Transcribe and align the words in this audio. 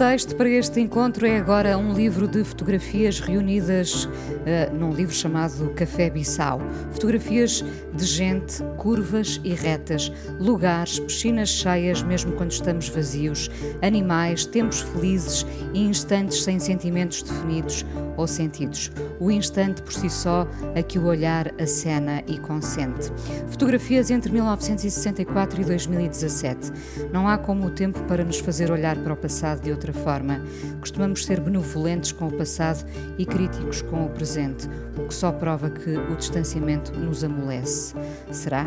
O 0.00 0.02
pretexto 0.02 0.34
para 0.34 0.48
este 0.48 0.80
encontro 0.80 1.26
é 1.26 1.36
agora 1.36 1.76
um 1.76 1.92
livro 1.92 2.26
de 2.26 2.42
fotografias 2.42 3.20
reunidas 3.20 4.06
uh, 4.06 4.74
num 4.74 4.94
livro 4.94 5.14
chamado 5.14 5.68
Café 5.74 6.08
Bissau. 6.08 6.58
Fotografias 6.90 7.62
de 7.92 8.06
gente, 8.06 8.62
curvas 8.78 9.38
e 9.44 9.52
retas, 9.52 10.10
lugares, 10.38 10.98
piscinas 10.98 11.50
cheias, 11.50 12.02
mesmo 12.02 12.32
quando 12.32 12.50
estamos 12.50 12.88
vazios, 12.88 13.50
animais, 13.82 14.46
tempos 14.46 14.80
felizes 14.80 15.44
e 15.74 15.80
instantes 15.80 16.44
sem 16.44 16.58
sentimentos 16.58 17.22
definidos 17.22 17.84
ou 18.16 18.26
sentidos. 18.26 18.90
O 19.18 19.30
instante 19.30 19.82
por 19.82 19.92
si 19.92 20.08
só 20.08 20.48
a 20.74 20.82
que 20.82 20.98
o 20.98 21.04
olhar 21.04 21.52
acena 21.60 22.22
e 22.26 22.38
consente. 22.38 23.12
Fotografias 23.48 24.10
entre 24.10 24.32
1964 24.32 25.60
e 25.60 25.64
2017. 25.64 26.72
Não 27.12 27.28
há 27.28 27.36
como 27.36 27.66
o 27.66 27.70
tempo 27.70 28.00
para 28.04 28.24
nos 28.24 28.38
fazer 28.38 28.70
olhar 28.70 28.96
para 28.96 29.12
o 29.12 29.16
passado 29.16 29.62
de 29.62 29.70
outra 29.70 29.89
forma. 29.92 30.40
Costumamos 30.80 31.24
ser 31.24 31.40
benevolentes 31.40 32.12
com 32.12 32.28
o 32.28 32.32
passado 32.32 32.84
e 33.18 33.26
críticos 33.26 33.82
com 33.82 34.04
o 34.04 34.08
presente, 34.10 34.68
o 35.00 35.08
que 35.08 35.14
só 35.14 35.32
prova 35.32 35.70
que 35.70 35.90
o 35.90 36.16
distanciamento 36.16 36.92
nos 36.98 37.24
amolece. 37.24 37.94
Será? 38.30 38.66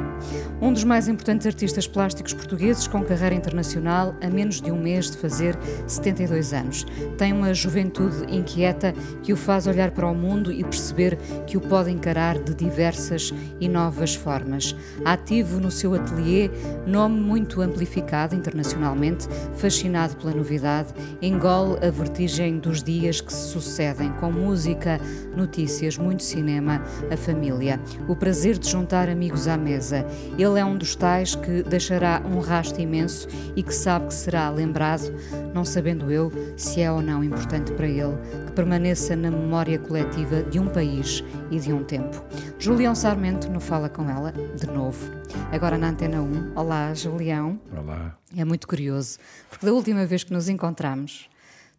Um 0.61 0.73
dos 0.73 0.83
mais 0.83 1.07
importantes 1.07 1.47
artistas 1.47 1.87
plásticos 1.87 2.33
portugueses 2.33 2.87
com 2.87 3.03
carreira 3.03 3.35
internacional, 3.35 4.15
a 4.21 4.29
menos 4.29 4.61
de 4.61 4.71
um 4.71 4.81
mês 4.81 5.11
de 5.11 5.17
fazer 5.17 5.57
72 5.87 6.53
anos. 6.53 6.85
Tem 7.17 7.33
uma 7.33 7.53
juventude 7.53 8.25
inquieta 8.33 8.93
que 9.21 9.33
o 9.33 9.37
faz 9.37 9.67
olhar 9.67 9.91
para 9.91 10.07
o 10.07 10.15
mundo 10.15 10.51
e 10.51 10.63
perceber 10.63 11.17
que 11.45 11.57
o 11.57 11.61
pode 11.61 11.91
encarar 11.91 12.39
de 12.39 12.53
diversas 12.53 13.33
e 13.59 13.67
novas 13.67 14.15
formas. 14.15 14.75
Ativo 15.05 15.59
no 15.59 15.71
seu 15.71 15.93
atelier, 15.93 16.49
nome 16.85 17.19
muito 17.19 17.61
amplificado 17.61 18.35
internacionalmente, 18.35 19.27
fascinado 19.55 20.15
pela 20.17 20.33
novidade, 20.33 20.93
engole 21.21 21.77
a 21.85 21.89
vertigem 21.89 22.57
dos 22.57 22.83
dias 22.83 23.21
que 23.21 23.31
se 23.31 23.49
sucedem, 23.49 24.11
com 24.13 24.31
música, 24.31 24.99
notícias, 25.35 25.97
muito 25.97 26.22
cinema, 26.23 26.81
a 27.11 27.17
família. 27.17 27.79
O 28.07 28.15
prazer 28.15 28.57
de 28.57 28.69
juntar 28.69 29.09
amigos 29.09 29.47
à 29.47 29.57
mesa. 29.57 30.05
Ele 30.37 30.59
é 30.59 30.65
um 30.65 30.77
dos 30.77 30.95
tais 30.95 31.35
que 31.35 31.63
deixará 31.63 32.21
um 32.25 32.39
rastro 32.39 32.81
imenso 32.81 33.27
e 33.55 33.63
que 33.63 33.73
sabe 33.73 34.07
que 34.07 34.13
será 34.13 34.49
lembrado, 34.49 35.13
não 35.53 35.65
sabendo 35.65 36.11
eu 36.11 36.31
se 36.57 36.81
é 36.81 36.91
ou 36.91 37.01
não 37.01 37.23
importante 37.23 37.71
para 37.73 37.87
ele 37.87 38.17
que 38.45 38.51
permaneça 38.53 39.15
na 39.15 39.29
memória 39.29 39.77
coletiva 39.79 40.43
de 40.43 40.59
um 40.59 40.67
país 40.67 41.23
e 41.51 41.59
de 41.59 41.73
um 41.73 41.83
tempo. 41.83 42.23
Julião 42.57 42.95
Sarmento 42.95 43.49
não 43.51 43.59
fala 43.59 43.89
com 43.89 44.09
ela, 44.09 44.31
de 44.31 44.67
novo. 44.67 45.11
Agora 45.51 45.77
na 45.77 45.89
Antena 45.89 46.21
1. 46.21 46.53
Olá, 46.55 46.93
Julião. 46.93 47.59
Olá. 47.75 48.17
É 48.35 48.43
muito 48.43 48.67
curioso, 48.67 49.19
porque 49.49 49.65
da 49.65 49.73
última 49.73 50.05
vez 50.05 50.23
que 50.23 50.33
nos 50.33 50.49
encontramos, 50.49 51.29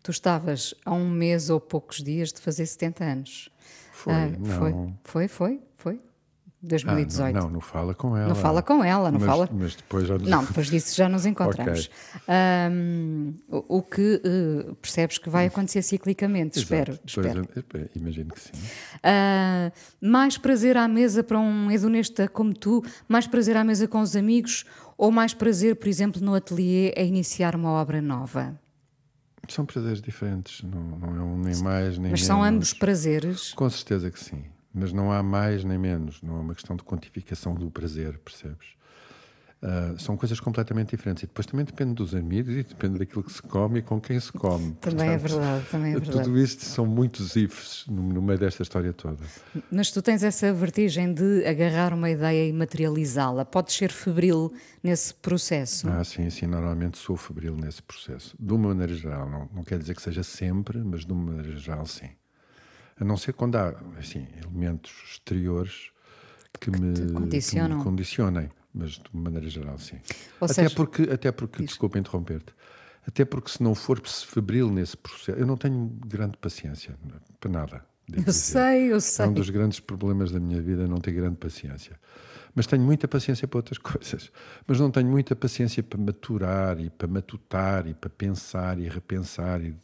tu 0.02 0.10
estavas 0.10 0.74
a 0.84 0.92
um 0.92 1.08
mês 1.08 1.50
ou 1.50 1.58
poucos 1.58 2.02
dias 2.02 2.32
de 2.32 2.40
fazer 2.40 2.66
70 2.66 3.04
anos. 3.04 3.48
Foi, 4.04 4.12
Ah, 4.12 4.28
não. 4.38 4.58
Foi, 4.58 4.74
foi, 5.02 5.28
foi, 5.28 5.60
foi. 5.78 6.00
2018. 6.60 7.22
Ah, 7.22 7.32
não, 7.32 7.46
não, 7.46 7.50
não 7.54 7.60
fala 7.60 7.94
com 7.94 8.14
ela. 8.16 8.28
Não 8.28 8.34
fala 8.34 8.62
com 8.62 8.84
ela, 8.84 9.10
não 9.10 9.18
mas, 9.18 9.28
fala. 9.28 9.48
Mas 9.50 9.74
depois 9.76 10.06
já 10.06 10.18
Não, 10.18 10.44
depois 10.44 10.66
disso 10.68 10.94
já 10.94 11.08
nos 11.08 11.24
encontramos. 11.24 11.90
Ahm, 12.28 13.34
o, 13.48 13.78
o 13.78 13.82
que 13.82 14.20
eh, 14.22 14.72
percebes 14.80 15.16
que 15.16 15.30
vai 15.30 15.46
acontecer 15.46 15.80
ciclicamente, 15.82 16.58
espero. 16.58 16.92
Exato. 16.92 17.06
espero. 17.06 17.48
Pois, 17.68 17.84
eh, 17.84 17.88
imagino 17.96 18.32
que 18.34 18.40
sim. 18.40 18.52
Ah, 19.02 19.72
mais 20.00 20.36
prazer 20.36 20.76
à 20.76 20.86
mesa 20.86 21.22
para 21.22 21.38
um 21.38 21.70
hedonista 21.70 22.28
como 22.28 22.52
tu, 22.54 22.82
mais 23.08 23.26
prazer 23.26 23.56
à 23.56 23.64
mesa 23.64 23.88
com 23.88 24.00
os 24.00 24.14
amigos 24.16 24.64
ou 24.98 25.10
mais 25.10 25.32
prazer, 25.32 25.76
por 25.76 25.88
exemplo, 25.88 26.22
no 26.22 26.34
ateliê 26.34 26.94
a 26.96 27.02
iniciar 27.02 27.54
uma 27.56 27.70
obra 27.72 28.02
nova? 28.02 28.58
São 29.48 29.66
prazeres 29.66 30.00
diferentes, 30.00 30.62
não, 30.62 30.80
não 30.98 31.16
é 31.16 31.20
um 31.22 31.38
nem 31.38 31.56
mais 31.62 31.98
nem 31.98 32.10
Mas 32.10 32.20
menos. 32.20 32.24
são 32.24 32.42
ambos 32.42 32.72
prazeres. 32.72 33.52
Com 33.54 33.68
certeza 33.68 34.10
que 34.10 34.18
sim. 34.18 34.44
Mas 34.72 34.92
não 34.92 35.12
há 35.12 35.22
mais 35.22 35.62
nem 35.64 35.78
menos, 35.78 36.20
não 36.22 36.36
é 36.36 36.40
uma 36.40 36.54
questão 36.54 36.74
de 36.76 36.82
quantificação 36.82 37.54
do 37.54 37.70
prazer, 37.70 38.18
percebes? 38.18 38.68
Ah, 39.66 39.94
são 39.96 40.14
coisas 40.14 40.38
completamente 40.38 40.90
diferentes. 40.90 41.22
E 41.22 41.26
depois 41.26 41.46
também 41.46 41.64
depende 41.64 41.94
dos 41.94 42.14
amigos 42.14 42.54
e 42.54 42.62
depende 42.62 42.98
daquilo 42.98 43.24
que 43.24 43.32
se 43.32 43.40
come 43.40 43.78
e 43.78 43.82
com 43.82 43.98
quem 43.98 44.20
se 44.20 44.30
come. 44.30 44.74
Também 44.74 45.08
é 45.08 45.18
Portanto, 45.18 45.40
verdade, 45.40 45.66
também 45.70 45.92
é 45.94 45.98
verdade. 45.98 46.24
Tudo 46.24 46.38
isto 46.38 46.64
são 46.66 46.84
muitos 46.84 47.34
ifs 47.34 47.86
no, 47.88 48.02
no 48.02 48.20
meio 48.20 48.38
desta 48.38 48.62
história 48.62 48.92
toda. 48.92 49.24
Mas 49.72 49.90
tu 49.90 50.02
tens 50.02 50.22
essa 50.22 50.52
vertigem 50.52 51.14
de 51.14 51.46
agarrar 51.46 51.94
uma 51.94 52.10
ideia 52.10 52.46
e 52.46 52.52
materializá-la. 52.52 53.46
Podes 53.46 53.74
ser 53.74 53.90
febril 53.90 54.52
nesse 54.82 55.14
processo. 55.14 55.88
Ah, 55.88 56.04
sim, 56.04 56.28
sim, 56.28 56.46
normalmente 56.46 56.98
sou 56.98 57.16
febril 57.16 57.56
nesse 57.56 57.82
processo. 57.82 58.36
De 58.38 58.52
uma 58.52 58.68
maneira 58.68 58.92
geral, 58.94 59.30
não, 59.30 59.48
não 59.50 59.64
quer 59.64 59.78
dizer 59.78 59.96
que 59.96 60.02
seja 60.02 60.22
sempre, 60.22 60.78
mas 60.84 61.06
de 61.06 61.12
uma 61.14 61.32
maneira 61.32 61.56
geral, 61.56 61.86
sim. 61.86 62.10
A 63.00 63.04
não 63.04 63.16
ser 63.16 63.32
quando 63.32 63.56
há, 63.56 63.74
assim, 63.98 64.26
elementos 64.42 64.92
exteriores 65.10 65.90
que, 66.60 66.70
me, 66.70 66.92
te 66.92 67.00
que 67.00 67.12
me 67.12 67.82
condicionem, 67.82 68.50
mas 68.74 68.90
de 68.92 69.02
maneira 69.12 69.48
geral, 69.48 69.78
sim. 69.78 69.96
Ou 70.40 70.46
até, 70.46 70.54
seja, 70.54 70.74
porque, 70.74 71.02
até 71.02 71.30
porque, 71.32 71.64
desculpa 71.64 71.98
interromper-te, 71.98 72.52
até 73.06 73.24
porque 73.24 73.50
se 73.50 73.62
não 73.62 73.74
for 73.74 74.00
febril 74.06 74.70
nesse 74.70 74.96
processo, 74.96 75.38
eu 75.38 75.46
não 75.46 75.56
tenho 75.56 75.86
grande 76.06 76.36
paciência 76.36 76.96
para 77.38 77.50
nada. 77.50 77.84
eu 78.12 78.16
dizer. 78.24 78.32
sei, 78.32 78.92
eu 78.92 78.96
É 78.96 79.00
sei. 79.00 79.26
um 79.26 79.32
dos 79.32 79.48
grandes 79.50 79.80
problemas 79.80 80.30
da 80.32 80.40
minha 80.40 80.60
vida 80.60 80.86
não 80.88 80.98
ter 80.98 81.12
grande 81.12 81.36
paciência. 81.36 81.98
Mas 82.56 82.66
tenho 82.66 82.82
muita 82.82 83.08
paciência 83.08 83.48
para 83.48 83.58
outras 83.58 83.78
coisas. 83.78 84.30
Mas 84.66 84.78
não 84.80 84.90
tenho 84.90 85.08
muita 85.08 85.34
paciência 85.36 85.82
para 85.82 85.98
maturar 85.98 86.80
e 86.80 86.88
para 86.90 87.08
matutar 87.08 87.86
e 87.86 87.94
para 87.94 88.08
pensar 88.10 88.78
e 88.78 88.88
repensar. 88.88 89.60
E 89.62 89.74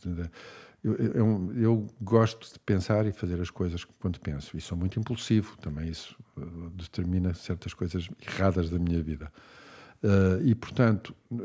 eu, 0.82 0.94
eu- 0.94 1.52
eu 1.56 1.86
gosto 2.00 2.52
de 2.52 2.58
pensar 2.60 3.06
e 3.06 3.12
fazer 3.12 3.40
as 3.40 3.50
coisas 3.50 3.84
quando 3.98 4.18
penso. 4.20 4.56
E 4.56 4.60
sou 4.60 4.76
muito 4.78 4.98
impulsivo 4.98 5.56
também. 5.58 5.88
Isso 5.88 6.16
eh, 6.38 6.42
determina 6.74 7.34
certas 7.34 7.74
coisas 7.74 8.08
erradas 8.26 8.70
da 8.70 8.78
minha 8.78 9.02
vida. 9.02 9.30
Eh, 10.02 10.40
e, 10.44 10.54
portanto, 10.54 11.14
eh, 11.32 11.36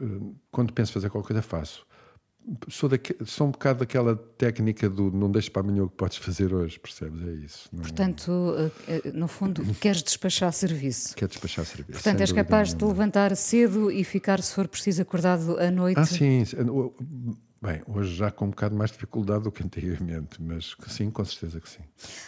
quando 0.52 0.72
penso 0.74 0.94
fazer 0.94 1.10
qualquer 1.10 1.28
coisa, 1.34 1.42
faço 1.42 1.86
sou, 2.70 2.88
daque, 2.88 3.16
sou 3.26 3.48
um 3.48 3.52
bocado 3.52 3.80
daquela 3.80 4.16
técnica 4.16 4.88
do 4.88 5.10
não 5.10 5.32
deixes 5.32 5.50
para 5.50 5.64
amanhã 5.64 5.84
o 5.84 5.90
que 5.90 5.96
podes 5.96 6.18
fazer 6.18 6.54
hoje, 6.54 6.80
percebes? 6.80 7.28
É 7.28 7.32
isso. 7.44 7.68
Não, 7.74 7.82
Portanto, 7.82 8.54
eh, 8.88 9.02
eh, 9.06 9.12
no 9.14 9.28
fundo, 9.28 9.64
queres 9.82 10.04
despachar 10.04 10.54
serviço. 10.54 11.16
quer 11.16 11.28
despachar 11.28 11.66
serviço. 11.66 11.94
Portanto, 11.94 12.22
és 12.22 12.32
capaz 12.32 12.70
de 12.70 12.76
nenhuma. 12.76 12.94
levantar 12.94 13.36
cedo 13.36 13.90
e 13.92 14.04
ficar, 14.04 14.44
se 14.44 14.54
for 14.54 14.68
preciso, 14.68 15.02
acordado 15.02 15.58
à 15.58 15.72
noite. 15.72 15.98
Ah, 16.00 16.06
sim. 16.06 16.44
Bem, 17.66 17.82
hoje 17.88 18.14
já 18.16 18.30
com 18.30 18.46
um 18.46 18.50
bocado 18.50 18.76
mais 18.76 18.92
dificuldade 18.92 19.44
do 19.44 19.52
que 19.52 19.64
antigamente, 19.66 20.42
mas 20.42 20.76
que 20.76 20.92
sim, 20.92 21.10
com 21.10 21.26
certeza 21.26 21.60
que 21.60 21.70
sim. 21.70 21.82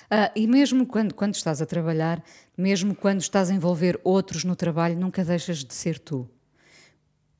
Ah, 0.09 0.31
e 0.35 0.47
mesmo 0.47 0.85
quando, 0.85 1.13
quando 1.13 1.35
estás 1.35 1.61
a 1.61 1.65
trabalhar, 1.65 2.23
mesmo 2.57 2.95
quando 2.95 3.21
estás 3.21 3.49
a 3.51 3.53
envolver 3.53 3.99
outros 4.03 4.43
no 4.43 4.55
trabalho, 4.55 4.97
nunca 4.97 5.23
deixas 5.23 5.63
de 5.63 5.73
ser 5.73 5.99
tu. 5.99 6.27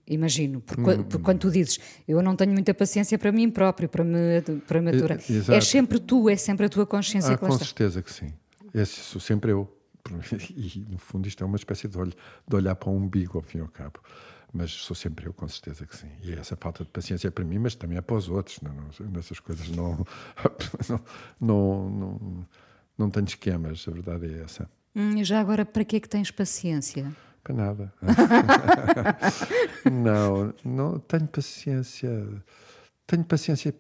Imagino, 0.10 0.62
porque, 0.62 0.82
Hum, 0.92 1.04
porque 1.04 1.24
quando 1.24 1.40
tu 1.40 1.52
dizes 1.52 1.80
eu 2.08 2.22
não 2.22 2.34
tenho 2.36 2.54
muita 2.54 2.74
paciência 2.74 3.18
para 3.20 3.30
mim 3.32 3.50
próprio, 3.50 3.90
para 3.90 4.06
me, 4.06 4.42
para 4.66 4.82
me 4.82 4.92
aturar, 4.92 5.18
Eh, 5.20 5.34
exato. 5.34 5.52
é 5.58 5.60
sempre 5.60 6.00
tu, 6.00 6.30
é 6.30 6.38
sempre 6.38 6.66
a 6.66 6.70
tua 6.70 6.86
consciência 6.86 7.34
Ah, 7.34 7.38
que 7.38 7.44
lá 7.44 7.50
com 7.50 7.56
está. 7.56 7.66
certeza 7.66 8.02
que 8.02 8.14
sim. 8.14 8.34
Esse 8.74 8.94
sou 9.02 9.20
sempre 9.20 9.52
eu. 9.52 9.68
E, 10.56 10.86
no 10.90 10.98
fundo, 10.98 11.28
isto 11.28 11.44
é 11.44 11.48
uma 11.48 11.58
espécie 11.58 11.88
de, 11.90 11.98
olho, 11.98 12.14
de 12.48 12.56
olhar 12.56 12.76
para 12.76 12.90
o 12.90 12.96
umbigo, 12.96 13.38
ao 13.38 13.42
fim 13.44 13.58
e 13.58 13.62
ao 13.62 13.68
cabo. 13.68 14.00
Mas 14.54 14.72
sou 14.72 14.96
sempre 14.96 15.28
eu, 15.28 15.34
com 15.34 15.48
certeza 15.48 15.86
que 15.86 15.96
sim. 15.96 16.10
E 16.24 16.34
essa 16.34 16.56
falta 16.56 16.84
de 16.84 16.90
paciência 16.90 17.28
é 17.28 17.32
para 17.32 17.44
mim, 17.44 17.60
mas 17.60 17.76
também 17.76 17.98
é 17.98 18.02
para 18.02 18.16
os 18.16 18.30
outros. 18.30 18.60
Não, 18.62 18.74
não, 18.74 19.12
nessas 19.12 19.40
coisas 19.40 19.70
não, 19.70 20.06
não, 21.40 21.90
não, 21.90 21.90
não, 21.90 22.48
não 22.98 23.10
tenho 23.10 23.26
esquemas, 23.26 23.86
a 23.88 23.92
verdade 23.92 24.26
é 24.26 24.44
essa. 24.44 24.70
Hum, 24.96 25.18
e 25.18 25.24
já 25.24 25.40
agora, 25.40 25.66
para 25.66 25.84
que 25.84 25.98
é 25.98 26.00
que 26.00 26.10
tens 26.10 26.32
paciência? 26.32 27.14
Para 27.44 27.54
nada. 27.54 27.94
não, 29.92 30.54
não 30.66 31.00
tenho 31.00 31.28
paciência. 31.28 32.10
Tenho 33.06 33.24
paciência 33.24 33.74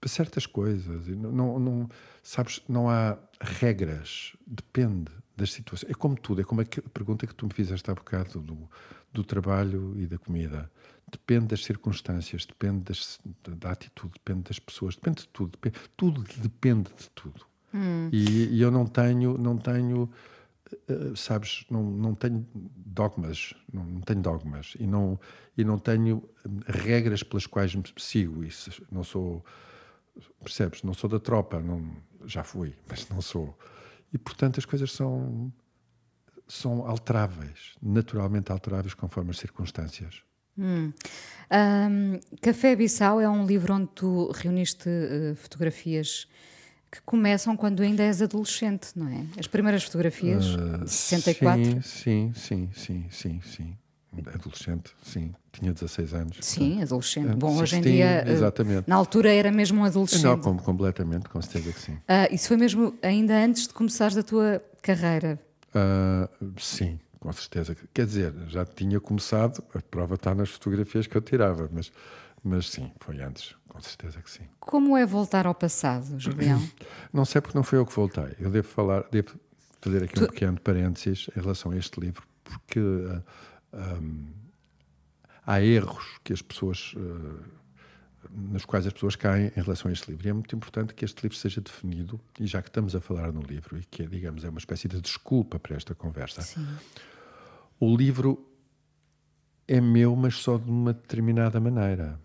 para 0.00 0.08
certas 0.08 0.46
coisas. 0.46 1.06
Não, 1.08 1.58
não, 1.58 1.88
sabes, 2.22 2.60
não 2.68 2.90
há 2.90 3.18
regras, 3.40 4.36
depende 4.46 5.10
das 5.36 5.52
situações. 5.52 5.90
É 5.90 5.94
como 5.94 6.16
tudo, 6.16 6.40
é 6.40 6.44
como 6.44 6.60
a 6.60 6.64
pergunta 6.92 7.26
que 7.26 7.34
tu 7.34 7.46
me 7.46 7.52
fizeste 7.52 7.90
há 7.90 7.94
bocado 7.94 8.40
do, 8.40 8.68
do 9.12 9.24
trabalho 9.24 9.94
e 9.98 10.06
da 10.06 10.18
comida. 10.18 10.70
Depende 11.10 11.46
das 11.46 11.64
circunstâncias, 11.64 12.44
depende 12.44 12.80
das- 12.84 13.18
da, 13.56 13.70
atitude, 13.72 14.12
depende 14.14 14.42
das 14.48 14.58
pessoas, 14.58 14.94
depende 14.94 15.22
de 15.22 15.28
tudo. 15.28 15.52
Depende, 15.52 15.76
tudo 15.96 16.24
depende 16.36 16.90
de 16.96 17.08
tudo. 17.10 17.46
E, 18.12 18.48
e 18.56 18.60
eu 18.62 18.70
não 18.70 18.86
tenho, 18.86 19.36
não 19.38 19.56
tenho 19.56 20.10
eh, 20.88 21.12
sabes, 21.16 21.64
não, 21.70 21.82
não 21.82 22.14
tenho 22.14 22.46
dogmas, 22.76 23.54
não, 23.72 23.84
não 23.84 24.00
tenho 24.00 24.20
dogmas 24.20 24.74
e 24.78 24.86
não, 24.86 25.18
e 25.56 25.64
não 25.64 25.78
tenho 25.78 26.22
hum, 26.46 26.60
regras 26.66 27.22
pelas 27.22 27.46
quais 27.46 27.74
me 27.74 27.82
sigo 27.96 28.44
isso. 28.44 28.70
Não 28.90 29.02
sou, 29.04 29.44
percebes? 30.42 30.82
Não 30.82 30.92
sou 30.94 31.08
da 31.08 31.18
tropa, 31.18 31.60
não, 31.60 31.96
já 32.26 32.42
fui, 32.44 32.74
mas 32.88 33.08
não 33.08 33.20
sou. 33.22 33.56
E 34.12 34.18
portanto 34.18 34.58
as 34.58 34.64
coisas 34.64 34.92
são, 34.92 35.52
são 36.48 36.86
alteráveis, 36.86 37.74
naturalmente 37.82 38.50
alteráveis 38.50 38.94
conforme 38.94 39.30
as 39.30 39.38
circunstâncias. 39.38 40.22
Ahm, 41.50 42.18
Café 42.42 42.74
Bissau 42.74 43.20
é 43.20 43.28
um 43.28 43.46
livro 43.46 43.72
onde 43.74 43.88
tu 43.94 44.30
reuniste 44.32 44.88
eh, 44.88 45.34
fotografias 45.36 46.26
que 46.90 47.00
começam 47.02 47.56
quando 47.56 47.82
ainda 47.82 48.02
és 48.02 48.20
adolescente, 48.22 48.88
não 48.96 49.06
é? 49.08 49.24
As 49.38 49.46
primeiras 49.46 49.84
fotografias, 49.84 50.56
Ah, 50.58 50.86
64. 50.86 51.82
Sim, 51.82 52.32
sim, 52.34 52.70
sim, 52.74 53.04
sim, 53.10 53.40
sim. 53.42 53.76
Adolescente, 54.34 54.90
sim. 55.02 55.32
Tinha 55.52 55.72
16 55.72 56.14
anos. 56.14 56.38
Sim, 56.40 56.82
adolescente. 56.82 57.28
Ah, 57.30 57.36
Bom, 57.36 57.50
hoje 57.58 57.76
em 57.76 57.82
16, 57.82 57.84
dia, 57.94 58.24
eh, 58.26 58.32
exatamente. 58.32 58.88
na 58.88 58.96
altura 58.96 59.32
era 59.32 59.52
mesmo 59.52 59.82
um 59.82 59.84
adolescente. 59.84 60.22
Não, 60.24 60.38
como, 60.38 60.60
completamente, 60.62 61.28
com 61.28 61.40
certeza 61.42 61.72
que 61.72 61.80
sim. 61.80 61.98
Ah, 62.08 62.26
isso 62.32 62.48
foi 62.48 62.56
mesmo 62.56 62.98
ainda 63.02 63.34
antes 63.36 63.68
de 63.68 63.74
começares 63.74 64.16
a 64.16 64.22
tua 64.22 64.62
carreira. 64.82 65.38
Ah, 65.74 66.28
sim, 66.58 66.98
com 67.18 67.32
certeza. 67.32 67.76
Quer 67.92 68.06
dizer, 68.06 68.34
já 68.48 68.64
tinha 68.64 69.00
começado, 69.00 69.62
a 69.74 69.80
prova 69.82 70.14
está 70.14 70.34
nas 70.34 70.50
fotografias 70.50 71.06
que 71.06 71.16
eu 71.16 71.20
tirava, 71.20 71.68
mas, 71.72 71.92
mas 72.42 72.70
sim, 72.70 72.92
foi 73.00 73.20
antes, 73.20 73.54
com 73.68 73.80
certeza 73.80 74.20
que 74.22 74.30
sim. 74.30 74.48
Como 74.60 74.96
é 74.96 75.04
voltar 75.04 75.46
ao 75.46 75.54
passado, 75.54 76.18
Julião? 76.18 76.60
Não 77.12 77.24
sei 77.24 77.40
porque 77.40 77.56
não 77.56 77.64
foi 77.64 77.78
eu 77.78 77.86
que 77.86 77.94
voltei. 77.94 78.34
Eu 78.38 78.50
devo 78.50 78.68
falar, 78.68 79.04
devo 79.10 79.38
fazer 79.80 80.04
aqui 80.04 80.22
um 80.22 80.26
pequeno 80.26 80.60
parênteses 80.60 81.28
em 81.36 81.40
relação 81.40 81.72
a 81.72 81.76
este 81.76 81.98
livro, 82.00 82.22
porque 82.44 82.80
ah, 82.80 83.22
ahm, 83.72 84.26
há 85.46 85.60
erros 85.62 86.18
que 86.22 86.32
as 86.32 86.42
pessoas. 86.42 86.94
ah, 86.96 87.57
nas 88.30 88.64
quais 88.64 88.86
as 88.86 88.92
pessoas 88.92 89.16
caem 89.16 89.52
em 89.56 89.60
relação 89.60 89.88
a 89.88 89.92
este 89.92 90.10
livro. 90.10 90.26
E 90.26 90.30
é 90.30 90.32
muito 90.32 90.54
importante 90.54 90.94
que 90.94 91.04
este 91.04 91.22
livro 91.22 91.36
seja 91.36 91.60
definido, 91.60 92.20
e 92.38 92.46
já 92.46 92.60
que 92.62 92.68
estamos 92.68 92.94
a 92.94 93.00
falar 93.00 93.32
no 93.32 93.40
livro, 93.42 93.78
e 93.78 93.84
que, 93.84 94.06
digamos, 94.06 94.44
é 94.44 94.48
uma 94.48 94.58
espécie 94.58 94.88
de 94.88 95.00
desculpa 95.00 95.58
para 95.58 95.76
esta 95.76 95.94
conversa, 95.94 96.42
Sim. 96.42 96.66
o 97.80 97.96
livro 97.96 98.44
é 99.66 99.80
meu, 99.80 100.14
mas 100.16 100.36
só 100.36 100.56
de 100.58 100.68
uma 100.70 100.92
determinada 100.92 101.60
maneira. 101.60 102.18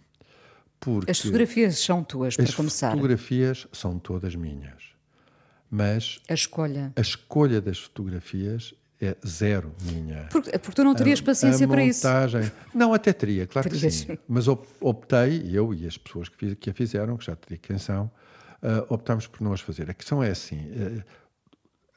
Porque 0.79 1.11
As 1.11 1.19
fotografias 1.19 1.79
são 1.79 2.03
tuas, 2.03 2.35
para 2.35 2.45
as 2.45 2.53
começar. 2.55 2.91
fotografias 2.91 3.67
são 3.71 3.97
todas 3.99 4.35
minhas. 4.35 4.83
Mas 5.69 6.19
A 6.29 6.33
escolha. 6.33 6.91
a 6.95 7.01
escolha 7.01 7.59
das 7.61 7.79
fotografias 7.79 8.73
é 9.01 9.15
zero 9.25 9.73
minha. 9.81 10.27
Porque, 10.31 10.51
porque 10.51 10.71
tu 10.75 10.83
não 10.83 10.95
terias 10.95 11.19
A- 11.19 11.23
paciência 11.23 11.65
a 11.65 11.69
para 11.69 11.83
isso. 11.83 12.05
montagem, 12.07 12.51
Não, 12.73 12.93
até 12.93 13.11
teria, 13.13 13.45
claro 13.47 13.69
que 13.69 13.91
sim. 13.91 14.17
Mas 14.27 14.47
op- 14.47 14.67
optei, 14.79 15.49
eu 15.51 15.73
e 15.73 15.85
as 15.85 15.97
pessoas 15.97 16.29
que, 16.29 16.37
fiz- 16.37 16.55
que 16.59 16.69
a 16.69 16.73
fizeram, 16.73 17.17
que 17.17 17.25
já 17.25 17.35
te 17.35 17.49
digo 17.49 17.61
quem 17.63 17.77
são, 17.77 18.09
ah, 18.61 18.85
optámos 18.89 19.27
por 19.27 19.41
não 19.41 19.51
as 19.53 19.61
fazer. 19.61 19.89
A 19.89 19.93
questão 19.93 20.23
é 20.23 20.29
assim: 20.29 20.57
eh, 20.71 21.03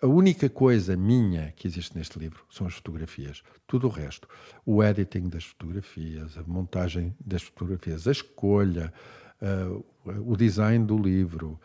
a 0.03 0.07
única 0.07 0.49
coisa 0.49 0.97
minha 0.97 1.53
que 1.57 1.67
existe 1.69 1.97
neste 1.97 2.19
livro 2.19 2.45
são 2.51 2.67
as 2.67 2.75
fotografias. 2.75 3.43
Tudo 3.67 3.87
o 3.87 3.91
resto, 3.91 4.29
o 4.65 4.83
editing 4.83 5.29
das 5.29 5.45
fotografias, 5.45 6.37
a 6.37 6.43
montagem 6.45 7.15
das 7.25 7.43
fotografias, 7.43 8.07
a 8.09 8.13
escolha, 8.13 8.93
ah, 9.41 9.81
o 10.05 10.37
design 10.37 10.85
do 10.85 10.97
livro, 10.99 11.59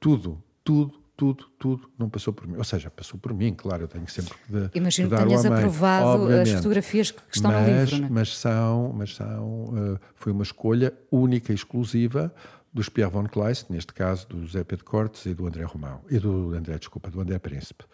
tudo, 0.00 0.42
tudo, 0.64 0.97
tudo, 1.18 1.46
tudo 1.58 1.90
não 1.98 2.08
passou 2.08 2.32
por 2.32 2.46
mim. 2.46 2.56
Ou 2.56 2.62
seja, 2.62 2.88
passou 2.88 3.18
por 3.18 3.34
mim, 3.34 3.52
claro, 3.52 3.82
eu 3.82 3.88
tenho 3.88 4.08
sempre 4.08 4.38
de- 4.48 4.70
Imagino 4.72 5.10
que 5.10 5.16
tenhas 5.16 5.44
aprovado 5.44 6.28
as 6.28 6.48
fotografias 6.52 7.10
que 7.10 7.20
estão 7.34 7.50
mas, 7.50 7.68
no 7.68 7.80
livro. 7.80 7.98
Não 7.98 8.06
é? 8.06 8.10
Mas 8.10 8.38
são, 8.38 8.92
mas 8.96 9.16
são 9.16 9.64
uh, 9.64 10.00
foi 10.14 10.30
uma 10.30 10.44
escolha 10.44 10.94
única 11.10 11.50
e 11.50 11.56
exclusiva 11.56 12.32
dos 12.72 12.88
Pierre 12.88 13.10
von 13.10 13.24
Kleist, 13.24 13.68
neste 13.68 13.92
caso 13.92 14.28
do 14.28 14.46
José 14.46 14.62
Pedro 14.62 14.84
Cortes 14.84 15.26
e 15.26 15.34
do 15.34 15.44
André 15.44 15.64
Romão, 15.64 16.00
e 16.08 16.20
do 16.20 16.54
André, 16.54 16.78
desculpa, 16.78 17.10
do 17.10 17.20
André 17.20 17.36
Príncipe. 17.40 17.84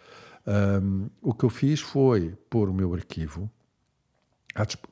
Um, 0.45 1.09
o 1.19 1.33
que 1.33 1.45
eu 1.45 1.49
fiz 1.49 1.81
foi 1.81 2.37
pôr 2.47 2.69
o 2.69 2.73
meu 2.73 2.93
arquivo, 2.93 3.49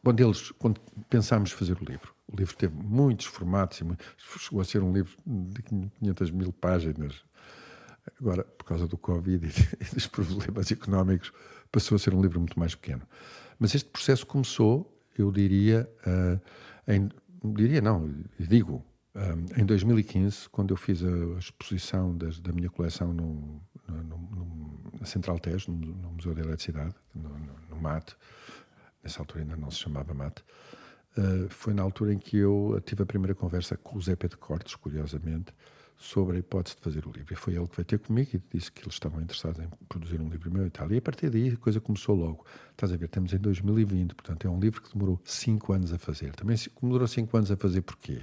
quando, 0.03 0.19
eles, 0.19 0.51
quando 0.57 0.81
pensámos 1.07 1.51
fazer 1.51 1.77
o 1.79 1.85
livro, 1.85 2.15
o 2.27 2.35
livro 2.35 2.55
teve 2.55 2.73
muitos 2.73 3.27
formatos, 3.27 3.79
chegou 4.39 4.59
a 4.59 4.65
ser 4.65 4.81
um 4.81 4.91
livro 4.91 5.15
de 5.23 5.61
500 5.61 6.31
mil 6.31 6.51
páginas, 6.51 7.23
Agora, 8.19 8.43
por 8.43 8.65
causa 8.65 8.87
do 8.87 8.97
Covid 8.97 9.45
e, 9.79 9.95
dos 9.95 10.07
problemas 10.07 10.71
económicos, 10.71 11.31
passou 11.71 11.95
a 11.95 11.99
ser 11.99 12.13
um 12.13 12.21
livro 12.21 12.39
muito 12.39 12.59
mais 12.59 12.75
pequeno. 12.75 13.01
Mas 13.59 13.73
este 13.75 13.89
processo 13.89 14.25
começou, 14.25 14.91
eu 15.17 15.31
diria, 15.31 15.89
ah, 16.05 16.39
em, 16.87 17.09
diria 17.53 17.81
não, 17.81 18.13
digo, 18.39 18.83
ah, 19.15 19.35
em 19.57 19.65
2015, 19.65 20.49
quando 20.49 20.71
eu 20.71 20.77
fiz 20.77 21.01
a, 21.03 21.37
exposição 21.39 22.15
das- 22.17 22.39
da 22.39 22.51
minha 22.51 22.69
coleção 22.69 23.13
no, 23.13 23.61
no- 23.87 24.17
no- 24.17 24.79
na 24.99 25.05
Central 25.05 25.39
Tejo, 25.39 25.71
no, 25.71 26.11
Museu 26.13 26.33
da 26.33 26.41
Eletricidade, 26.41 26.95
no 27.15 27.75
MAT, 27.81 28.15
nessa 29.03 29.19
altura 29.21 29.41
ainda 29.43 29.55
não 29.55 29.71
se 29.71 29.77
chamava 29.79 30.13
MAT, 30.13 30.41
Uh, 31.15 31.47
foi 31.47 31.75
na 31.75 31.83
altura 31.83 32.11
em 32.11 32.17
que 32.17 32.37
eu 32.37 32.81
tive 32.83 33.03
a 33.03 33.05
primeira 33.05 33.35
conversa 33.35 33.77
com 33.77 33.99
o 33.99 34.01
Zé 34.01 34.15
Pedro 34.15 34.35
Cortes, 34.39 34.73
curiosamente, 34.75 35.53
sobre 35.97 36.35
a 36.35 36.39
hipótese 36.39 36.75
de 36.75 36.81
fazer 36.81 37.07
o 37.07 37.11
livro. 37.11 37.33
E 37.33 37.35
foi 37.35 37.55
ele 37.55 37.67
que 37.67 37.75
veio 37.77 37.85
ter 37.85 37.99
comigo 37.99 38.29
e 38.33 38.41
disse 38.53 38.71
que 38.71 38.83
eles 38.83 38.93
estavam 38.93 39.21
interessados 39.21 39.59
em 39.59 39.67
produzir 39.87 40.19
um 40.19 40.27
livro 40.27 40.51
meu 40.51 40.65
e 40.65 40.69
tal. 40.69 40.91
E 40.91 40.97
a 40.97 41.01
partir 41.01 41.29
daí 41.29 41.49
a 41.49 41.57
coisa 41.57 41.79
começou 41.79 42.15
logo. 42.15 42.45
Estás 42.71 42.91
a 42.91 42.97
ver, 42.97 43.05
estamos 43.05 43.33
em 43.33 43.37
2020, 43.37 44.13
portanto 44.13 44.45
é 44.45 44.49
um 44.49 44.59
livro 44.59 44.81
que 44.81 44.93
demorou 44.93 45.19
cinco 45.23 45.71
anos 45.71 45.93
a 45.93 45.97
fazer. 45.97 46.35
Também 46.35 46.57
demorou 46.81 47.07
cinco 47.07 47.35
anos 47.37 47.51
a 47.51 47.55
fazer 47.55 47.81
porquê? 47.81 48.21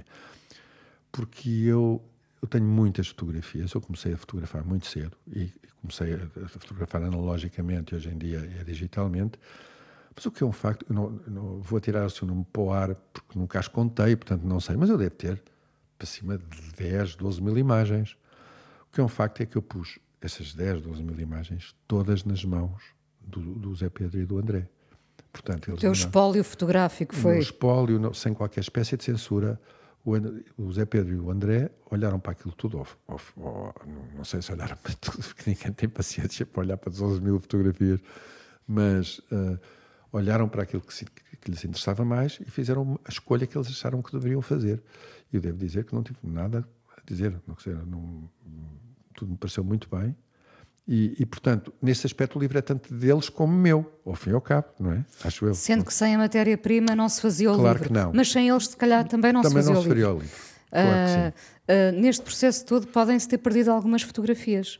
Porque 1.11 1.49
eu, 1.49 2.01
eu 2.41 2.47
tenho 2.47 2.65
muitas 2.65 3.07
fotografias, 3.07 3.73
eu 3.73 3.81
comecei 3.81 4.13
a 4.13 4.17
fotografar 4.17 4.63
muito 4.63 4.85
cedo 4.85 5.17
e 5.27 5.51
comecei 5.81 6.13
a, 6.13 6.47
fotografar 6.47 7.01
analogicamente 7.01 7.95
hoje 7.95 8.09
em 8.09 8.17
dia 8.17 8.37
é 8.59 8.63
digitalmente. 8.63 9.39
Mas 10.15 10.25
o 10.25 10.31
que 10.31 10.43
é 10.43 10.45
um 10.45 10.51
facto, 10.51 10.85
eu 10.87 10.93
não, 10.93 11.09
não 11.27 11.61
vou 11.61 11.79
tirar 11.79 12.05
o 12.05 12.09
seu 12.09 12.27
nome 12.27 12.45
para 12.51 12.61
o 12.61 12.71
ar 12.71 12.95
porque 13.13 13.39
nunca 13.39 13.59
as 13.59 13.67
contei, 13.67 14.15
portanto 14.15 14.43
não 14.43 14.59
sei, 14.59 14.75
mas 14.75 14.89
eu 14.89 14.97
devo 14.97 15.15
ter 15.15 15.41
para 16.01 16.07
cima 16.07 16.35
de 16.39 16.71
10, 16.77 17.15
12 17.15 17.39
mil 17.43 17.55
imagens. 17.59 18.17
O 18.89 18.91
que 18.93 18.99
é 18.99 19.03
um 19.03 19.07
facto 19.07 19.41
é 19.41 19.45
que 19.45 19.55
eu 19.55 19.61
pus 19.61 19.99
essas 20.19 20.51
10, 20.51 20.81
12 20.81 21.03
mil 21.03 21.19
imagens 21.19 21.75
todas 21.87 22.23
nas 22.23 22.43
mãos 22.43 22.81
do, 23.19 23.39
do 23.39 23.75
Zé 23.75 23.87
Pedro 23.87 24.19
e 24.19 24.25
do 24.25 24.39
André. 24.39 24.67
Portanto, 25.31 25.67
O 25.67 25.71
eles 25.71 25.79
teu 25.81 25.89
não- 25.89 25.93
espólio 25.93 26.43
fotográfico 26.43 27.15
foi. 27.15 27.37
espólio, 27.37 27.99
não- 27.99 28.13
sem 28.15 28.33
qualquer 28.33 28.61
espécie 28.61 28.97
de 28.97 29.03
censura, 29.03 29.61
o, 30.03 30.13
o 30.57 30.73
Zé 30.73 30.85
Pedro 30.85 31.13
e 31.13 31.19
o 31.19 31.29
André 31.29 31.69
olharam 31.91 32.19
para 32.19 32.31
aquilo 32.31 32.53
tudo, 32.55 32.79
ou, 32.79 33.19
ou- 33.37 33.75
não, 34.15 34.23
sei 34.23 34.41
se 34.41 34.51
olharam 34.51 34.75
para 34.77 34.93
tudo, 34.95 35.19
porque 35.23 35.51
ninguém 35.51 35.71
tem 35.71 35.87
paciência 35.87 36.47
para 36.47 36.61
olhar 36.61 36.77
para 36.77 36.89
as 36.89 36.99
11 36.99 37.21
mil 37.21 37.39
fotografias, 37.39 37.99
mas 38.67 39.21
ah, 39.31 39.59
olharam 40.11 40.49
para 40.49 40.63
aquilo 40.63 40.81
que, 40.81 40.93
se- 40.95 41.05
que 41.05 41.49
lhes 41.51 41.63
interessava 41.63 42.03
mais 42.03 42.39
e 42.41 42.45
fizeram 42.49 42.99
a 43.05 43.09
escolha 43.09 43.45
que 43.45 43.55
eles 43.55 43.67
acharam 43.67 44.01
que 44.01 44.11
deveriam 44.11 44.41
fazer. 44.41 44.81
E 45.31 45.37
eu 45.37 45.41
devo 45.41 45.57
dizer 45.57 45.85
que 45.85 45.93
não 45.93 46.03
tive 46.03 46.19
nada 46.23 46.67
a 46.97 47.01
dizer, 47.05 47.31
não, 47.47 47.55
não, 47.85 48.29
tudo 49.15 49.31
me 49.31 49.37
pareceu 49.37 49.63
muito 49.63 49.87
bem. 49.89 50.15
E, 50.87 51.15
e, 51.19 51.25
portanto, 51.25 51.71
nesse 51.81 52.05
aspecto, 52.05 52.37
o 52.37 52.41
livro 52.41 52.57
é 52.57 52.61
tanto 52.61 52.93
deles 52.93 53.29
como 53.29 53.53
meu, 53.53 53.99
ao 54.05 54.15
fim 54.15 54.31
e 54.31 54.33
ao 54.33 54.41
cabo, 54.41 54.67
não 54.79 54.91
é? 54.91 55.05
Acho 55.23 55.45
eu. 55.45 55.53
Sendo 55.53 55.85
que 55.85 55.93
sem 55.93 56.15
a 56.15 56.17
matéria-prima 56.17 56.95
não 56.95 57.07
se 57.07 57.21
fazia 57.21 57.51
o 57.51 57.55
Claro 57.55 57.77
livro. 57.77 57.87
que 57.87 57.93
não. 57.93 58.11
Mas 58.13 58.31
sem 58.31 58.49
eles, 58.49 58.67
se 58.67 58.75
calhar, 58.75 59.07
também 59.07 59.31
não 59.31 59.41
Também 59.41 59.61
se 59.61 59.69
fazia 59.69 59.73
não 59.73 59.79
o 59.79 59.83
se 59.83 59.89
livro. 59.89 60.03
faria 60.03 60.17
o 60.17 60.21
livro. 60.21 60.37
Claro 60.71 61.33
sim. 61.33 61.43
ah, 61.67 61.91
neste 61.93 62.23
processo 62.23 62.65
todo, 62.65 62.87
podem-se 62.87 63.27
ter 63.27 63.37
perdido 63.37 63.69
algumas 63.71 64.01
fotografias. 64.01 64.79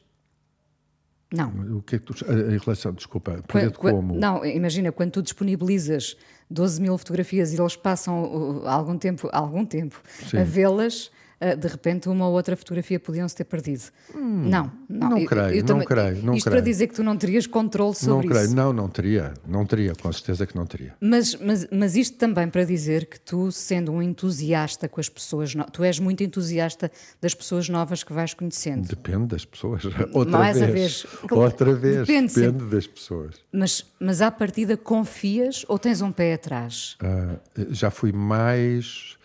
Não. 1.34 1.78
O 1.78 1.82
que 1.82 1.96
é 1.96 2.00
que 2.00 2.06
tu, 2.06 2.14
em 2.30 2.58
relação, 2.58 2.92
desculpa, 2.94 3.32
Qua- 3.34 3.42
perder 3.62 3.72
qua- 3.78 3.92
como? 3.92 4.16
Não, 4.16 4.46
imagina, 4.46 4.92
quando 4.92 5.12
tu 5.12 5.22
disponibilizas 5.22 6.18
12 6.50 6.82
mil 6.82 6.98
fotografias 6.98 7.54
e 7.54 7.60
eles 7.62 7.76
passam 7.78 8.62
algum 8.68 8.98
tempo, 8.98 9.30
algum 9.32 9.66
tempo 9.66 10.02
Sim. 10.30 10.38
a 10.40 10.44
vê-las, 10.44 11.10
de 11.56 11.68
repente 11.68 12.08
uma 12.08 12.28
ou 12.28 12.34
outra 12.34 12.56
fotografia 12.56 13.00
podiam-se 13.00 13.36
ter 13.36 13.46
perdido. 13.46 13.84
Hum, 14.16 14.44
não, 14.48 14.72
não. 14.88 15.10
Não 15.10 15.26
creio, 15.26 15.58
não 15.58 15.66
também, 15.66 15.88
creio. 15.88 16.24
Não 16.24 16.34
isto 16.36 16.46
creio. 16.46 16.62
para 16.62 16.62
dizer 16.62 16.88
que 16.88 16.94
tu 16.94 17.04
não 17.04 17.18
terias 17.18 17.48
controle 17.48 17.96
sobre 17.96 18.28
não 18.28 18.34
creio. 18.34 18.46
isso. 18.46 18.56
Não, 18.56 18.72
não 18.72 18.88
teria. 18.88 19.34
Não 19.48 19.66
teria, 19.66 19.94
com 19.96 20.12
certeza 20.14 20.46
que 20.46 20.56
não 20.56 20.66
teria. 20.66 20.94
Mas, 21.02 21.36
mas, 21.36 21.68
mas 21.72 21.96
isto 21.96 22.18
também 22.18 22.48
para 22.48 22.64
dizer 22.64 23.06
que 23.08 23.20
tu, 23.20 23.52
sendo 23.52 23.92
um 23.92 24.02
entusiasta 24.02 24.88
com 24.88 25.00
as 25.00 25.10
pessoas, 25.10 25.56
no... 25.56 25.64
tu 25.66 25.84
és 25.84 26.00
muito 26.00 26.24
entusiasta 26.24 26.92
das 27.20 27.34
pessoas 27.34 27.68
novas 27.68 28.04
que 28.04 28.14
vais 28.14 28.34
conhecendo. 28.34 28.88
Depende 28.88 29.28
das 29.28 29.44
pessoas. 29.44 29.84
Outra 30.14 30.38
Mais 30.38 30.60
vez. 30.60 30.72
vez. 30.72 31.08
Outra 31.32 31.74
vez. 31.74 32.08
Depende, 32.08 32.34
Depende 32.34 32.66
das 32.66 32.86
pessoas. 32.86 33.36
Mas, 33.52 33.86
mas 34.00 34.22
à 34.22 34.30
partida 34.30 34.78
confias 34.78 35.66
ou 35.68 35.80
tens 35.80 36.02
um 36.02 36.12
pé 36.12 36.34
atrás? 36.34 36.98
Uh, 37.02 37.74
já 37.74 37.90
fui 37.90 38.12
mais 38.12 39.18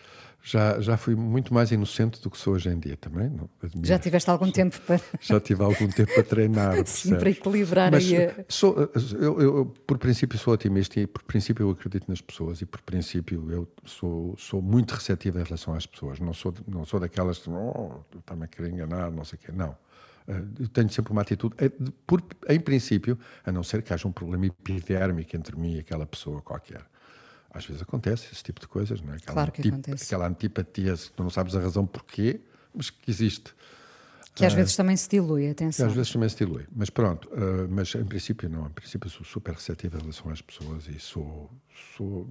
já, 0.47 0.79
já 0.79 0.95
fui 0.95 1.13
muito 1.13 1.53
mais 1.53 1.71
inocente 1.71 2.21
do 2.21 2.29
que 2.31 2.37
sou 2.37 2.53
hoje 2.53 2.69
em 2.69 2.79
dia 2.79 2.95
também. 2.95 3.29
Não, 3.29 3.49
já 3.83 3.99
tiveste 3.99 4.29
algum 4.29 4.49
tempo 4.49 4.79
para. 4.81 4.97
Já 5.19 5.41
tive 5.41 5.61
algum 5.61 5.89
tempo 5.89 6.13
para 6.13 6.23
treinar. 6.23 6.73
Sim, 6.87 7.17
para 7.17 7.29
equilibrar 7.29 7.91
Mas 7.91 8.05
aí. 8.05 8.27
A... 8.27 8.45
Sou, 8.47 8.89
eu, 9.19 9.41
eu, 9.41 9.65
por 9.85 9.97
princípio, 9.97 10.39
sou 10.39 10.53
otimista 10.53 11.01
e, 11.01 11.05
por 11.05 11.21
princípio, 11.23 11.65
eu 11.65 11.71
acredito 11.71 12.07
nas 12.07 12.21
pessoas 12.21 12.61
e, 12.61 12.65
por 12.65 12.81
princípio, 12.81 13.51
eu 13.51 13.67
sou, 13.83 14.37
sou 14.37 14.61
muito 14.61 14.93
receptivo 14.93 15.37
em 15.37 15.43
relação 15.43 15.73
às 15.73 15.85
pessoas. 15.85 16.19
Não 16.21 16.33
sou, 16.33 16.53
não 16.65 16.85
sou 16.85 16.99
daquelas 17.01 17.39
que 17.39 17.49
oh, 17.49 17.99
está-me 18.17 18.45
a 18.45 18.47
querer 18.47 18.69
enganar, 18.69 19.11
não 19.11 19.25
sei 19.25 19.37
o 19.37 19.41
quê. 19.41 19.51
Não. 19.51 19.75
Eh, 20.29 20.43
eu 20.61 20.67
tenho 20.69 20.89
sempre 20.89 21.11
uma 21.11 21.23
atitude, 21.23 21.55
eh, 21.57 21.71
por, 22.05 22.23
em 22.47 22.59
princípio, 22.59 23.19
a 23.45 23.51
não 23.51 23.63
ser 23.63 23.81
que 23.81 23.93
haja 23.93 24.07
um 24.07 24.13
problema 24.13 24.45
epidérmico 24.45 25.35
entre 25.35 25.57
mim 25.57 25.75
e 25.75 25.79
aquela 25.79 26.05
pessoa 26.05 26.41
qualquer 26.41 26.85
às 27.57 27.65
vezes 27.65 27.81
acontece 27.81 28.27
esse 28.31 28.43
tipo 28.43 28.61
de 28.61 28.67
coisas, 28.67 29.01
não 29.01 29.13
é? 29.13 29.17
Aquela 29.17 29.33
claro 29.33 29.51
que 29.51 29.61
antip 29.61 29.73
acontece. 29.73 30.05
Aquela 30.05 30.27
antipatia, 30.27 30.93
tu 31.15 31.23
não 31.23 31.29
sabes 31.29 31.55
a 31.55 31.59
razão 31.59 31.85
porquê, 31.85 32.39
mas 32.73 32.89
que 32.89 33.09
existe. 33.09 33.53
Que 34.35 34.45
às 34.45 34.53
uh, 34.53 34.55
vezes 34.55 34.75
também 34.75 34.95
se 34.95 35.09
dilui, 35.09 35.49
atenção. 35.49 35.85
Que 35.85 35.89
às 35.89 35.95
vezes 35.95 36.11
também 36.11 36.29
se 36.29 36.35
dilui. 36.37 36.65
Mas 36.75 36.91
pronto, 36.91 37.27
uh, 37.29 37.67
mas 37.69 37.95
em 37.95 38.05
princípio 38.05 38.47
não. 38.47 38.67
Em 38.67 38.71
princípio 38.71 39.09
sou 39.09 39.25
super 39.25 39.55
receptivo 39.55 39.97
em 39.97 40.01
relação 40.01 40.31
às 40.31 40.41
pessoas 40.41 40.87
e 40.87 40.99
sou, 40.99 41.49
sou 41.95 42.27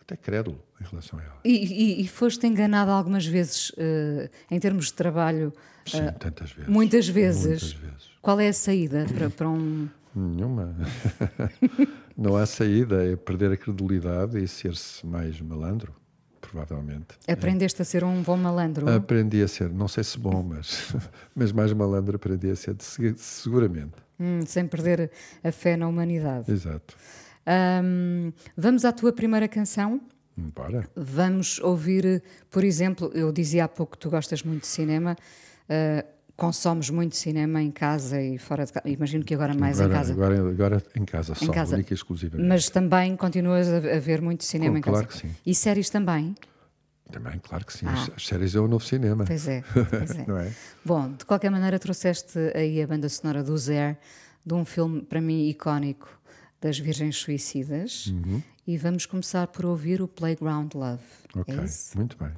até 0.00 0.16
crédulo 0.16 0.58
em 0.80 0.84
relação 0.84 1.18
a 1.18 1.22
elas. 1.22 1.38
E, 1.44 1.50
e, 1.50 2.02
e 2.02 2.08
foste 2.08 2.46
enganado 2.46 2.90
algumas 2.90 3.26
vezes 3.26 3.70
uh, 3.70 4.30
em 4.50 4.58
termos 4.58 4.86
de 4.86 4.94
trabalho? 4.94 5.52
Sim, 5.84 6.10
tantas 6.18 6.52
vezes. 6.52 6.70
Muitas 6.70 7.08
vezes. 7.08 7.62
Muitas 7.62 7.72
vezes. 7.72 8.10
Qual 8.22 8.40
é 8.40 8.48
a 8.48 8.52
saída 8.52 9.04
para, 9.12 9.28
para 9.28 9.48
um... 9.50 9.88
Nenhuma. 10.14 10.74
não 12.16 12.36
há 12.36 12.46
saída, 12.46 13.04
é 13.04 13.16
perder 13.16 13.52
a 13.52 13.56
credulidade 13.56 14.42
e 14.42 14.46
ser-se 14.46 15.06
mais 15.06 15.40
malandro, 15.40 15.94
provavelmente. 16.40 17.18
Aprendeste 17.28 17.80
é. 17.80 17.82
a 17.82 17.84
ser 17.84 18.04
um 18.04 18.22
bom 18.22 18.36
malandro? 18.36 18.88
Aprendi 18.90 19.42
a 19.42 19.48
ser, 19.48 19.70
não 19.70 19.88
sei 19.88 20.04
se 20.04 20.18
bom, 20.18 20.42
mas, 20.42 20.94
mas 21.34 21.52
mais 21.52 21.72
malandro 21.72 22.16
aprendi 22.16 22.50
a 22.50 22.56
ser, 22.56 22.76
seguramente. 23.16 23.94
Hum, 24.18 24.40
sem 24.46 24.66
perder 24.66 25.10
a 25.42 25.50
fé 25.50 25.76
na 25.76 25.88
humanidade. 25.88 26.50
Exato. 26.50 26.96
Vamos 28.56 28.84
à 28.84 28.92
tua 28.92 29.12
primeira 29.12 29.48
canção? 29.48 30.00
Bora. 30.36 30.88
Vamos 30.96 31.58
ouvir, 31.60 32.22
por 32.50 32.64
exemplo, 32.64 33.10
eu 33.14 33.30
dizia 33.32 33.64
há 33.64 33.68
pouco 33.68 33.92
que 33.92 33.98
tu 33.98 34.10
gostas 34.10 34.42
muito 34.42 34.62
de 34.62 34.68
cinema. 34.68 35.16
Uh, 35.68 36.06
consomes 36.42 36.90
muito 36.90 37.14
cinema 37.14 37.62
em 37.62 37.70
casa 37.70 38.20
e 38.20 38.36
fora 38.36 38.66
de 38.66 38.72
casa. 38.72 38.88
Imagino 38.88 39.24
que 39.24 39.32
agora 39.32 39.54
mais 39.54 39.80
agora, 39.80 39.94
em 39.94 39.96
casa. 39.96 40.12
Agora, 40.12 40.50
agora 40.50 40.82
em 40.96 41.04
casa 41.04 41.36
só, 41.36 41.44
em 41.44 41.50
casa. 41.52 41.76
única 41.76 41.92
e 41.92 41.94
exclusivamente. 41.94 42.48
Mas 42.48 42.68
também 42.68 43.16
continuas 43.16 43.68
a, 43.68 43.78
ver 44.00 44.20
muito 44.20 44.42
cinema 44.42 44.76
em 44.76 44.82
casa? 44.82 45.04
Claro 45.04 45.06
que 45.06 45.18
sim. 45.18 45.30
E 45.46 45.54
séries 45.54 45.88
também? 45.88 46.34
Também, 47.12 47.38
claro 47.38 47.64
que 47.64 47.72
sim. 47.72 47.86
Ah. 47.86 48.08
As 48.16 48.26
séries 48.26 48.56
é 48.56 48.60
o 48.60 48.66
novo 48.66 48.84
cinema. 48.84 49.24
Pois 49.24 49.46
é, 49.46 49.62
pois 49.88 50.10
é. 50.10 50.24
Não 50.26 50.36
é? 50.36 50.52
Bom, 50.84 51.12
de 51.12 51.24
qualquer 51.24 51.50
maneira 51.50 51.78
trouxeste 51.78 52.36
aí 52.56 52.82
a 52.82 52.88
banda 52.88 53.08
sonora 53.08 53.44
do 53.44 53.56
Zer, 53.56 53.96
de 54.44 54.52
um 54.52 54.64
filme 54.64 55.00
para 55.00 55.20
mim 55.20 55.48
icónico 55.48 56.08
das 56.60 56.76
Virgens 56.76 57.18
Suicidas. 57.18 58.08
Uhum. 58.08 58.42
E 58.66 58.76
vamos 58.76 59.06
começar 59.06 59.46
por 59.46 59.64
ouvir 59.64 60.02
o 60.02 60.08
Playground 60.08 60.74
Love. 60.74 61.04
Ok, 61.36 61.54
é 61.54 61.96
muito 61.96 62.16
bem. 62.16 62.32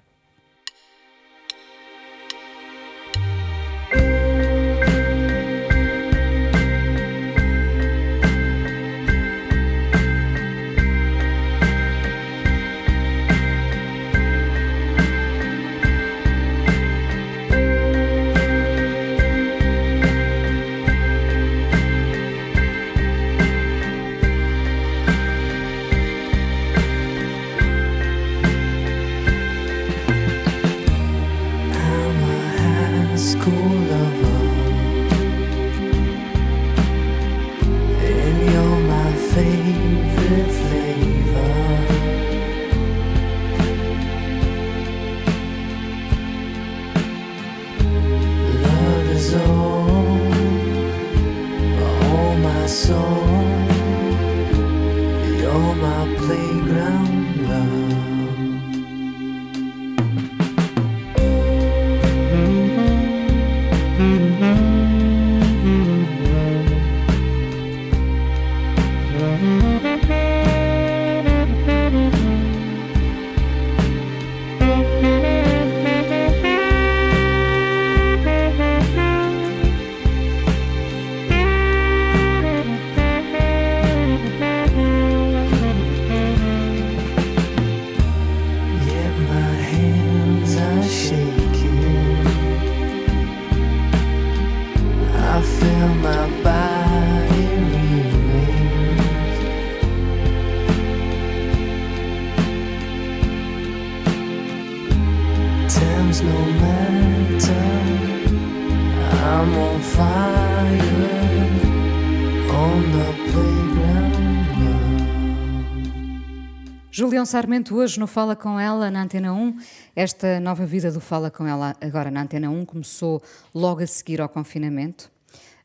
Julião 117.24 117.26
Sarmento, 117.26 117.74
hoje 117.74 117.98
no 117.98 118.06
Fala 118.06 118.36
Com 118.36 118.60
Ela, 118.60 118.90
na 118.90 119.02
Antena 119.02 119.32
1. 119.32 119.56
Esta 119.96 120.38
nova 120.40 120.66
vida 120.66 120.92
do 120.92 121.00
Fala 121.00 121.30
Com 121.30 121.46
Ela, 121.46 121.74
agora 121.80 122.10
na 122.10 122.20
Antena 122.20 122.50
1, 122.50 122.66
começou 122.66 123.22
logo 123.54 123.82
a 123.82 123.86
seguir 123.86 124.20
ao 124.20 124.28
confinamento. 124.28 125.10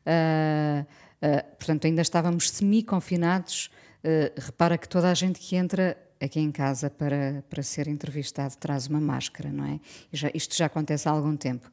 Uh, 0.06 0.82
uh, 0.82 1.56
portanto, 1.56 1.86
ainda 1.86 2.00
estávamos 2.00 2.50
semi-confinados. 2.50 3.70
Uh, 4.02 4.40
repara 4.40 4.78
que 4.78 4.88
toda 4.88 5.10
a 5.10 5.14
gente 5.14 5.38
que 5.38 5.54
entra 5.54 5.98
aqui 6.18 6.40
em 6.40 6.50
casa 6.50 6.88
para, 6.88 7.44
para 7.50 7.62
ser 7.62 7.88
entrevistado 7.88 8.56
traz 8.56 8.86
uma 8.86 9.00
máscara, 9.00 9.50
não 9.50 9.66
é? 9.66 9.80
Já, 10.10 10.30
isto 10.32 10.56
já 10.56 10.64
acontece 10.64 11.10
há 11.10 11.12
algum 11.12 11.36
tempo. 11.36 11.70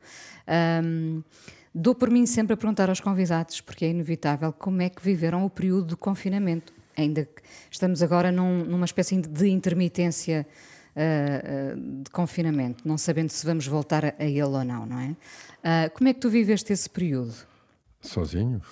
Um, 0.84 1.24
dou 1.74 1.96
por 1.96 2.10
mim 2.10 2.26
sempre 2.26 2.56
a 2.56 2.58
perguntar 2.58 2.90
aos 2.90 3.00
convidados, 3.00 3.62
porque 3.62 3.86
é 3.86 3.90
inevitável, 3.90 4.52
como 4.52 4.82
é 4.82 4.90
que 4.90 5.02
viveram 5.02 5.46
o 5.46 5.50
período 5.50 5.86
do 5.86 5.98
confinamento 5.98 6.77
ainda 6.98 7.28
estamos 7.70 8.02
agora 8.02 8.32
num, 8.32 8.66
numa 8.66 8.86
espécie 8.86 9.22
de 9.22 9.48
intermitência 9.48 10.46
uh, 10.96 11.78
uh, 11.78 12.04
de 12.04 12.10
confinamento, 12.10 12.88
não 12.88 12.98
sabendo 12.98 13.30
se 13.30 13.46
vamos 13.46 13.68
voltar 13.68 14.04
a, 14.04 14.14
a 14.18 14.26
ele 14.26 14.42
ou 14.42 14.64
não, 14.64 14.86
não 14.86 15.00
é? 15.00 15.10
Uh, 15.10 15.92
como 15.94 16.10
é 16.10 16.14
que 16.14 16.20
tu 16.20 16.30
viveste 16.30 16.74
esse 16.74 16.90
período? 16.90 17.34
Sozinho? 18.02 18.62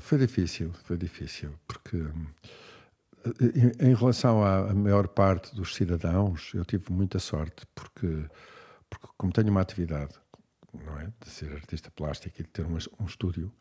foi 0.00 0.18
difícil, 0.18 0.72
foi 0.84 0.96
difícil, 0.96 1.50
porque 1.66 1.96
em, 3.40 3.90
em 3.90 3.94
relação 3.94 4.42
à 4.44 4.72
maior 4.74 5.08
parte 5.08 5.54
dos 5.54 5.74
cidadãos, 5.74 6.52
eu 6.54 6.64
tive 6.64 6.90
muita 6.90 7.18
sorte, 7.18 7.66
porque, 7.74 8.24
porque 8.88 9.06
como 9.16 9.32
tenho 9.32 9.50
uma 9.50 9.60
atividade, 9.60 10.14
não 10.72 10.98
é, 10.98 11.08
de 11.20 11.30
ser 11.30 11.52
artista 11.52 11.90
plástico 11.90 12.40
e 12.40 12.42
de 12.42 12.48
ter 12.48 12.64
um, 12.64 12.76
um 12.98 13.04
estúdio, 13.04 13.52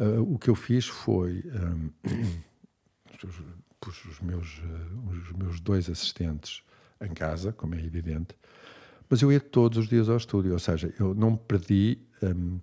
uh, 0.00 0.22
o 0.22 0.38
que 0.38 0.48
eu 0.48 0.54
fiz 0.54 0.86
foi 0.86 1.44
um, 1.54 1.90
pus 3.80 4.04
os 4.04 4.20
meus, 4.20 4.58
uh, 4.58 5.08
os 5.10 5.32
meus 5.32 5.60
dois 5.60 5.88
assistentes 5.88 6.62
em 7.00 7.12
casa, 7.12 7.52
como 7.52 7.74
é 7.74 7.78
evidente, 7.78 8.34
mas 9.08 9.20
eu 9.22 9.32
ia 9.32 9.40
todos 9.40 9.78
os 9.78 9.88
dias 9.88 10.08
ao 10.08 10.16
estúdio, 10.16 10.52
ou 10.52 10.58
seja, 10.58 10.92
eu 10.98 11.14
não 11.14 11.36
perdi. 11.36 11.98
Um, 12.22 12.60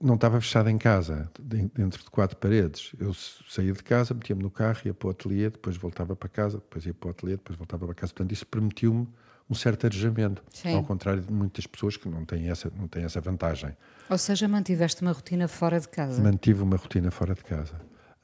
não 0.00 0.14
estava 0.14 0.40
fechado 0.40 0.70
em 0.70 0.78
casa, 0.78 1.30
dentro 1.38 2.02
de 2.02 2.10
quatro 2.10 2.34
paredes. 2.38 2.94
Eu 2.98 3.12
saía 3.12 3.74
de 3.74 3.82
casa, 3.82 4.14
metia-me 4.14 4.42
no 4.42 4.50
carro, 4.50 4.80
ia 4.86 4.94
para 4.94 5.08
o 5.08 5.10
ateliê, 5.10 5.50
depois 5.50 5.76
voltava 5.76 6.16
para 6.16 6.30
casa, 6.30 6.56
depois 6.56 6.86
ia 6.86 6.94
para 6.94 7.08
o 7.08 7.10
ateliê, 7.10 7.36
depois 7.36 7.58
voltava 7.58 7.84
para 7.84 7.94
casa. 7.94 8.10
Portanto, 8.14 8.32
isso 8.32 8.46
permitiu-me 8.46 9.06
um 9.52 9.54
certo 9.54 9.84
arejamento, 9.86 10.42
Sim. 10.50 10.74
ao 10.74 10.82
contrário 10.82 11.22
de 11.22 11.32
muitas 11.32 11.66
pessoas 11.66 11.96
que 11.96 12.08
não 12.08 12.24
têm 12.24 12.48
essa, 12.48 12.72
não 12.74 12.88
têm 12.88 13.04
essa 13.04 13.20
vantagem. 13.20 13.76
Ou 14.08 14.18
seja, 14.18 14.48
mantiveste 14.48 15.02
uma 15.02 15.12
rotina 15.12 15.46
fora 15.46 15.78
de 15.78 15.88
casa. 15.88 16.22
Mantive 16.22 16.62
uma 16.62 16.76
rotina 16.76 17.10
fora 17.10 17.34
de 17.34 17.44
casa. 17.44 17.74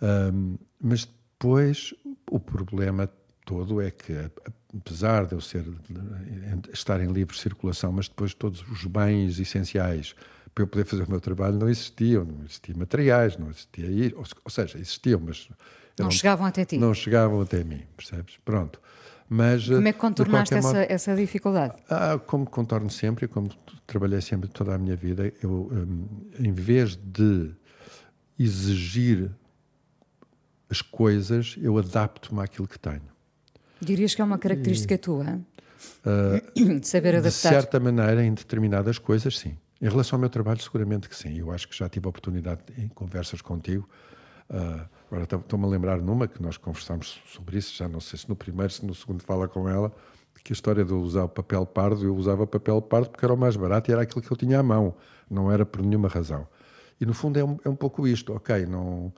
Um, 0.00 0.56
mas 0.80 1.04
depois, 1.04 1.94
o 2.30 2.40
problema 2.40 3.10
todo 3.44 3.80
é 3.80 3.90
que, 3.90 4.12
apesar 4.74 5.26
de 5.26 5.34
eu 5.34 5.40
ser, 5.40 5.64
estar 6.72 7.00
em 7.00 7.12
livre 7.12 7.36
circulação, 7.36 7.92
mas 7.92 8.08
depois 8.08 8.32
todos 8.34 8.62
os 8.68 8.84
bens 8.84 9.38
essenciais 9.38 10.14
para 10.54 10.64
eu 10.64 10.66
poder 10.66 10.84
fazer 10.84 11.04
o 11.04 11.10
meu 11.10 11.20
trabalho 11.20 11.56
não 11.56 11.68
existiam, 11.68 12.24
não 12.24 12.44
existiam 12.44 12.78
materiais, 12.78 13.36
não 13.36 13.50
existia, 13.50 13.86
ou, 14.16 14.24
ou 14.44 14.50
seja, 14.50 14.78
existiam, 14.78 15.20
mas 15.24 15.48
não, 15.98 16.06
não 16.06 16.10
chegavam 16.10 16.46
até 16.46 16.64
ti. 16.64 16.78
Não 16.78 16.94
chegavam 16.94 17.40
até 17.40 17.62
mim, 17.62 17.82
percebes? 17.96 18.38
Pronto. 18.44 18.80
Mas, 19.28 19.66
como 19.66 19.86
é 19.86 19.92
que 19.92 19.98
contornaste 19.98 20.54
essa, 20.54 20.68
modo, 20.68 20.86
essa 20.88 21.14
dificuldade? 21.14 21.74
Ah, 21.90 22.18
como 22.18 22.48
contorno 22.48 22.88
sempre, 22.88 23.28
como 23.28 23.50
trabalhei 23.86 24.22
sempre 24.22 24.48
toda 24.48 24.74
a 24.74 24.78
minha 24.78 24.96
vida, 24.96 25.32
eu, 25.42 25.68
um, 25.70 26.06
em 26.38 26.52
vez 26.52 26.96
de 26.96 27.50
exigir 28.38 29.30
as 30.70 30.80
coisas, 30.80 31.56
eu 31.60 31.76
adapto-me 31.76 32.40
àquilo 32.40 32.66
que 32.66 32.78
tenho. 32.78 33.02
Dirias 33.80 34.14
que 34.14 34.22
é 34.22 34.24
uma 34.24 34.38
característica 34.38 34.94
e, 34.94 34.98
tua? 34.98 35.40
Uh, 36.04 36.80
Saber 36.82 37.16
adaptar? 37.16 37.28
De 37.28 37.54
certa 37.54 37.80
maneira, 37.80 38.24
em 38.24 38.32
determinadas 38.32 38.98
coisas, 38.98 39.38
sim. 39.38 39.56
Em 39.80 39.88
relação 39.88 40.16
ao 40.16 40.20
meu 40.20 40.30
trabalho, 40.30 40.60
seguramente 40.60 41.08
que 41.08 41.16
sim. 41.16 41.38
Eu 41.38 41.52
acho 41.52 41.68
que 41.68 41.76
já 41.76 41.88
tive 41.88 42.06
a 42.06 42.08
oportunidade 42.08 42.60
em 42.76 42.88
conversas 42.88 43.40
contigo. 43.40 43.88
Uh, 44.50 44.88
agora 45.10 45.24
estou-me 45.24 45.64
a 45.64 45.68
lembrar 45.68 46.00
numa 46.00 46.28
que 46.28 46.40
nós 46.42 46.56
conversámos 46.56 47.20
sobre 47.26 47.58
isso, 47.58 47.74
já 47.74 47.88
não 47.88 48.00
sei 48.00 48.18
se 48.18 48.28
no 48.28 48.36
primeiro, 48.36 48.72
se 48.72 48.84
no 48.84 48.94
segundo 48.94 49.22
fala 49.22 49.48
com 49.48 49.68
ela, 49.68 49.92
que 50.44 50.52
a 50.52 50.54
história 50.54 50.84
de 50.84 50.90
eu 50.90 51.00
usar 51.00 51.24
o 51.24 51.28
papel 51.28 51.66
pardo, 51.66 52.04
eu 52.04 52.14
usava 52.16 52.46
papel 52.46 52.80
pardo 52.80 53.10
porque 53.10 53.24
era 53.24 53.34
o 53.34 53.36
mais 53.36 53.56
barato 53.56 53.90
e 53.90 53.92
era 53.92 54.02
aquilo 54.02 54.22
que 54.22 54.30
eu 54.30 54.36
tinha 54.36 54.60
à 54.60 54.62
mão, 54.62 54.94
não 55.30 55.50
era 55.50 55.66
por 55.66 55.82
nenhuma 55.82 56.08
razão. 56.08 56.46
E 57.00 57.04
no 57.04 57.12
fundo 57.12 57.38
é 57.38 57.44
um, 57.44 57.58
é 57.64 57.68
um 57.68 57.76
pouco 57.76 58.06
isto, 58.06 58.34
ok, 58.34 58.64
não, 58.64 59.12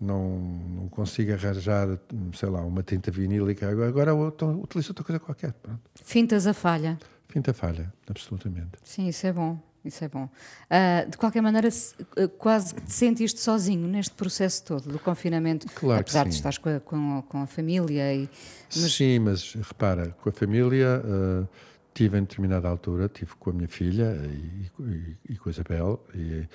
não, 0.00 0.38
não 0.38 0.88
consigo 0.88 1.32
arranjar, 1.32 1.88
sei 2.34 2.48
lá, 2.48 2.60
uma 2.62 2.82
tinta 2.82 3.10
vinílica, 3.10 3.68
agora 3.68 4.10
eu 4.10 4.34
utilizo 4.60 4.90
outra 4.90 5.04
coisa 5.04 5.20
qualquer. 5.20 5.52
Pronto. 5.52 5.80
Fintas 6.02 6.46
a 6.46 6.52
falha. 6.52 6.98
Finta 7.28 7.52
a 7.52 7.54
falha, 7.54 7.92
absolutamente. 8.08 8.72
Sim, 8.82 9.06
isso 9.08 9.26
é 9.26 9.32
bom. 9.32 9.58
Isso 9.84 10.04
é 10.04 10.08
bom. 10.08 10.24
Uh, 10.24 11.10
de 11.10 11.16
qualquer 11.16 11.40
maneira, 11.40 11.68
uh, 11.68 12.28
quase 12.38 12.74
que 12.74 12.82
te 12.82 12.92
sentiste 12.92 13.40
sozinho 13.40 13.88
neste 13.88 14.14
processo 14.14 14.64
todo 14.64 14.88
do 14.88 14.98
confinamento, 14.98 15.66
claro 15.74 16.00
apesar 16.00 16.28
de 16.28 16.34
estar 16.34 16.56
com 16.58 16.68
a, 16.68 16.80
com, 16.80 17.22
com 17.28 17.42
a 17.42 17.46
família. 17.46 18.14
E, 18.14 18.28
mas... 18.76 18.92
Sim, 18.92 19.18
mas 19.18 19.54
repara, 19.54 20.14
com 20.22 20.28
a 20.28 20.32
família 20.32 21.02
uh, 21.04 21.48
tive 21.92 22.16
em 22.16 22.22
determinada 22.22 22.68
altura, 22.68 23.08
tive 23.08 23.34
com 23.34 23.50
a 23.50 23.52
minha 23.52 23.68
filha 23.68 24.16
e, 24.24 24.70
e, 24.80 25.16
e 25.30 25.36
com 25.36 25.48
a 25.48 25.52
Isabel, 25.52 26.06
e, 26.14 26.48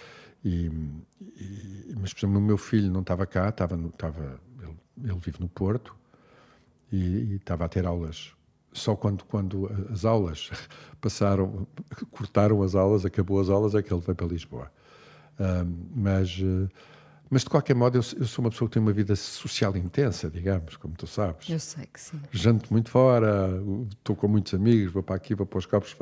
e, 0.46 0.72
mas 2.00 2.14
por 2.14 2.20
exemplo, 2.20 2.38
o 2.38 2.42
meu 2.42 2.58
filho 2.58 2.90
não 2.90 3.02
estava 3.02 3.26
cá, 3.26 3.50
estava, 3.50 3.76
no, 3.76 3.90
estava 3.90 4.40
ele, 4.62 4.78
ele 5.04 5.20
vive 5.20 5.42
no 5.42 5.50
Porto 5.50 5.94
e, 6.92 7.36
estava 7.36 7.66
a 7.66 7.70
ter 7.70 7.86
aulas 7.86 8.37
só 8.72 8.96
quando, 8.96 9.24
quando 9.26 9.70
as 9.92 10.06
aulas 10.06 10.50
passaram, 11.02 11.68
cortaram 12.12 12.62
as 12.62 12.76
aulas, 12.76 13.06
acabou 13.06 13.40
as 13.40 13.50
aulas, 13.50 13.76
é 13.76 13.82
que 13.82 13.94
ele 13.94 14.02
veio 14.02 14.16
para 14.16 14.28
Lisboa. 14.28 14.72
mas, 15.96 16.40
eh, 16.42 16.68
mas 17.30 17.44
de 17.44 17.50
qualquer 17.50 17.76
modo, 17.76 17.98
eu, 17.98 18.04
eu, 18.20 18.26
sou 18.26 18.44
uma 18.44 18.50
pessoa 18.50 18.70
que 18.70 18.74
tem 18.74 18.82
uma 18.82 18.94
vida 18.94 19.16
social 19.16 19.76
intensa, 19.76 20.30
digamos, 20.30 20.78
como 20.78 20.96
tu 20.96 21.08
sabes. 21.08 21.50
Eu 21.50 21.60
sei 21.60 21.86
que 21.86 22.00
sim. 22.00 22.20
Janto 22.32 22.72
muito 22.72 22.90
fora, 22.90 23.50
estou 23.90 24.16
com 24.16 24.28
muitos 24.28 24.54
amigos, 24.54 24.94
vou 24.94 25.04
para 25.04 25.16
aqui, 25.16 25.36
vou 25.36 25.46
para 25.46 25.60
os 25.60 25.66
copos, 25.66 25.96